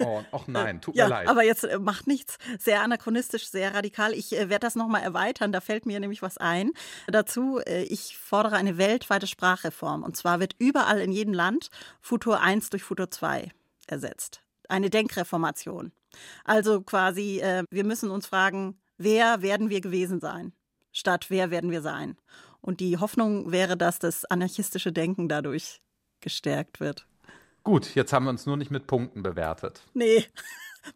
Oh, 0.00 0.22
ach 0.32 0.46
nein, 0.46 0.80
tut 0.80 0.94
ja, 0.96 1.04
mir 1.04 1.10
leid. 1.10 1.28
aber 1.28 1.44
jetzt 1.44 1.64
äh, 1.64 1.78
macht 1.78 2.06
nichts. 2.06 2.38
Sehr 2.58 2.82
anachronistisch, 2.82 3.48
sehr 3.48 3.74
radikal. 3.74 4.12
Ich 4.12 4.32
äh, 4.32 4.48
werde 4.48 4.66
das 4.66 4.74
nochmal 4.74 5.02
erweitern, 5.02 5.52
da 5.52 5.60
fällt 5.60 5.86
mir 5.86 6.00
nämlich 6.00 6.22
was 6.22 6.38
ein. 6.38 6.72
Dazu, 7.06 7.60
äh, 7.66 7.82
ich 7.84 8.16
fordere 8.16 8.56
eine 8.56 8.78
weltweite 8.78 9.26
Sprachreform. 9.26 10.02
Und 10.02 10.16
zwar 10.16 10.40
wird 10.40 10.54
überall 10.58 11.00
in 11.00 11.12
jedem 11.12 11.34
Land 11.34 11.70
Futur 12.00 12.40
1 12.40 12.70
durch 12.70 12.82
Futur 12.82 13.10
2 13.10 13.50
ersetzt. 13.86 14.42
Eine 14.68 14.90
Denkreformation. 14.90 15.92
Also 16.44 16.82
quasi, 16.82 17.40
äh, 17.40 17.64
wir 17.70 17.84
müssen 17.84 18.10
uns 18.10 18.26
fragen, 18.26 18.78
wer 18.96 19.42
werden 19.42 19.70
wir 19.70 19.80
gewesen 19.80 20.20
sein, 20.20 20.52
statt 20.92 21.26
wer 21.28 21.50
werden 21.50 21.70
wir 21.70 21.82
sein. 21.82 22.16
Und 22.60 22.80
die 22.80 22.98
Hoffnung 22.98 23.52
wäre, 23.52 23.76
dass 23.76 23.98
das 23.98 24.24
anarchistische 24.24 24.92
Denken 24.92 25.28
dadurch 25.28 25.80
gestärkt 26.20 26.80
wird. 26.80 27.06
Gut, 27.64 27.94
jetzt 27.94 28.12
haben 28.12 28.24
wir 28.24 28.30
uns 28.30 28.46
nur 28.46 28.56
nicht 28.56 28.70
mit 28.70 28.86
Punkten 28.86 29.22
bewertet. 29.22 29.82
Nee, 29.94 30.24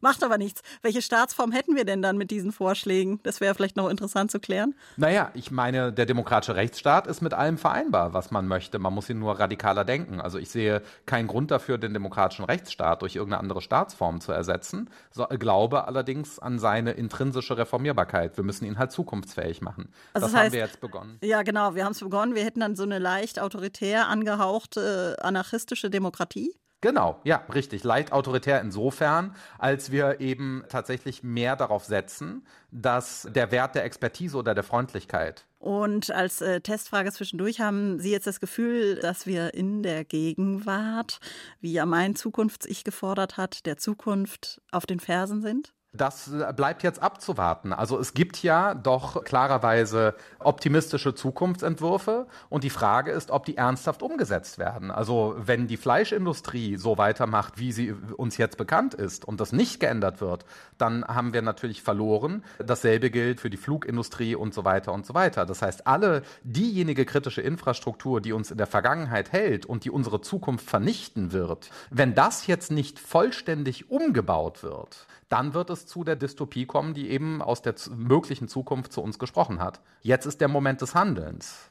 macht 0.00 0.22
aber 0.24 0.38
nichts. 0.38 0.62
Welche 0.82 1.02
Staatsform 1.02 1.52
hätten 1.52 1.76
wir 1.76 1.84
denn 1.84 2.02
dann 2.02 2.16
mit 2.16 2.30
diesen 2.30 2.52
Vorschlägen? 2.52 3.20
Das 3.22 3.40
wäre 3.40 3.54
vielleicht 3.54 3.76
noch 3.76 3.88
interessant 3.88 4.30
zu 4.30 4.40
klären. 4.40 4.74
Naja, 4.96 5.30
ich 5.34 5.50
meine, 5.50 5.92
der 5.92 6.06
demokratische 6.06 6.56
Rechtsstaat 6.56 7.06
ist 7.06 7.20
mit 7.22 7.34
allem 7.34 7.58
vereinbar, 7.58 8.14
was 8.14 8.30
man 8.30 8.46
möchte. 8.48 8.78
Man 8.78 8.92
muss 8.94 9.08
ihn 9.10 9.18
nur 9.18 9.38
radikaler 9.38 9.84
denken. 9.84 10.20
Also 10.20 10.38
ich 10.38 10.50
sehe 10.50 10.82
keinen 11.06 11.26
Grund 11.28 11.50
dafür, 11.50 11.78
den 11.78 11.92
demokratischen 11.92 12.44
Rechtsstaat 12.44 13.02
durch 13.02 13.16
irgendeine 13.16 13.40
andere 13.40 13.60
Staatsform 13.62 14.20
zu 14.20 14.32
ersetzen. 14.32 14.90
So, 15.10 15.26
glaube 15.26 15.86
allerdings 15.86 16.38
an 16.38 16.58
seine 16.58 16.92
intrinsische 16.92 17.56
Reformierbarkeit. 17.56 18.36
Wir 18.36 18.44
müssen 18.44 18.64
ihn 18.64 18.78
halt 18.78 18.92
zukunftsfähig 18.92 19.60
machen. 19.62 19.92
Also 20.14 20.26
das 20.26 20.32
das 20.32 20.40
haben 20.40 20.48
heißt- 20.48 20.52
wir 20.52 20.60
jetzt 20.60 20.80
begonnen. 20.80 21.18
Ja, 21.22 21.42
genau, 21.42 21.74
wir 21.74 21.84
haben 21.84 21.92
es 21.92 22.00
begonnen. 22.00 22.34
Wir 22.34 22.44
hätten 22.44 22.60
dann 22.60 22.76
so 22.76 22.82
eine 22.84 22.98
leicht 22.98 23.40
autoritär 23.40 24.08
angehauchte 24.08 25.16
äh, 25.18 25.22
anarchistische 25.22 25.90
Demokratie. 25.90 26.54
Genau, 26.82 27.20
ja, 27.22 27.44
richtig. 27.54 27.84
Leicht 27.84 28.12
autoritär 28.12 28.60
insofern, 28.60 29.36
als 29.56 29.92
wir 29.92 30.20
eben 30.20 30.64
tatsächlich 30.68 31.22
mehr 31.22 31.54
darauf 31.54 31.84
setzen, 31.84 32.44
dass 32.72 33.28
der 33.30 33.52
Wert 33.52 33.76
der 33.76 33.84
Expertise 33.84 34.36
oder 34.36 34.52
der 34.52 34.64
Freundlichkeit 34.64 35.46
Und 35.60 36.10
als 36.10 36.40
äh, 36.40 36.60
Testfrage 36.60 37.12
zwischendurch 37.12 37.60
haben 37.60 38.00
Sie 38.00 38.10
jetzt 38.10 38.26
das 38.26 38.40
Gefühl, 38.40 38.96
dass 38.96 39.26
wir 39.26 39.54
in 39.54 39.84
der 39.84 40.04
Gegenwart, 40.04 41.20
wie 41.60 41.72
ja 41.72 41.86
mein 41.86 42.16
Zukunfts-Ich 42.16 42.82
gefordert 42.82 43.36
hat, 43.36 43.64
der 43.64 43.76
Zukunft 43.76 44.60
auf 44.72 44.84
den 44.84 44.98
Fersen 44.98 45.40
sind? 45.40 45.72
Das 45.94 46.32
äh, 46.32 46.50
bleibt 46.56 46.82
jetzt 46.82 47.02
abzuwarten. 47.02 47.74
Also 47.74 47.98
es 47.98 48.14
gibt 48.14 48.42
ja 48.42 48.72
doch 48.72 49.24
klarerweise 49.24 50.14
optimistische 50.38 51.14
Zukunftsentwürfe 51.14 52.26
und 52.48 52.64
die 52.64 52.70
Frage 52.70 53.10
ist, 53.10 53.30
ob 53.30 53.44
die 53.44 53.58
ernsthaft 53.58 54.02
umgesetzt 54.02 54.58
werden. 54.58 54.90
Also 54.90 55.36
wenn 55.38 55.66
die 55.66 55.76
Fleischindustrie 55.76 56.78
so 56.78 56.96
weitermacht, 56.96 57.58
wie 57.58 57.72
sie 57.72 57.92
uns 58.16 58.38
jetzt 58.38 58.56
bekannt 58.56 58.94
ist 58.94 59.26
und 59.26 59.38
das 59.38 59.52
nicht 59.52 59.80
geändert 59.80 60.22
wird, 60.22 60.46
dann 60.78 61.04
haben 61.04 61.34
wir 61.34 61.42
natürlich 61.42 61.82
verloren. 61.82 62.42
Dasselbe 62.58 63.10
gilt 63.10 63.40
für 63.40 63.50
die 63.50 63.58
Flugindustrie 63.58 64.34
und 64.34 64.54
so 64.54 64.64
weiter 64.64 64.94
und 64.94 65.04
so 65.04 65.12
weiter. 65.12 65.44
Das 65.44 65.60
heißt, 65.60 65.86
alle 65.86 66.22
diejenige 66.42 67.04
kritische 67.04 67.42
Infrastruktur, 67.42 68.22
die 68.22 68.32
uns 68.32 68.50
in 68.50 68.56
der 68.56 68.66
Vergangenheit 68.66 69.30
hält 69.30 69.66
und 69.66 69.84
die 69.84 69.90
unsere 69.90 70.22
Zukunft 70.22 70.70
vernichten 70.70 71.32
wird, 71.32 71.68
wenn 71.90 72.14
das 72.14 72.46
jetzt 72.46 72.70
nicht 72.70 72.98
vollständig 72.98 73.90
umgebaut 73.90 74.62
wird, 74.62 75.06
dann 75.32 75.54
wird 75.54 75.70
es 75.70 75.86
zu 75.86 76.04
der 76.04 76.16
Dystopie 76.16 76.66
kommen, 76.66 76.92
die 76.92 77.08
eben 77.08 77.40
aus 77.40 77.62
der 77.62 77.74
möglichen 77.96 78.48
Zukunft 78.48 78.92
zu 78.92 79.00
uns 79.00 79.18
gesprochen 79.18 79.60
hat. 79.60 79.80
Jetzt 80.02 80.26
ist 80.26 80.42
der 80.42 80.48
Moment 80.48 80.82
des 80.82 80.94
Handelns. 80.94 81.70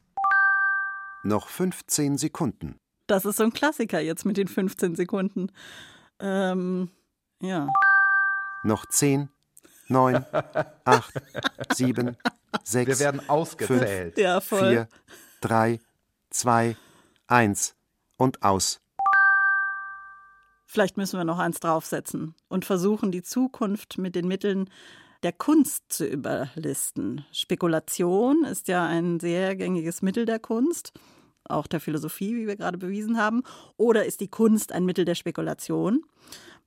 Noch 1.22 1.48
15 1.48 2.18
Sekunden. 2.18 2.80
Das 3.06 3.24
ist 3.24 3.38
so 3.38 3.44
ein 3.44 3.54
Klassiker 3.54 4.00
jetzt 4.00 4.26
mit 4.26 4.38
den 4.38 4.48
15 4.48 4.96
Sekunden. 4.96 5.52
Ähm, 6.20 6.90
ja. 7.40 7.68
Noch 8.64 8.88
10, 8.88 9.30
9, 9.90 10.26
8, 10.86 11.14
7, 11.74 12.18
6. 12.64 12.88
Wir 12.88 13.00
werden 13.00 13.30
ausgezählt. 13.30 14.16
5, 14.16 14.18
ja, 14.18 14.42
4, 14.42 14.88
3, 15.42 15.80
2, 16.32 16.76
1 17.28 17.76
und 18.18 18.42
aus. 18.42 18.81
Vielleicht 20.74 20.96
müssen 20.96 21.20
wir 21.20 21.26
noch 21.26 21.38
eins 21.38 21.60
draufsetzen 21.60 22.34
und 22.48 22.64
versuchen, 22.64 23.12
die 23.12 23.24
Zukunft 23.24 23.98
mit 23.98 24.16
den 24.16 24.26
Mitteln 24.26 24.70
der 25.22 25.34
Kunst 25.34 25.92
zu 25.92 26.06
überlisten. 26.06 27.26
Spekulation 27.34 28.46
ist 28.46 28.70
ja 28.70 28.86
ein 28.86 29.20
sehr 29.20 29.58
gängiges 29.58 30.02
Mittel 30.02 30.24
der 30.24 30.40
Kunst, 30.40 30.94
auch 31.44 31.68
der 31.68 31.82
Philosophie, 31.82 32.38
wie 32.38 32.48
wir 32.48 32.56
gerade 32.56 32.78
bewiesen 32.78 33.18
haben. 33.18 33.44
Oder 33.76 34.06
ist 34.06 34.22
die 34.22 34.30
Kunst 34.30 34.72
ein 34.72 34.86
Mittel 34.86 35.04
der 35.04 35.16
Spekulation? 35.16 36.06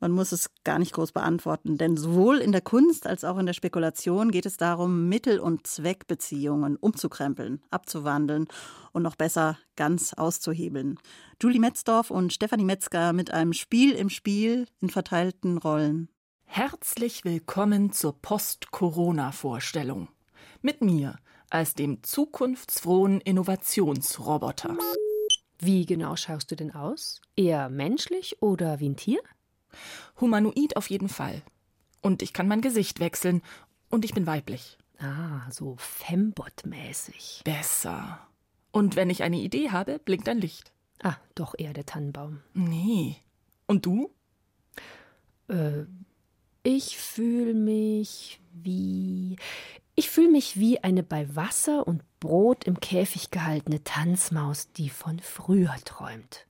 Man 0.00 0.12
muss 0.12 0.32
es 0.32 0.50
gar 0.64 0.78
nicht 0.78 0.92
groß 0.92 1.12
beantworten, 1.12 1.78
denn 1.78 1.96
sowohl 1.96 2.38
in 2.38 2.52
der 2.52 2.60
Kunst 2.60 3.06
als 3.06 3.24
auch 3.24 3.38
in 3.38 3.46
der 3.46 3.52
Spekulation 3.52 4.30
geht 4.30 4.46
es 4.46 4.56
darum, 4.56 5.08
Mittel- 5.08 5.40
und 5.40 5.66
Zweckbeziehungen 5.66 6.76
umzukrempeln, 6.76 7.62
abzuwandeln 7.70 8.48
und 8.92 9.02
noch 9.02 9.16
besser 9.16 9.58
ganz 9.76 10.12
auszuhebeln. 10.12 10.98
Julie 11.42 11.60
Metzdorf 11.60 12.10
und 12.10 12.32
Stefanie 12.32 12.64
Metzger 12.64 13.12
mit 13.12 13.30
einem 13.32 13.52
Spiel 13.52 13.92
im 13.92 14.10
Spiel 14.10 14.66
in 14.80 14.90
verteilten 14.90 15.58
Rollen. 15.58 16.08
Herzlich 16.44 17.24
willkommen 17.24 17.92
zur 17.92 18.20
Post-Corona-Vorstellung. 18.20 20.08
Mit 20.62 20.82
mir 20.82 21.16
als 21.50 21.74
dem 21.74 22.02
zukunftsfrohen 22.02 23.20
Innovationsroboter. 23.20 24.76
Wie 25.58 25.86
genau 25.86 26.16
schaust 26.16 26.50
du 26.50 26.56
denn 26.56 26.74
aus? 26.74 27.20
Eher 27.36 27.68
menschlich 27.68 28.42
oder 28.42 28.80
wie 28.80 28.88
ein 28.88 28.96
Tier? 28.96 29.20
Humanoid 30.20 30.76
auf 30.76 30.90
jeden 30.90 31.08
Fall. 31.08 31.42
Und 32.00 32.22
ich 32.22 32.32
kann 32.32 32.48
mein 32.48 32.60
Gesicht 32.60 33.00
wechseln. 33.00 33.42
Und 33.90 34.04
ich 34.04 34.12
bin 34.12 34.26
weiblich. 34.26 34.78
Ah, 34.98 35.50
so 35.50 35.76
Fembot-mäßig. 35.76 37.42
Besser. 37.44 38.26
Und 38.70 38.96
wenn 38.96 39.10
ich 39.10 39.22
eine 39.22 39.38
Idee 39.38 39.70
habe, 39.70 39.98
blinkt 39.98 40.28
ein 40.28 40.40
Licht. 40.40 40.72
Ah, 41.02 41.16
doch 41.34 41.54
eher 41.56 41.72
der 41.72 41.86
Tannenbaum. 41.86 42.40
Nee. 42.54 43.16
Und 43.66 43.86
du? 43.86 44.10
Äh, 45.48 45.84
ich 46.62 46.98
fühle 46.98 47.54
mich 47.54 48.40
wie. 48.52 49.36
Ich 49.94 50.10
fühle 50.10 50.30
mich 50.30 50.58
wie 50.58 50.82
eine 50.82 51.02
bei 51.02 51.36
Wasser 51.36 51.86
und 51.86 52.02
Brot 52.18 52.64
im 52.64 52.80
Käfig 52.80 53.30
gehaltene 53.30 53.84
Tanzmaus, 53.84 54.72
die 54.72 54.88
von 54.88 55.20
früher 55.20 55.76
träumt. 55.84 56.46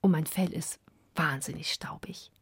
Und 0.00 0.10
mein 0.10 0.26
Fell 0.26 0.52
ist 0.52 0.80
wahnsinnig 1.14 1.72
staubig. 1.72 2.32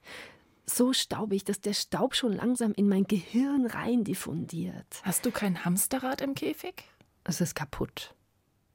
So 0.67 0.93
staubig, 0.93 1.45
dass 1.45 1.61
der 1.61 1.73
Staub 1.73 2.15
schon 2.15 2.33
langsam 2.33 2.73
in 2.73 2.89
mein 2.89 3.05
Gehirn 3.05 3.67
rein 3.67 4.05
diffundiert. 4.05 5.01
Hast 5.03 5.25
du 5.25 5.31
kein 5.31 5.65
Hamsterrad 5.65 6.21
im 6.21 6.35
Käfig? 6.35 6.85
Es 7.25 7.41
ist 7.41 7.55
kaputt. 7.55 8.15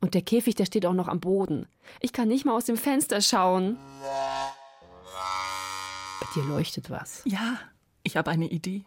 Und 0.02 0.16
der 0.16 0.22
Käfig, 0.22 0.56
der 0.56 0.66
steht 0.66 0.86
auch 0.86 0.94
noch 0.94 1.08
am 1.08 1.20
Boden. 1.20 1.68
Ich 2.02 2.12
kann 2.12 2.28
nicht 2.28 2.46
mal 2.46 2.56
aus 2.56 2.66
dem 2.66 2.78
Fenster 2.78 3.22
schauen. 3.22 3.78
Bei 6.20 6.28
dir 6.36 6.44
leuchtet 6.44 6.90
was. 6.90 7.22
Ja, 7.26 7.60
ich 8.04 8.18
habe 8.18 8.32
eine 8.32 8.50
Idee. 8.50 8.86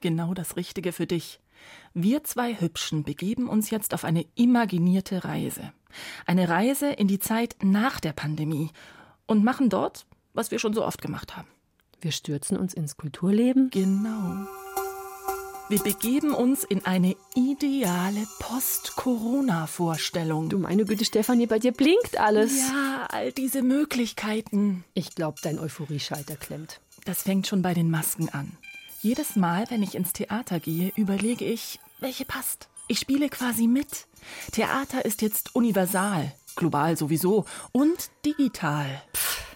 Genau 0.00 0.34
das 0.34 0.56
Richtige 0.56 0.92
für 0.92 1.06
dich. 1.06 1.40
Wir 1.94 2.24
zwei 2.24 2.60
Hübschen 2.60 3.04
begeben 3.04 3.48
uns 3.48 3.70
jetzt 3.70 3.94
auf 3.94 4.04
eine 4.04 4.26
imaginierte 4.34 5.24
Reise. 5.24 5.72
Eine 6.26 6.48
Reise 6.48 6.90
in 6.90 7.08
die 7.08 7.18
Zeit 7.18 7.56
nach 7.62 8.00
der 8.00 8.12
Pandemie 8.12 8.70
und 9.26 9.44
machen 9.44 9.70
dort, 9.70 10.06
was 10.34 10.50
wir 10.50 10.58
schon 10.58 10.74
so 10.74 10.84
oft 10.84 11.00
gemacht 11.00 11.36
haben. 11.36 11.48
Wir 12.02 12.12
stürzen 12.12 12.56
uns 12.56 12.72
ins 12.72 12.96
Kulturleben? 12.96 13.68
Genau. 13.70 14.46
Wir 15.68 15.80
begeben 15.80 16.32
uns 16.32 16.64
in 16.64 16.86
eine 16.86 17.14
ideale 17.34 18.26
Post-Corona-Vorstellung. 18.38 20.48
Du 20.48 20.58
meine 20.58 20.86
Güte, 20.86 21.04
Stefanie, 21.04 21.46
bei 21.46 21.58
dir 21.58 21.72
blinkt 21.72 22.18
alles. 22.18 22.58
Ja, 22.58 23.06
all 23.10 23.32
diese 23.32 23.60
Möglichkeiten. 23.62 24.82
Ich 24.94 25.14
glaube, 25.14 25.36
dein 25.42 25.58
Euphorieschalter 25.58 26.36
klemmt. 26.36 26.80
Das 27.04 27.20
fängt 27.22 27.46
schon 27.46 27.60
bei 27.60 27.74
den 27.74 27.90
Masken 27.90 28.30
an. 28.30 28.52
Jedes 29.02 29.36
Mal, 29.36 29.66
wenn 29.68 29.82
ich 29.82 29.94
ins 29.94 30.14
Theater 30.14 30.58
gehe, 30.58 30.92
überlege 30.96 31.44
ich, 31.44 31.80
welche 32.00 32.24
passt. 32.24 32.70
Ich 32.88 32.98
spiele 32.98 33.28
quasi 33.28 33.66
mit. 33.66 34.06
Theater 34.52 35.04
ist 35.04 35.20
jetzt 35.22 35.54
universal, 35.54 36.32
global 36.56 36.96
sowieso 36.96 37.44
und 37.72 38.10
digital. 38.24 39.02
Pff. 39.14 39.49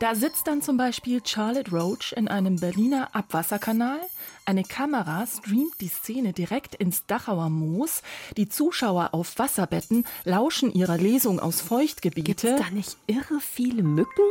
Da 0.00 0.14
sitzt 0.14 0.46
dann 0.46 0.62
zum 0.62 0.76
Beispiel 0.76 1.20
Charlotte 1.24 1.72
Roach 1.72 2.12
in 2.16 2.28
einem 2.28 2.56
Berliner 2.56 3.16
Abwasserkanal. 3.16 3.98
Eine 4.44 4.62
Kamera 4.62 5.26
streamt 5.26 5.80
die 5.80 5.88
Szene 5.88 6.32
direkt 6.32 6.76
ins 6.76 7.04
Dachauer 7.06 7.50
Moos. 7.50 8.02
Die 8.36 8.48
Zuschauer 8.48 9.12
auf 9.12 9.36
Wasserbetten 9.40 10.04
lauschen 10.22 10.72
ihrer 10.72 10.96
Lesung 10.96 11.40
aus 11.40 11.60
Feuchtgebiete. 11.60 12.46
Gibt's 12.46 12.62
da 12.62 12.70
nicht 12.72 12.96
irre 13.08 13.40
viele 13.40 13.82
Mücken? 13.82 14.24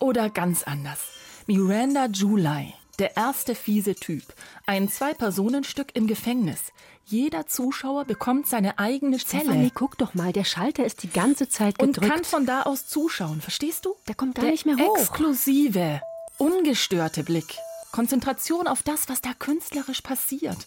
Oder 0.00 0.30
ganz 0.30 0.64
anders. 0.64 0.98
Miranda 1.46 2.06
July, 2.06 2.74
der 2.98 3.16
erste 3.16 3.54
fiese 3.54 3.94
Typ. 3.94 4.24
Ein 4.66 4.88
Zwei-Personen-Stück 4.88 5.94
im 5.94 6.08
Gefängnis. 6.08 6.72
Jeder 7.04 7.46
Zuschauer 7.46 8.04
bekommt 8.04 8.46
seine 8.46 8.78
eigene 8.78 9.18
Zelle. 9.18 9.44
Stefanie, 9.44 9.70
guck 9.74 9.98
doch 9.98 10.14
mal, 10.14 10.32
der 10.32 10.44
Schalter 10.44 10.84
ist 10.84 11.02
die 11.02 11.10
ganze 11.10 11.48
Zeit 11.48 11.78
gedrückt. 11.78 11.98
Und 11.98 12.08
kann 12.08 12.24
von 12.24 12.46
da 12.46 12.62
aus 12.62 12.86
zuschauen, 12.86 13.40
verstehst 13.40 13.84
du? 13.84 13.94
Der 14.08 14.14
kommt 14.14 14.36
gar 14.36 14.42
der 14.42 14.52
nicht 14.52 14.66
mehr 14.66 14.76
hoch. 14.76 14.96
Exklusive, 14.96 16.00
ungestörte 16.38 17.22
Blick. 17.24 17.56
Konzentration 17.92 18.66
auf 18.66 18.82
das, 18.82 19.08
was 19.08 19.20
da 19.20 19.30
künstlerisch 19.38 20.00
passiert. 20.00 20.66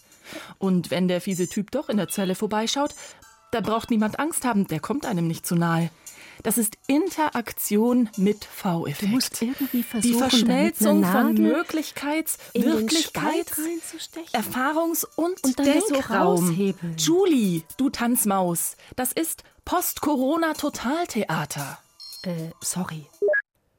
Und 0.58 0.90
wenn 0.90 1.08
der 1.08 1.20
fiese 1.20 1.48
Typ 1.48 1.70
doch 1.72 1.88
in 1.88 1.96
der 1.96 2.08
Zelle 2.08 2.34
vorbeischaut, 2.34 2.94
da 3.50 3.60
braucht 3.60 3.90
niemand 3.90 4.18
Angst 4.18 4.44
haben, 4.44 4.66
der 4.68 4.80
kommt 4.80 5.06
einem 5.06 5.26
nicht 5.26 5.46
zu 5.46 5.56
nahe. 5.56 5.90
Das 6.42 6.58
ist 6.58 6.76
Interaktion 6.86 8.10
mit 8.16 8.44
V-Effekt. 8.44 9.02
Du 9.02 9.06
musst 9.08 9.40
irgendwie 9.40 9.82
versuchen, 9.82 10.12
die 10.12 10.18
Verschmelzung 10.18 11.02
von 11.04 11.38
Wirklichkeits-, 11.38 12.38
reinzustechen. 12.54 14.28
Erfahrungs- 14.32 15.06
und, 15.16 15.42
und 15.44 15.58
Denkraum. 15.58 16.56
So 16.56 16.74
Julie, 16.96 17.62
du 17.76 17.90
Tanzmaus, 17.90 18.76
das 18.96 19.12
ist 19.12 19.44
Post-Corona-Totaltheater. 19.64 21.78
Äh, 22.22 22.50
sorry. 22.60 23.06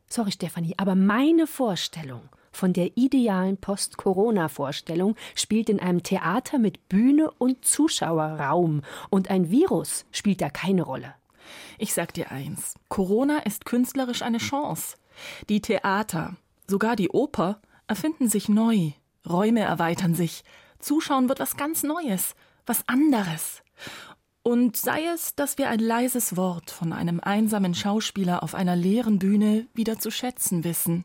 Sorry, 0.10 0.32
Stefanie, 0.32 0.74
aber 0.78 0.95
meine 0.95 1.47
Vorstellung 1.47 2.30
von 2.58 2.74
der 2.74 2.97
idealen 2.97 3.58
Post-Corona-Vorstellung 3.58 5.16
spielt 5.36 5.70
in 5.70 5.80
einem 5.80 6.01
Theater 6.01 6.58
mit 6.58 6.89
Bühne 6.89 7.30
und 7.38 7.64
Zuschauerraum. 7.64 8.82
Und 9.10 9.30
ein 9.30 9.51
Virus 9.51 10.05
spielt 10.12 10.41
da 10.41 10.49
keine 10.49 10.82
Rolle. 10.82 11.14
Ich 11.78 11.93
sag 11.93 12.14
dir 12.14 12.32
eins: 12.32 12.76
Corona 12.89 13.39
ist 13.39 13.66
künstlerisch 13.66 14.22
eine 14.22 14.39
Chance. 14.39 14.98
Die 15.50 15.62
Theater, 15.62 16.36
sogar 16.68 16.95
die 16.95 17.10
Oper, 17.10 17.62
erfinden 17.88 18.30
sich 18.30 18.50
neu. 18.50 18.91
Räume 19.28 19.62
erweitern 19.62 20.16
sich. 20.16 20.43
Zuschauen 20.80 21.28
wird 21.30 21.39
was 21.39 21.58
ganz 21.58 21.84
Neues, 21.84 22.36
was 22.66 22.88
anderes. 22.88 23.64
Und 24.43 24.78
sei 24.78 25.04
es, 25.06 25.36
dass 25.36 25.58
wir 25.58 25.70
ein 25.70 25.80
leises 25.80 26.38
Wort 26.38 26.72
von 26.72 26.93
einem 26.93 27.20
einsamen 27.20 27.74
Schauspieler 27.74 28.43
auf 28.43 28.56
einer 28.56 28.76
leeren 28.78 29.20
Bühne 29.20 29.68
wieder 29.74 30.00
zu 30.00 30.10
schätzen 30.10 30.64
wissen. 30.64 31.04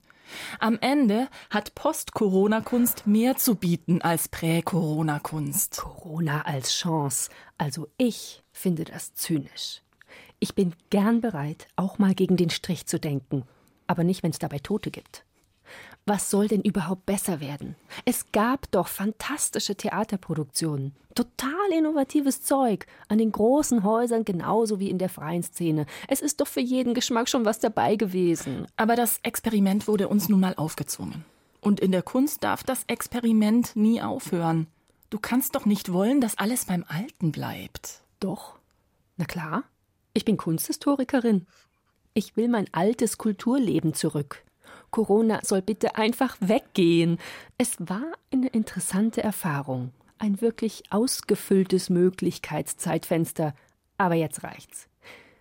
Am 0.61 0.79
Ende 0.81 1.29
hat 1.51 1.75
Post-Corona-Kunst 1.75 3.07
mehr 3.07 3.37
zu 3.37 3.57
bieten 3.57 4.01
als 4.01 4.29
Prä-Corona-Kunst. 4.29 5.79
Corona 5.79 6.43
als 6.43 6.73
Chance. 6.73 7.31
Also 7.59 7.89
ich 7.99 8.43
finde 8.53 8.85
das 8.85 9.15
zynisch. 9.15 9.83
Ich 10.43 10.57
bin 10.57 10.75
gern 10.91 11.21
bereit, 11.21 11.69
auch 11.77 12.01
mal 12.01 12.17
gegen 12.17 12.37
den 12.37 12.51
Strich 12.51 12.87
zu 12.87 12.99
denken, 12.99 13.45
aber 13.87 14.03
nicht, 14.03 14.25
wenn 14.25 14.33
es 14.33 14.41
dabei 14.41 14.59
Tote 14.59 14.91
gibt. 14.91 15.25
Was 16.05 16.31
soll 16.31 16.49
denn 16.49 16.63
überhaupt 16.63 17.07
besser 17.07 17.39
werden? 17.39 17.77
Es 18.07 18.33
gab 18.33 18.69
doch 18.73 18.89
fantastische 18.89 19.77
Theaterproduktionen. 19.77 20.97
Total 21.15 21.71
innovatives 21.73 22.43
Zeug. 22.43 22.89
An 23.07 23.19
den 23.19 23.31
großen 23.31 23.85
Häusern 23.85 24.25
genauso 24.25 24.81
wie 24.81 24.91
in 24.91 24.99
der 24.99 25.11
freien 25.11 25.45
Szene. 25.45 25.87
Es 26.09 26.21
ist 26.21 26.41
doch 26.41 26.49
für 26.49 26.61
jeden 26.61 26.93
Geschmack 26.93 27.29
schon 27.29 27.45
was 27.45 27.61
dabei 27.61 27.95
gewesen. 27.95 28.67
Aber 28.75 28.97
das 28.97 29.21
Experiment 29.23 29.87
wurde 29.87 30.09
uns 30.09 30.29
nun 30.29 30.41
mal 30.41 30.57
aufgezwungen. 30.57 31.25
Und 31.61 31.79
in 31.79 31.93
der 31.93 32.03
Kunst 32.03 32.43
darf 32.43 32.65
das 32.65 32.83
Experiment 32.89 33.77
nie 33.77 34.03
aufhören. 34.03 34.67
Du 35.09 35.21
kannst 35.21 35.55
doch 35.55 35.67
nicht 35.67 35.93
wollen, 35.93 36.21
dass 36.21 36.37
alles 36.37 36.65
beim 36.65 36.85
Alten 36.89 37.31
bleibt. 37.31 38.03
Doch. 38.19 38.59
Na 39.17 39.25
klar. 39.25 39.63
Ich 40.15 40.25
bin 40.25 40.37
Kunsthistorikerin. 40.37 41.47
Ich 42.15 42.37
will 42.37 42.49
mein 42.49 42.67
altes 42.73 43.17
Kulturleben 43.17 43.95
zurück. 43.95 44.45
Corona 44.91 45.41
soll 45.43 45.63
bitte 45.63 45.97
einfach 45.97 46.37
weggehen. 46.41 47.19
Es 47.57 47.77
war 47.79 48.13
eine 48.31 48.49
interessante 48.49 49.23
Erfahrung. 49.23 49.93
Ein 50.19 50.43
wirklich 50.43 50.83
ausgefülltes 50.91 51.89
Möglichkeitszeitfenster. 51.89 53.55
Aber 53.97 54.15
jetzt 54.15 54.45
reicht's. 54.45 54.89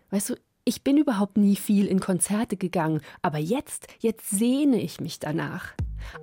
Weißt 0.10 0.30
du, 0.30 0.36
ich 0.72 0.86
bin 0.86 0.96
überhaupt 0.96 1.36
nie 1.36 1.58
viel 1.58 1.86
in 1.86 2.00
Konzerte 2.00 2.56
gegangen, 2.56 3.02
aber 3.22 3.40
jetzt, 3.40 3.88
jetzt 4.00 4.30
sehne 4.30 4.80
ich 4.80 5.02
mich 5.02 5.20
danach. 5.20 5.74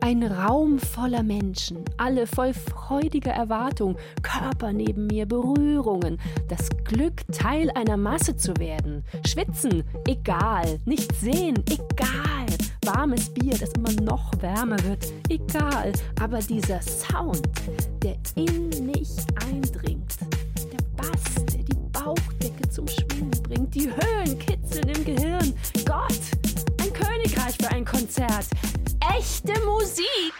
Ein 0.00 0.22
Raum 0.22 0.78
voller 0.78 1.22
Menschen, 1.22 1.84
alle 1.98 2.26
voll 2.26 2.54
freudiger 2.54 3.30
Erwartung, 3.30 3.98
Körper 4.22 4.72
neben 4.72 5.06
mir, 5.06 5.26
Berührungen, 5.26 6.18
das 6.48 6.70
Glück, 6.84 7.26
Teil 7.30 7.70
einer 7.74 7.98
Masse 7.98 8.36
zu 8.38 8.56
werden. 8.56 9.04
Schwitzen, 9.26 9.84
egal, 10.06 10.80
nicht 10.86 11.14
sehen, 11.16 11.62
egal. 11.68 12.46
Warmes 12.86 13.28
Bier, 13.28 13.52
das 13.58 13.74
immer 13.74 13.92
noch 14.00 14.32
wärmer 14.40 14.82
wird, 14.84 15.12
egal. 15.28 15.92
Aber 16.22 16.38
dieser 16.38 16.80
Sound, 16.80 17.46
der 18.02 18.16
in 18.34 18.70
mich 18.86 19.10
eindringt, 19.46 20.16
der 20.72 20.82
Bass, 20.96 21.34
der 21.52 21.64
die 21.64 21.76
Bauchdecke 21.92 22.66
zum 22.70 22.88
Schwingen 22.88 23.17
bringt, 23.68 23.74
die 23.74 23.90
Höhen 23.90 24.38
kitzeln 24.38 24.88
im 24.88 25.04
Gehirn. 25.04 25.54
Gott, 25.84 26.20
ein 26.80 26.92
Königreich 26.92 27.56
für 27.56 27.68
ein 27.68 27.84
Konzert 27.84 28.46
echte 29.16 29.52
Musik. 29.64 30.34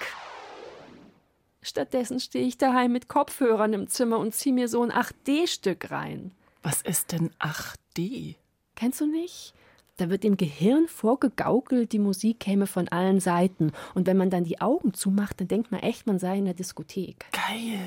Stattdessen 1.63 2.21
stehe 2.21 2.47
ich 2.47 2.59
daheim 2.59 2.93
mit 2.93 3.09
Kopfhörern 3.09 3.73
im 3.73 3.89
Zimmer 3.89 4.19
und 4.19 4.35
ziehe 4.35 4.55
mir 4.55 4.69
so 4.69 4.83
ein 4.83 4.91
8D-Stück 4.91 5.91
rein. 5.91 6.33
Was 6.63 6.83
ist 6.83 7.13
denn 7.13 7.31
8D? 7.39 8.37
Kennst 8.75 9.01
du 9.01 9.07
nicht? 9.07 9.55
Da 9.97 10.11
wird 10.11 10.23
dem 10.23 10.37
Gehirn 10.37 10.87
vorgegaukelt, 10.87 11.93
die 11.93 11.99
Musik 11.99 12.41
käme 12.41 12.67
von 12.67 12.89
allen 12.89 13.21
Seiten. 13.21 13.73
Und 13.95 14.07
wenn 14.07 14.17
man 14.17 14.31
dann 14.31 14.45
die 14.45 14.61
Augen 14.61 14.95
zumacht, 14.95 15.41
dann 15.41 15.49
denkt 15.49 15.73
man 15.73 15.81
echt, 15.81 16.07
man 16.07 16.19
sei 16.19 16.39
in 16.39 16.45
der 16.45 16.55
Diskothek. 16.55 17.27
Geil. 17.33 17.81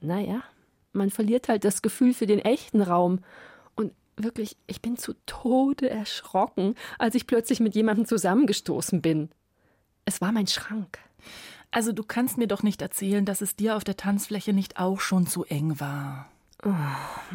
Naja, 0.00 0.42
man 0.92 1.10
verliert 1.10 1.48
halt 1.48 1.64
das 1.64 1.82
Gefühl 1.82 2.14
für 2.14 2.26
den 2.26 2.38
echten 2.38 2.80
Raum. 2.80 3.20
Wirklich, 4.16 4.56
ich 4.66 4.80
bin 4.80 4.96
zu 4.96 5.14
Tode 5.26 5.90
erschrocken, 5.90 6.74
als 6.98 7.14
ich 7.14 7.26
plötzlich 7.26 7.60
mit 7.60 7.74
jemandem 7.74 8.06
zusammengestoßen 8.06 9.02
bin. 9.02 9.30
Es 10.04 10.20
war 10.20 10.32
mein 10.32 10.46
Schrank. 10.46 10.98
Also 11.70 11.92
du 11.92 12.04
kannst 12.04 12.38
mir 12.38 12.46
doch 12.46 12.62
nicht 12.62 12.80
erzählen, 12.82 13.24
dass 13.24 13.40
es 13.40 13.56
dir 13.56 13.76
auf 13.76 13.82
der 13.82 13.96
Tanzfläche 13.96 14.52
nicht 14.52 14.78
auch 14.78 15.00
schon 15.00 15.26
zu 15.26 15.44
eng 15.44 15.80
war. 15.80 16.30
Oh, 16.64 16.70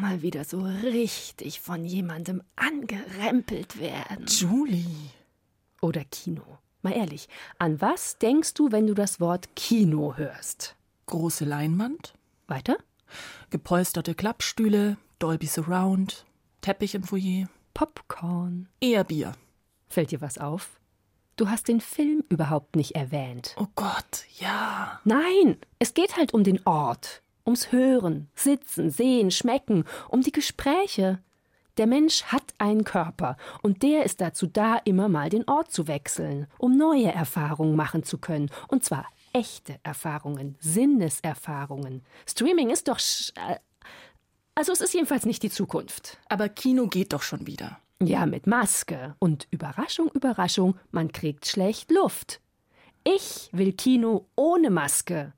mal 0.00 0.22
wieder 0.22 0.44
so 0.44 0.62
richtig 0.62 1.60
von 1.60 1.84
jemandem 1.84 2.42
angerempelt 2.56 3.78
werden. 3.78 4.26
Julie. 4.26 5.10
Oder 5.82 6.04
Kino. 6.04 6.42
Mal 6.82 6.92
ehrlich, 6.92 7.28
an 7.58 7.80
was 7.80 8.16
denkst 8.18 8.54
du, 8.54 8.72
wenn 8.72 8.86
du 8.86 8.94
das 8.94 9.20
Wort 9.20 9.54
Kino 9.54 10.16
hörst? 10.16 10.74
Große 11.06 11.44
Leinwand. 11.44 12.14
Weiter? 12.46 12.78
Gepolsterte 13.50 14.14
Klappstühle, 14.14 14.96
Dolby 15.18 15.46
Surround, 15.46 16.24
Teppich 16.60 16.94
im 16.94 17.02
Foyer. 17.02 17.48
Popcorn. 17.72 18.68
Eher 18.80 19.04
Bier. 19.04 19.32
Fällt 19.88 20.10
dir 20.10 20.20
was 20.20 20.38
auf? 20.38 20.78
Du 21.36 21.48
hast 21.48 21.68
den 21.68 21.80
Film 21.80 22.22
überhaupt 22.28 22.76
nicht 22.76 22.94
erwähnt. 22.94 23.56
Oh 23.58 23.66
Gott, 23.74 24.24
ja. 24.38 25.00
Nein, 25.04 25.56
es 25.78 25.94
geht 25.94 26.16
halt 26.16 26.34
um 26.34 26.44
den 26.44 26.60
Ort, 26.66 27.22
ums 27.46 27.72
Hören, 27.72 28.28
Sitzen, 28.34 28.90
Sehen, 28.90 29.30
Schmecken, 29.30 29.84
um 30.08 30.20
die 30.20 30.32
Gespräche. 30.32 31.20
Der 31.78 31.86
Mensch 31.86 32.24
hat 32.24 32.52
einen 32.58 32.84
Körper 32.84 33.38
und 33.62 33.82
der 33.82 34.04
ist 34.04 34.20
dazu 34.20 34.46
da, 34.46 34.76
immer 34.84 35.08
mal 35.08 35.30
den 35.30 35.48
Ort 35.48 35.72
zu 35.72 35.88
wechseln, 35.88 36.46
um 36.58 36.76
neue 36.76 37.10
Erfahrungen 37.10 37.74
machen 37.74 38.02
zu 38.02 38.18
können. 38.18 38.50
Und 38.68 38.84
zwar 38.84 39.06
echte 39.32 39.80
Erfahrungen, 39.82 40.56
Sinneserfahrungen. 40.60 42.02
Streaming 42.26 42.68
ist 42.68 42.88
doch. 42.88 42.98
Sch 42.98 43.32
äh, 43.36 43.56
also, 44.60 44.72
es 44.72 44.82
ist 44.82 44.92
jedenfalls 44.92 45.24
nicht 45.24 45.42
die 45.42 45.48
Zukunft. 45.48 46.18
Aber 46.28 46.50
Kino 46.50 46.86
geht 46.86 47.14
doch 47.14 47.22
schon 47.22 47.46
wieder. 47.46 47.78
Ja, 48.02 48.26
mit 48.26 48.46
Maske. 48.46 49.16
Und 49.18 49.48
Überraschung, 49.50 50.10
Überraschung, 50.12 50.74
man 50.90 51.12
kriegt 51.12 51.46
schlecht 51.46 51.90
Luft. 51.90 52.42
Ich 53.02 53.48
will 53.52 53.72
Kino 53.72 54.26
ohne 54.36 54.68
Maske. 54.68 55.32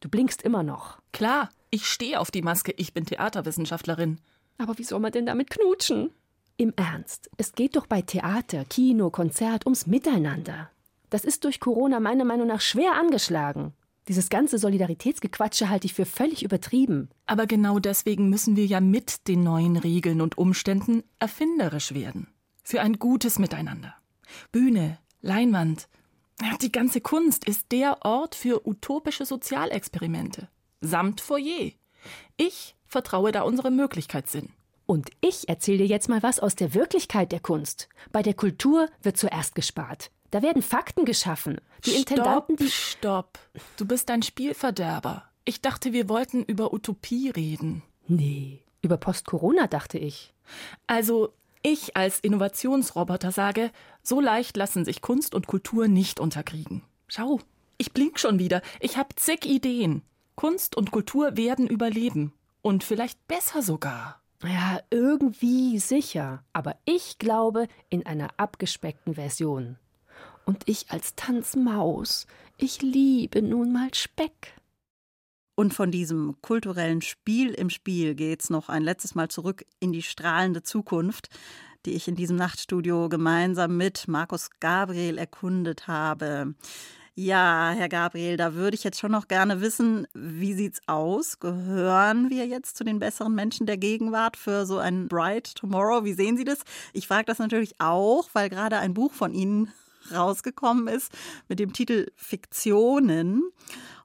Du 0.00 0.08
blinkst 0.08 0.42
immer 0.42 0.64
noch. 0.64 0.98
Klar, 1.12 1.50
ich 1.70 1.86
stehe 1.86 2.18
auf 2.18 2.32
die 2.32 2.42
Maske. 2.42 2.74
Ich 2.76 2.92
bin 2.92 3.06
Theaterwissenschaftlerin. 3.06 4.18
Aber 4.58 4.76
wie 4.76 4.82
soll 4.82 4.98
man 4.98 5.12
denn 5.12 5.26
damit 5.26 5.50
knutschen? 5.50 6.10
Im 6.56 6.72
Ernst, 6.74 7.30
es 7.36 7.52
geht 7.52 7.76
doch 7.76 7.86
bei 7.86 8.02
Theater, 8.02 8.64
Kino, 8.64 9.10
Konzert 9.10 9.66
ums 9.66 9.86
Miteinander. 9.86 10.68
Das 11.10 11.24
ist 11.24 11.44
durch 11.44 11.60
Corona 11.60 12.00
meiner 12.00 12.24
Meinung 12.24 12.48
nach 12.48 12.60
schwer 12.60 12.94
angeschlagen. 12.94 13.72
Dieses 14.08 14.28
ganze 14.28 14.58
Solidaritätsgequatsche 14.58 15.70
halte 15.70 15.86
ich 15.86 15.94
für 15.94 16.04
völlig 16.04 16.42
übertrieben. 16.42 17.08
Aber 17.26 17.46
genau 17.46 17.78
deswegen 17.78 18.28
müssen 18.28 18.56
wir 18.56 18.66
ja 18.66 18.80
mit 18.80 19.28
den 19.28 19.42
neuen 19.42 19.76
Regeln 19.76 20.20
und 20.20 20.36
Umständen 20.36 21.02
erfinderisch 21.18 21.94
werden. 21.94 22.28
Für 22.62 22.80
ein 22.80 22.98
gutes 22.98 23.38
Miteinander. 23.38 23.94
Bühne, 24.52 24.98
Leinwand, 25.22 25.88
die 26.60 26.72
ganze 26.72 27.00
Kunst 27.00 27.46
ist 27.46 27.70
der 27.72 28.04
Ort 28.04 28.34
für 28.34 28.66
utopische 28.66 29.24
Sozialexperimente. 29.24 30.48
Samt 30.80 31.20
Foyer. 31.20 31.72
Ich 32.36 32.74
vertraue 32.86 33.32
da 33.32 33.42
unserem 33.42 33.76
Möglichkeitssinn. 33.76 34.50
Und 34.86 35.10
ich 35.20 35.48
erzähle 35.48 35.78
dir 35.78 35.86
jetzt 35.86 36.08
mal 36.08 36.22
was 36.22 36.40
aus 36.40 36.56
der 36.56 36.74
Wirklichkeit 36.74 37.32
der 37.32 37.40
Kunst. 37.40 37.88
Bei 38.12 38.22
der 38.22 38.34
Kultur 38.34 38.88
wird 39.02 39.16
zuerst 39.16 39.54
gespart. 39.54 40.10
Da 40.34 40.42
werden 40.42 40.62
Fakten 40.62 41.04
geschaffen. 41.04 41.60
Die 41.84 41.90
stopp, 41.90 41.98
Intendanten, 42.00 42.56
die. 42.56 42.68
Stopp. 42.68 43.38
Du 43.76 43.86
bist 43.86 44.10
ein 44.10 44.22
Spielverderber. 44.22 45.22
Ich 45.44 45.60
dachte, 45.60 45.92
wir 45.92 46.08
wollten 46.08 46.42
über 46.42 46.74
Utopie 46.74 47.30
reden. 47.30 47.84
Nee, 48.08 48.60
über 48.82 48.96
Post-Corona 48.96 49.68
dachte 49.68 49.96
ich. 49.96 50.34
Also, 50.88 51.32
ich 51.62 51.96
als 51.96 52.18
Innovationsroboter 52.18 53.30
sage, 53.30 53.70
so 54.02 54.20
leicht 54.20 54.56
lassen 54.56 54.84
sich 54.84 55.02
Kunst 55.02 55.36
und 55.36 55.46
Kultur 55.46 55.86
nicht 55.86 56.18
unterkriegen. 56.18 56.82
Schau, 57.06 57.38
ich 57.78 57.92
blink 57.92 58.18
schon 58.18 58.40
wieder. 58.40 58.60
Ich 58.80 58.96
habe 58.96 59.14
zig 59.14 59.44
Ideen. 59.44 60.02
Kunst 60.34 60.76
und 60.76 60.90
Kultur 60.90 61.36
werden 61.36 61.68
überleben. 61.68 62.32
Und 62.60 62.82
vielleicht 62.82 63.24
besser 63.28 63.62
sogar. 63.62 64.20
Ja, 64.42 64.80
irgendwie 64.90 65.78
sicher. 65.78 66.42
Aber 66.52 66.74
ich 66.86 67.20
glaube 67.20 67.68
in 67.88 68.04
einer 68.04 68.30
abgespeckten 68.36 69.14
Version. 69.14 69.78
Und 70.44 70.62
ich 70.66 70.90
als 70.90 71.14
Tanzmaus, 71.14 72.26
ich 72.56 72.82
liebe 72.82 73.42
nun 73.42 73.72
mal 73.72 73.92
Speck. 73.94 74.54
Und 75.56 75.72
von 75.72 75.90
diesem 75.90 76.36
kulturellen 76.42 77.00
Spiel 77.00 77.50
im 77.50 77.70
Spiel 77.70 78.14
geht's 78.14 78.50
noch 78.50 78.68
ein 78.68 78.82
letztes 78.82 79.14
Mal 79.14 79.28
zurück 79.28 79.64
in 79.78 79.92
die 79.92 80.02
strahlende 80.02 80.62
Zukunft, 80.62 81.28
die 81.86 81.92
ich 81.92 82.08
in 82.08 82.16
diesem 82.16 82.36
Nachtstudio 82.36 83.08
gemeinsam 83.08 83.76
mit 83.76 84.08
Markus 84.08 84.50
Gabriel 84.58 85.16
erkundet 85.16 85.86
habe. 85.86 86.54
Ja, 87.16 87.72
Herr 87.76 87.88
Gabriel, 87.88 88.36
da 88.36 88.54
würde 88.54 88.74
ich 88.74 88.82
jetzt 88.82 88.98
schon 88.98 89.12
noch 89.12 89.28
gerne 89.28 89.60
wissen, 89.60 90.08
wie 90.14 90.52
sieht's 90.52 90.80
aus? 90.88 91.38
Gehören 91.38 92.28
wir 92.28 92.44
jetzt 92.46 92.76
zu 92.76 92.82
den 92.82 92.98
besseren 92.98 93.36
Menschen 93.36 93.66
der 93.66 93.76
Gegenwart 93.76 94.36
für 94.36 94.66
so 94.66 94.78
ein 94.78 95.06
Bright 95.06 95.54
Tomorrow? 95.54 96.04
Wie 96.04 96.14
sehen 96.14 96.36
Sie 96.36 96.42
das? 96.42 96.62
Ich 96.92 97.06
frage 97.06 97.26
das 97.26 97.38
natürlich 97.38 97.76
auch, 97.78 98.28
weil 98.32 98.48
gerade 98.48 98.78
ein 98.78 98.94
Buch 98.94 99.12
von 99.12 99.32
Ihnen 99.32 99.72
rausgekommen 100.12 100.88
ist 100.88 101.12
mit 101.48 101.58
dem 101.58 101.72
Titel 101.72 102.10
Fiktionen. 102.16 103.42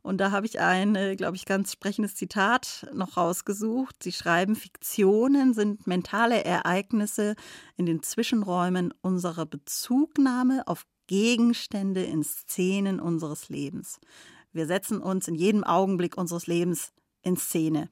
Und 0.02 0.20
da 0.20 0.32
habe 0.32 0.46
ich 0.46 0.60
ein, 0.60 0.94
glaube 1.18 1.36
ich, 1.36 1.46
ganz 1.46 1.74
sprechendes 1.74 2.16
Zitat 2.16 2.88
noch 2.94 3.18
rausgesucht. 3.18 4.02
Sie 4.02 4.12
schreiben, 4.12 4.56
Fiktionen 4.56 5.54
sind 5.54 5.88
mentale 5.88 6.44
Ereignisse 6.46 7.36
in 7.76 7.86
den 7.86 8.02
Zwischenräumen 8.02 8.94
unserer 9.02 9.46
Bezugnahme 9.46 10.68
auf 10.68 10.86
Gegenstände 11.08 12.04
in 12.04 12.24
Szenen 12.24 13.00
unseres 13.00 13.50
Lebens. 13.50 14.00
Wir 14.54 14.68
setzen 14.68 15.02
uns 15.02 15.28
in 15.28 15.36
jedem 15.36 15.64
Augenblick 15.64 16.18
unseres 16.18 16.48
Lebens 16.48 16.94
in 17.22 17.36
Szene. 17.36 17.90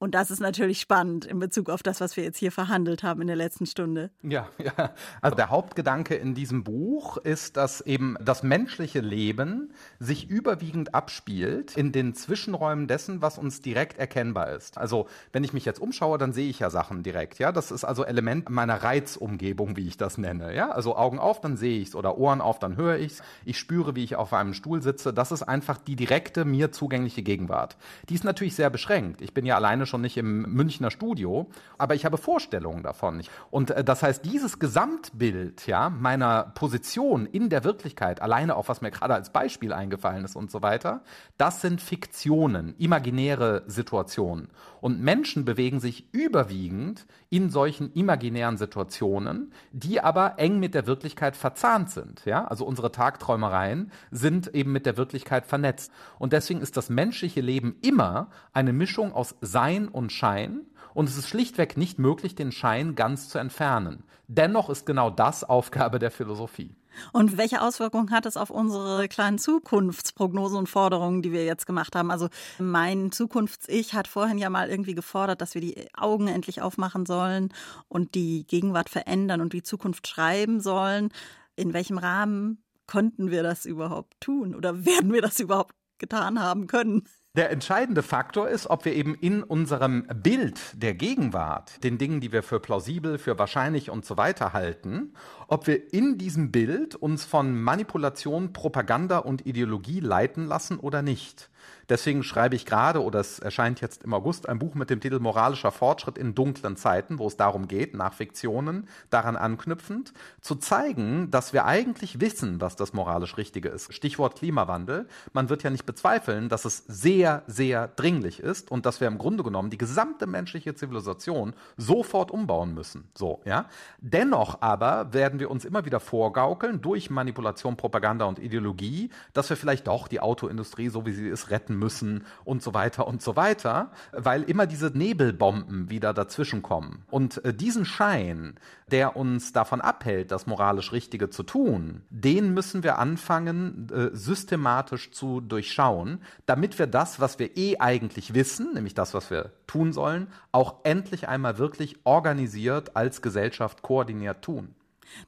Und 0.00 0.14
das 0.14 0.30
ist 0.30 0.38
natürlich 0.40 0.80
spannend 0.80 1.24
in 1.24 1.40
Bezug 1.40 1.68
auf 1.68 1.82
das, 1.82 2.00
was 2.00 2.16
wir 2.16 2.22
jetzt 2.22 2.38
hier 2.38 2.52
verhandelt 2.52 3.02
haben 3.02 3.20
in 3.20 3.26
der 3.26 3.34
letzten 3.34 3.66
Stunde. 3.66 4.10
Ja, 4.22 4.48
ja. 4.58 4.92
Also 5.20 5.34
der 5.34 5.50
Hauptgedanke 5.50 6.14
in 6.14 6.34
diesem 6.34 6.62
Buch 6.62 7.16
ist, 7.16 7.56
dass 7.56 7.80
eben 7.80 8.16
das 8.20 8.44
menschliche 8.44 9.00
Leben 9.00 9.72
sich 9.98 10.28
überwiegend 10.28 10.94
abspielt 10.94 11.76
in 11.76 11.90
den 11.90 12.14
Zwischenräumen 12.14 12.86
dessen, 12.86 13.22
was 13.22 13.38
uns 13.38 13.60
direkt 13.60 13.98
erkennbar 13.98 14.52
ist. 14.52 14.78
Also 14.78 15.08
wenn 15.32 15.42
ich 15.42 15.52
mich 15.52 15.64
jetzt 15.64 15.80
umschaue, 15.80 16.16
dann 16.16 16.32
sehe 16.32 16.48
ich 16.48 16.60
ja 16.60 16.70
Sachen 16.70 17.02
direkt. 17.02 17.40
Ja, 17.40 17.50
das 17.50 17.72
ist 17.72 17.84
also 17.84 18.04
Element 18.04 18.50
meiner 18.50 18.76
Reizumgebung, 18.76 19.76
wie 19.76 19.88
ich 19.88 19.96
das 19.96 20.16
nenne. 20.16 20.54
Ja, 20.54 20.70
also 20.70 20.96
Augen 20.96 21.18
auf, 21.18 21.40
dann 21.40 21.56
sehe 21.56 21.80
ich 21.80 21.88
es 21.88 21.94
oder 21.96 22.18
Ohren 22.18 22.40
auf, 22.40 22.60
dann 22.60 22.76
höre 22.76 22.98
ich 22.98 23.14
es. 23.14 23.22
Ich 23.44 23.58
spüre, 23.58 23.96
wie 23.96 24.04
ich 24.04 24.14
auf 24.14 24.32
einem 24.32 24.54
Stuhl 24.54 24.80
sitze. 24.80 25.12
Das 25.12 25.32
ist 25.32 25.42
einfach 25.42 25.78
die 25.78 25.96
direkte 25.96 26.44
mir 26.44 26.70
zugängliche 26.70 27.22
Gegenwart. 27.22 27.76
Die 28.08 28.14
ist 28.14 28.24
natürlich 28.24 28.54
sehr 28.54 28.70
beschränkt. 28.70 29.22
Ich 29.22 29.34
bin 29.34 29.44
ja 29.44 29.56
alleine 29.56 29.87
schon 29.88 30.02
nicht 30.02 30.16
im 30.16 30.42
Münchner 30.42 30.90
Studio, 30.90 31.48
aber 31.78 31.94
ich 31.94 32.04
habe 32.04 32.16
Vorstellungen 32.16 32.82
davon. 32.82 33.22
Und 33.50 33.70
äh, 33.70 33.82
das 33.82 34.02
heißt, 34.02 34.24
dieses 34.24 34.58
Gesamtbild 34.58 35.66
ja, 35.66 35.90
meiner 35.90 36.52
Position 36.54 37.26
in 37.26 37.48
der 37.48 37.64
Wirklichkeit, 37.64 38.22
alleine 38.22 38.56
auch 38.56 38.68
was 38.68 38.80
mir 38.80 38.90
gerade 38.90 39.14
als 39.14 39.30
Beispiel 39.30 39.72
eingefallen 39.72 40.24
ist 40.24 40.36
und 40.36 40.50
so 40.50 40.62
weiter, 40.62 41.02
das 41.36 41.60
sind 41.60 41.80
Fiktionen, 41.80 42.74
imaginäre 42.78 43.64
Situationen. 43.66 44.48
Und 44.80 45.00
Menschen 45.00 45.44
bewegen 45.44 45.80
sich 45.80 46.12
überwiegend 46.12 47.06
in 47.30 47.50
solchen 47.50 47.92
imaginären 47.92 48.56
Situationen, 48.56 49.52
die 49.72 50.00
aber 50.00 50.38
eng 50.38 50.60
mit 50.60 50.74
der 50.74 50.86
Wirklichkeit 50.86 51.36
verzahnt 51.36 51.90
sind. 51.90 52.24
Ja? 52.24 52.44
Also 52.46 52.64
unsere 52.64 52.92
Tagträumereien 52.92 53.90
sind 54.10 54.54
eben 54.54 54.72
mit 54.72 54.86
der 54.86 54.96
Wirklichkeit 54.96 55.46
vernetzt. 55.46 55.92
Und 56.18 56.32
deswegen 56.32 56.60
ist 56.60 56.76
das 56.76 56.90
menschliche 56.90 57.40
Leben 57.40 57.76
immer 57.82 58.30
eine 58.52 58.72
Mischung 58.72 59.12
aus 59.12 59.36
Sein 59.40 59.77
und 59.86 60.10
Schein. 60.10 60.62
Und 60.94 61.08
es 61.08 61.16
ist 61.16 61.28
schlichtweg 61.28 61.76
nicht 61.76 62.00
möglich, 62.00 62.34
den 62.34 62.50
Schein 62.50 62.96
ganz 62.96 63.28
zu 63.28 63.38
entfernen. 63.38 64.02
Dennoch 64.26 64.68
ist 64.68 64.84
genau 64.84 65.10
das 65.10 65.44
Aufgabe 65.44 66.00
der 66.00 66.10
Philosophie. 66.10 66.74
Und 67.12 67.36
welche 67.36 67.62
Auswirkungen 67.62 68.10
hat 68.10 68.26
es 68.26 68.36
auf 68.36 68.50
unsere 68.50 69.08
kleinen 69.08 69.38
Zukunftsprognosen 69.38 70.58
und 70.58 70.68
Forderungen, 70.68 71.22
die 71.22 71.32
wir 71.32 71.44
jetzt 71.44 71.66
gemacht 71.66 71.94
haben? 71.94 72.10
Also 72.10 72.28
mein 72.58 73.12
Zukunfts-Ich 73.12 73.94
hat 73.94 74.08
vorhin 74.08 74.38
ja 74.38 74.50
mal 74.50 74.68
irgendwie 74.68 74.94
gefordert, 74.94 75.40
dass 75.40 75.54
wir 75.54 75.60
die 75.60 75.88
Augen 75.94 76.28
endlich 76.28 76.60
aufmachen 76.60 77.06
sollen 77.06 77.52
und 77.88 78.14
die 78.14 78.46
Gegenwart 78.46 78.88
verändern 78.88 79.40
und 79.40 79.52
die 79.52 79.62
Zukunft 79.62 80.08
schreiben 80.08 80.60
sollen. 80.60 81.10
In 81.56 81.72
welchem 81.72 81.98
Rahmen 81.98 82.62
konnten 82.86 83.30
wir 83.30 83.42
das 83.42 83.66
überhaupt 83.66 84.20
tun 84.20 84.54
oder 84.54 84.84
werden 84.84 85.12
wir 85.12 85.22
das 85.22 85.40
überhaupt 85.40 85.74
getan 85.98 86.40
haben 86.40 86.66
können? 86.66 87.04
Der 87.38 87.52
entscheidende 87.52 88.02
Faktor 88.02 88.48
ist, 88.48 88.66
ob 88.66 88.84
wir 88.84 88.96
eben 88.96 89.14
in 89.14 89.44
unserem 89.44 90.08
Bild 90.12 90.58
der 90.74 90.94
Gegenwart, 90.94 91.84
den 91.84 91.96
Dingen, 91.96 92.20
die 92.20 92.32
wir 92.32 92.42
für 92.42 92.58
plausibel, 92.58 93.16
für 93.16 93.38
wahrscheinlich 93.38 93.90
und 93.90 94.04
so 94.04 94.16
weiter 94.16 94.54
halten, 94.54 95.14
ob 95.46 95.68
wir 95.68 95.92
in 95.94 96.18
diesem 96.18 96.50
Bild 96.50 96.96
uns 96.96 97.24
von 97.24 97.62
Manipulation, 97.62 98.52
Propaganda 98.52 99.18
und 99.18 99.46
Ideologie 99.46 100.00
leiten 100.00 100.46
lassen 100.46 100.80
oder 100.80 101.00
nicht. 101.00 101.48
Deswegen 101.88 102.22
schreibe 102.22 102.54
ich 102.54 102.66
gerade, 102.66 103.02
oder 103.02 103.20
es 103.20 103.38
erscheint 103.38 103.80
jetzt 103.80 104.04
im 104.04 104.12
August, 104.12 104.48
ein 104.48 104.58
Buch 104.58 104.74
mit 104.74 104.90
dem 104.90 105.00
Titel 105.00 105.20
Moralischer 105.20 105.72
Fortschritt 105.72 106.18
in 106.18 106.34
dunklen 106.34 106.76
Zeiten, 106.76 107.18
wo 107.18 107.26
es 107.26 107.36
darum 107.36 107.66
geht, 107.66 107.94
nach 107.94 108.12
Fiktionen, 108.12 108.88
daran 109.08 109.36
anknüpfend, 109.36 110.12
zu 110.42 110.56
zeigen, 110.56 111.30
dass 111.30 111.52
wir 111.52 111.64
eigentlich 111.64 112.20
wissen, 112.20 112.60
was 112.60 112.76
das 112.76 112.92
moralisch 112.92 113.38
Richtige 113.38 113.70
ist. 113.70 113.94
Stichwort 113.94 114.36
Klimawandel. 114.36 115.08
Man 115.32 115.48
wird 115.48 115.62
ja 115.62 115.70
nicht 115.70 115.86
bezweifeln, 115.86 116.48
dass 116.48 116.66
es 116.66 116.84
sehr, 116.86 117.42
sehr 117.46 117.88
dringlich 117.88 118.40
ist 118.40 118.70
und 118.70 118.84
dass 118.84 119.00
wir 119.00 119.08
im 119.08 119.16
Grunde 119.16 119.42
genommen 119.42 119.70
die 119.70 119.78
gesamte 119.78 120.26
menschliche 120.26 120.74
Zivilisation 120.74 121.54
sofort 121.76 122.30
umbauen 122.30 122.74
müssen. 122.74 123.08
So, 123.14 123.40
ja. 123.46 123.66
Dennoch 124.00 124.60
aber 124.60 125.12
werden 125.14 125.40
wir 125.40 125.50
uns 125.50 125.64
immer 125.64 125.86
wieder 125.86 126.00
vorgaukeln 126.00 126.82
durch 126.82 127.08
Manipulation, 127.08 127.76
Propaganda 127.76 128.26
und 128.26 128.38
Ideologie, 128.38 129.10
dass 129.32 129.48
wir 129.48 129.56
vielleicht 129.56 129.86
doch 129.86 130.08
die 130.08 130.20
Autoindustrie, 130.20 130.90
so 130.90 131.06
wie 131.06 131.12
sie 131.12 131.28
ist, 131.28 131.50
retten 131.50 131.77
müssen 131.78 132.24
und 132.44 132.62
so 132.62 132.74
weiter 132.74 133.06
und 133.06 133.22
so 133.22 133.36
weiter, 133.36 133.90
weil 134.12 134.42
immer 134.42 134.66
diese 134.66 134.86
Nebelbomben 134.88 135.90
wieder 135.90 136.12
dazwischen 136.12 136.62
kommen. 136.62 137.04
Und 137.10 137.44
äh, 137.44 137.54
diesen 137.54 137.84
Schein, 137.84 138.54
der 138.90 139.16
uns 139.16 139.52
davon 139.52 139.80
abhält, 139.80 140.30
das 140.30 140.46
moralisch 140.46 140.92
Richtige 140.92 141.30
zu 141.30 141.42
tun, 141.42 142.02
den 142.10 142.54
müssen 142.54 142.82
wir 142.82 142.98
anfangen, 142.98 143.88
äh, 143.92 144.16
systematisch 144.16 145.10
zu 145.10 145.40
durchschauen, 145.40 146.20
damit 146.46 146.78
wir 146.78 146.86
das, 146.86 147.20
was 147.20 147.38
wir 147.38 147.56
eh 147.56 147.78
eigentlich 147.78 148.34
wissen, 148.34 148.74
nämlich 148.74 148.94
das, 148.94 149.14
was 149.14 149.30
wir 149.30 149.52
tun 149.66 149.92
sollen, 149.92 150.28
auch 150.52 150.76
endlich 150.84 151.28
einmal 151.28 151.58
wirklich 151.58 151.96
organisiert 152.04 152.96
als 152.96 153.22
Gesellschaft 153.22 153.82
koordiniert 153.82 154.42
tun. 154.42 154.74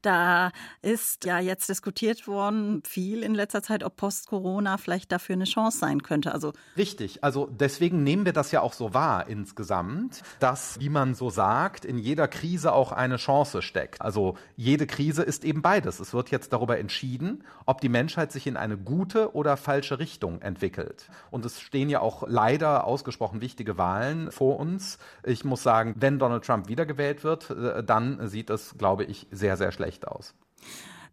Da 0.03 0.51
ist 0.83 1.25
ja 1.25 1.39
jetzt 1.39 1.69
diskutiert 1.69 2.27
worden, 2.27 2.83
viel 2.87 3.23
in 3.23 3.35
letzter 3.35 3.63
Zeit, 3.63 3.85
ob 3.85 3.97
Post-Corona 3.97 4.79
vielleicht 4.79 5.13
dafür 5.13 5.35
eine 5.35 5.45
Chance 5.45 5.79
sein 5.79 6.03
könnte. 6.03 6.33
Also 6.33 6.53
Richtig, 6.77 7.23
also 7.25 7.47
deswegen 7.47 8.03
nehmen 8.03 8.25
wir 8.25 8.33
das 8.33 8.53
ja 8.53 8.61
auch 8.61 8.73
so 8.73 8.95
wahr 8.95 9.29
insgesamt, 9.29 10.23
dass, 10.39 10.79
wie 10.81 10.89
man 10.89 11.15
so 11.15 11.31
sagt, 11.31 11.85
in 11.85 11.99
jeder 11.99 12.29
Krise 12.29 12.73
auch 12.73 12.93
eine 12.93 13.17
Chance 13.17 13.63
steckt. 13.63 14.01
Also 14.01 14.37
jede 14.57 14.87
Krise 14.87 15.23
ist 15.23 15.45
eben 15.45 15.63
beides. 15.63 16.01
Es 16.01 16.15
wird 16.15 16.31
jetzt 16.31 16.53
darüber 16.53 16.79
entschieden, 16.79 17.45
ob 17.67 17.81
die 17.81 17.89
Menschheit 17.89 18.33
sich 18.33 18.47
in 18.47 18.57
eine 18.57 18.77
gute 18.77 19.35
oder 19.35 19.57
falsche 19.57 19.99
Richtung 19.99 20.41
entwickelt. 20.43 21.11
Und 21.31 21.45
es 21.45 21.61
stehen 21.61 21.91
ja 21.91 22.01
auch 22.01 22.25
leider 22.27 22.85
ausgesprochen 22.85 23.41
wichtige 23.41 23.79
Wahlen 23.79 24.31
vor 24.31 24.59
uns. 24.59 24.99
Ich 25.25 25.45
muss 25.45 25.63
sagen, 25.63 25.95
wenn 25.99 26.19
Donald 26.19 26.45
Trump 26.45 26.69
wiedergewählt 26.69 27.25
wird, 27.25 27.51
äh, 27.51 27.83
dann 27.83 28.29
sieht 28.29 28.51
es, 28.51 28.77
glaube 28.79 29.05
ich, 29.05 29.27
sehr, 29.31 29.57
sehr 29.71 29.73
schlecht 29.73 30.07
aus. 30.07 30.35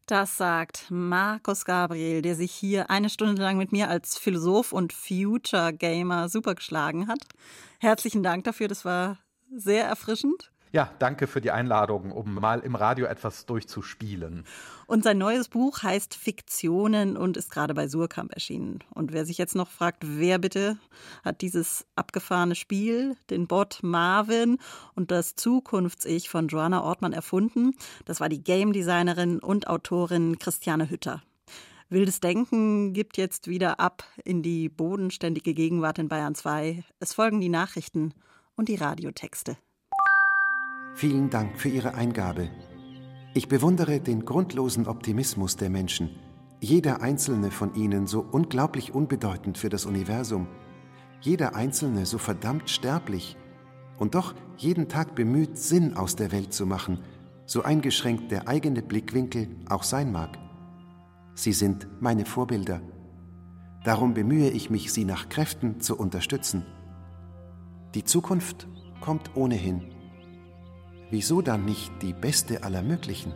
Das 0.06 0.38
sagt 0.38 0.86
Markus 0.90 1.66
Gabriel, 1.66 2.22
der 2.22 2.36
sich 2.36 2.52
hier 2.52 2.90
eine 2.90 3.10
Stunde 3.10 3.42
lang 3.42 3.58
mit 3.58 3.72
mir 3.72 3.90
als 3.90 4.18
Philosoph 4.18 4.72
und 4.72 4.94
Future 4.94 5.74
Gamer 5.74 6.30
super 6.30 6.56
geschlagen 6.56 7.08
hat. 7.08 7.20
Herzlichen 7.80 8.24
Dank 8.24 8.46
dafür, 8.46 8.70
das 8.70 8.86
war 8.86 9.18
sehr 9.54 9.86
erfrischend. 9.86 10.52
Ja, 10.72 10.92
danke 11.00 11.28
für 11.28 11.40
die 11.40 11.52
Einladung, 11.52 12.12
um 12.12 12.34
mal 12.34 12.60
im 12.60 12.76
Radio 12.76 13.06
etwas 13.06 13.46
durchzuspielen. 13.46 14.46
Und 14.86 15.04
sein 15.04 15.18
neues 15.18 15.48
Buch 15.48 15.84
heißt 15.84 16.14
Fiktionen 16.16 17.16
und 17.16 17.38
ist 17.38 17.52
gerade 17.52 17.74
bei 17.74 17.88
Surkamp 17.88 18.34
erschienen. 18.34 18.80
Und 18.94 19.14
wer 19.14 19.26
sich 19.26 19.38
jetzt 19.38 19.56
noch 19.56 19.70
fragt, 19.70 20.04
wer 20.06 20.40
bitte 20.40 20.78
hat 21.24 21.42
dieses 21.42 21.86
abgefahrene 21.96 22.56
Spiel, 22.56 23.16
den 23.30 23.48
Bot 23.48 23.80
Marvin 23.82 24.58
und 24.96 25.12
das 25.12 25.36
Zukunfts-Ich 25.36 26.30
von 26.30 26.48
Joanna 26.48 26.84
Ortmann 26.84 27.14
erfunden, 27.14 27.74
das 28.06 28.20
war 28.20 28.30
die 28.30 28.44
Game 28.44 28.74
Designerin 28.74 29.40
und 29.40 29.68
Autorin 29.68 30.38
Christiane 30.38 30.90
Hütter. 30.90 31.22
Wildes 31.90 32.20
Denken 32.20 32.92
gibt 32.92 33.16
jetzt 33.16 33.48
wieder 33.48 33.80
ab 33.80 34.04
in 34.26 34.44
die 34.44 34.68
bodenständige 34.68 35.54
Gegenwart 35.54 36.00
in 36.00 36.10
Bayern 36.10 36.36
2. 36.36 36.84
Es 37.00 37.14
folgen 37.14 37.40
die 37.40 37.48
Nachrichten 37.48 38.14
und 38.58 38.68
die 38.68 38.76
Radiotexte. 38.76 39.58
Vielen 40.98 41.30
Dank 41.30 41.60
für 41.60 41.70
Ihre 41.70 41.94
Eingabe. 41.94 42.50
Ich 43.36 43.48
bewundere 43.48 44.00
den 44.00 44.26
grundlosen 44.26 44.88
Optimismus 44.88 45.56
der 45.56 45.70
Menschen. 45.70 46.10
Jeder 46.60 47.04
einzelne 47.04 47.52
von 47.52 47.76
ihnen 47.76 48.08
so 48.08 48.22
unglaublich 48.22 48.96
unbedeutend 48.96 49.60
für 49.60 49.70
das 49.70 49.86
Universum. 49.86 50.48
Jeder 51.22 51.56
einzelne 51.56 52.08
so 52.08 52.18
verdammt 52.18 52.72
sterblich. 52.72 53.38
Und 54.00 54.16
doch 54.16 54.34
jeden 54.58 54.90
Tag 54.90 55.14
bemüht, 55.14 55.60
Sinn 55.60 55.96
aus 55.96 56.16
der 56.16 56.32
Welt 56.32 56.52
zu 56.52 56.66
machen, 56.66 57.04
so 57.46 57.62
eingeschränkt 57.62 58.32
der 58.32 58.48
eigene 58.48 58.82
Blickwinkel 58.82 59.50
auch 59.70 59.84
sein 59.84 60.12
mag. 60.12 60.40
Sie 61.36 61.54
sind 61.54 61.88
meine 62.00 62.26
Vorbilder. 62.26 62.82
Darum 63.84 64.16
bemühe 64.16 64.50
ich 64.50 64.72
mich, 64.72 64.92
sie 64.92 65.06
nach 65.06 65.30
Kräften 65.30 65.80
zu 65.80 65.96
unterstützen. 65.96 66.66
Die 67.94 68.04
Zukunft 68.04 68.68
kommt 69.00 69.36
ohnehin. 69.36 69.94
Wieso 71.10 71.42
dann 71.42 71.66
nicht 71.66 71.92
die 72.02 72.14
beste 72.14 72.64
aller 72.64 72.82
möglichen? 72.82 73.34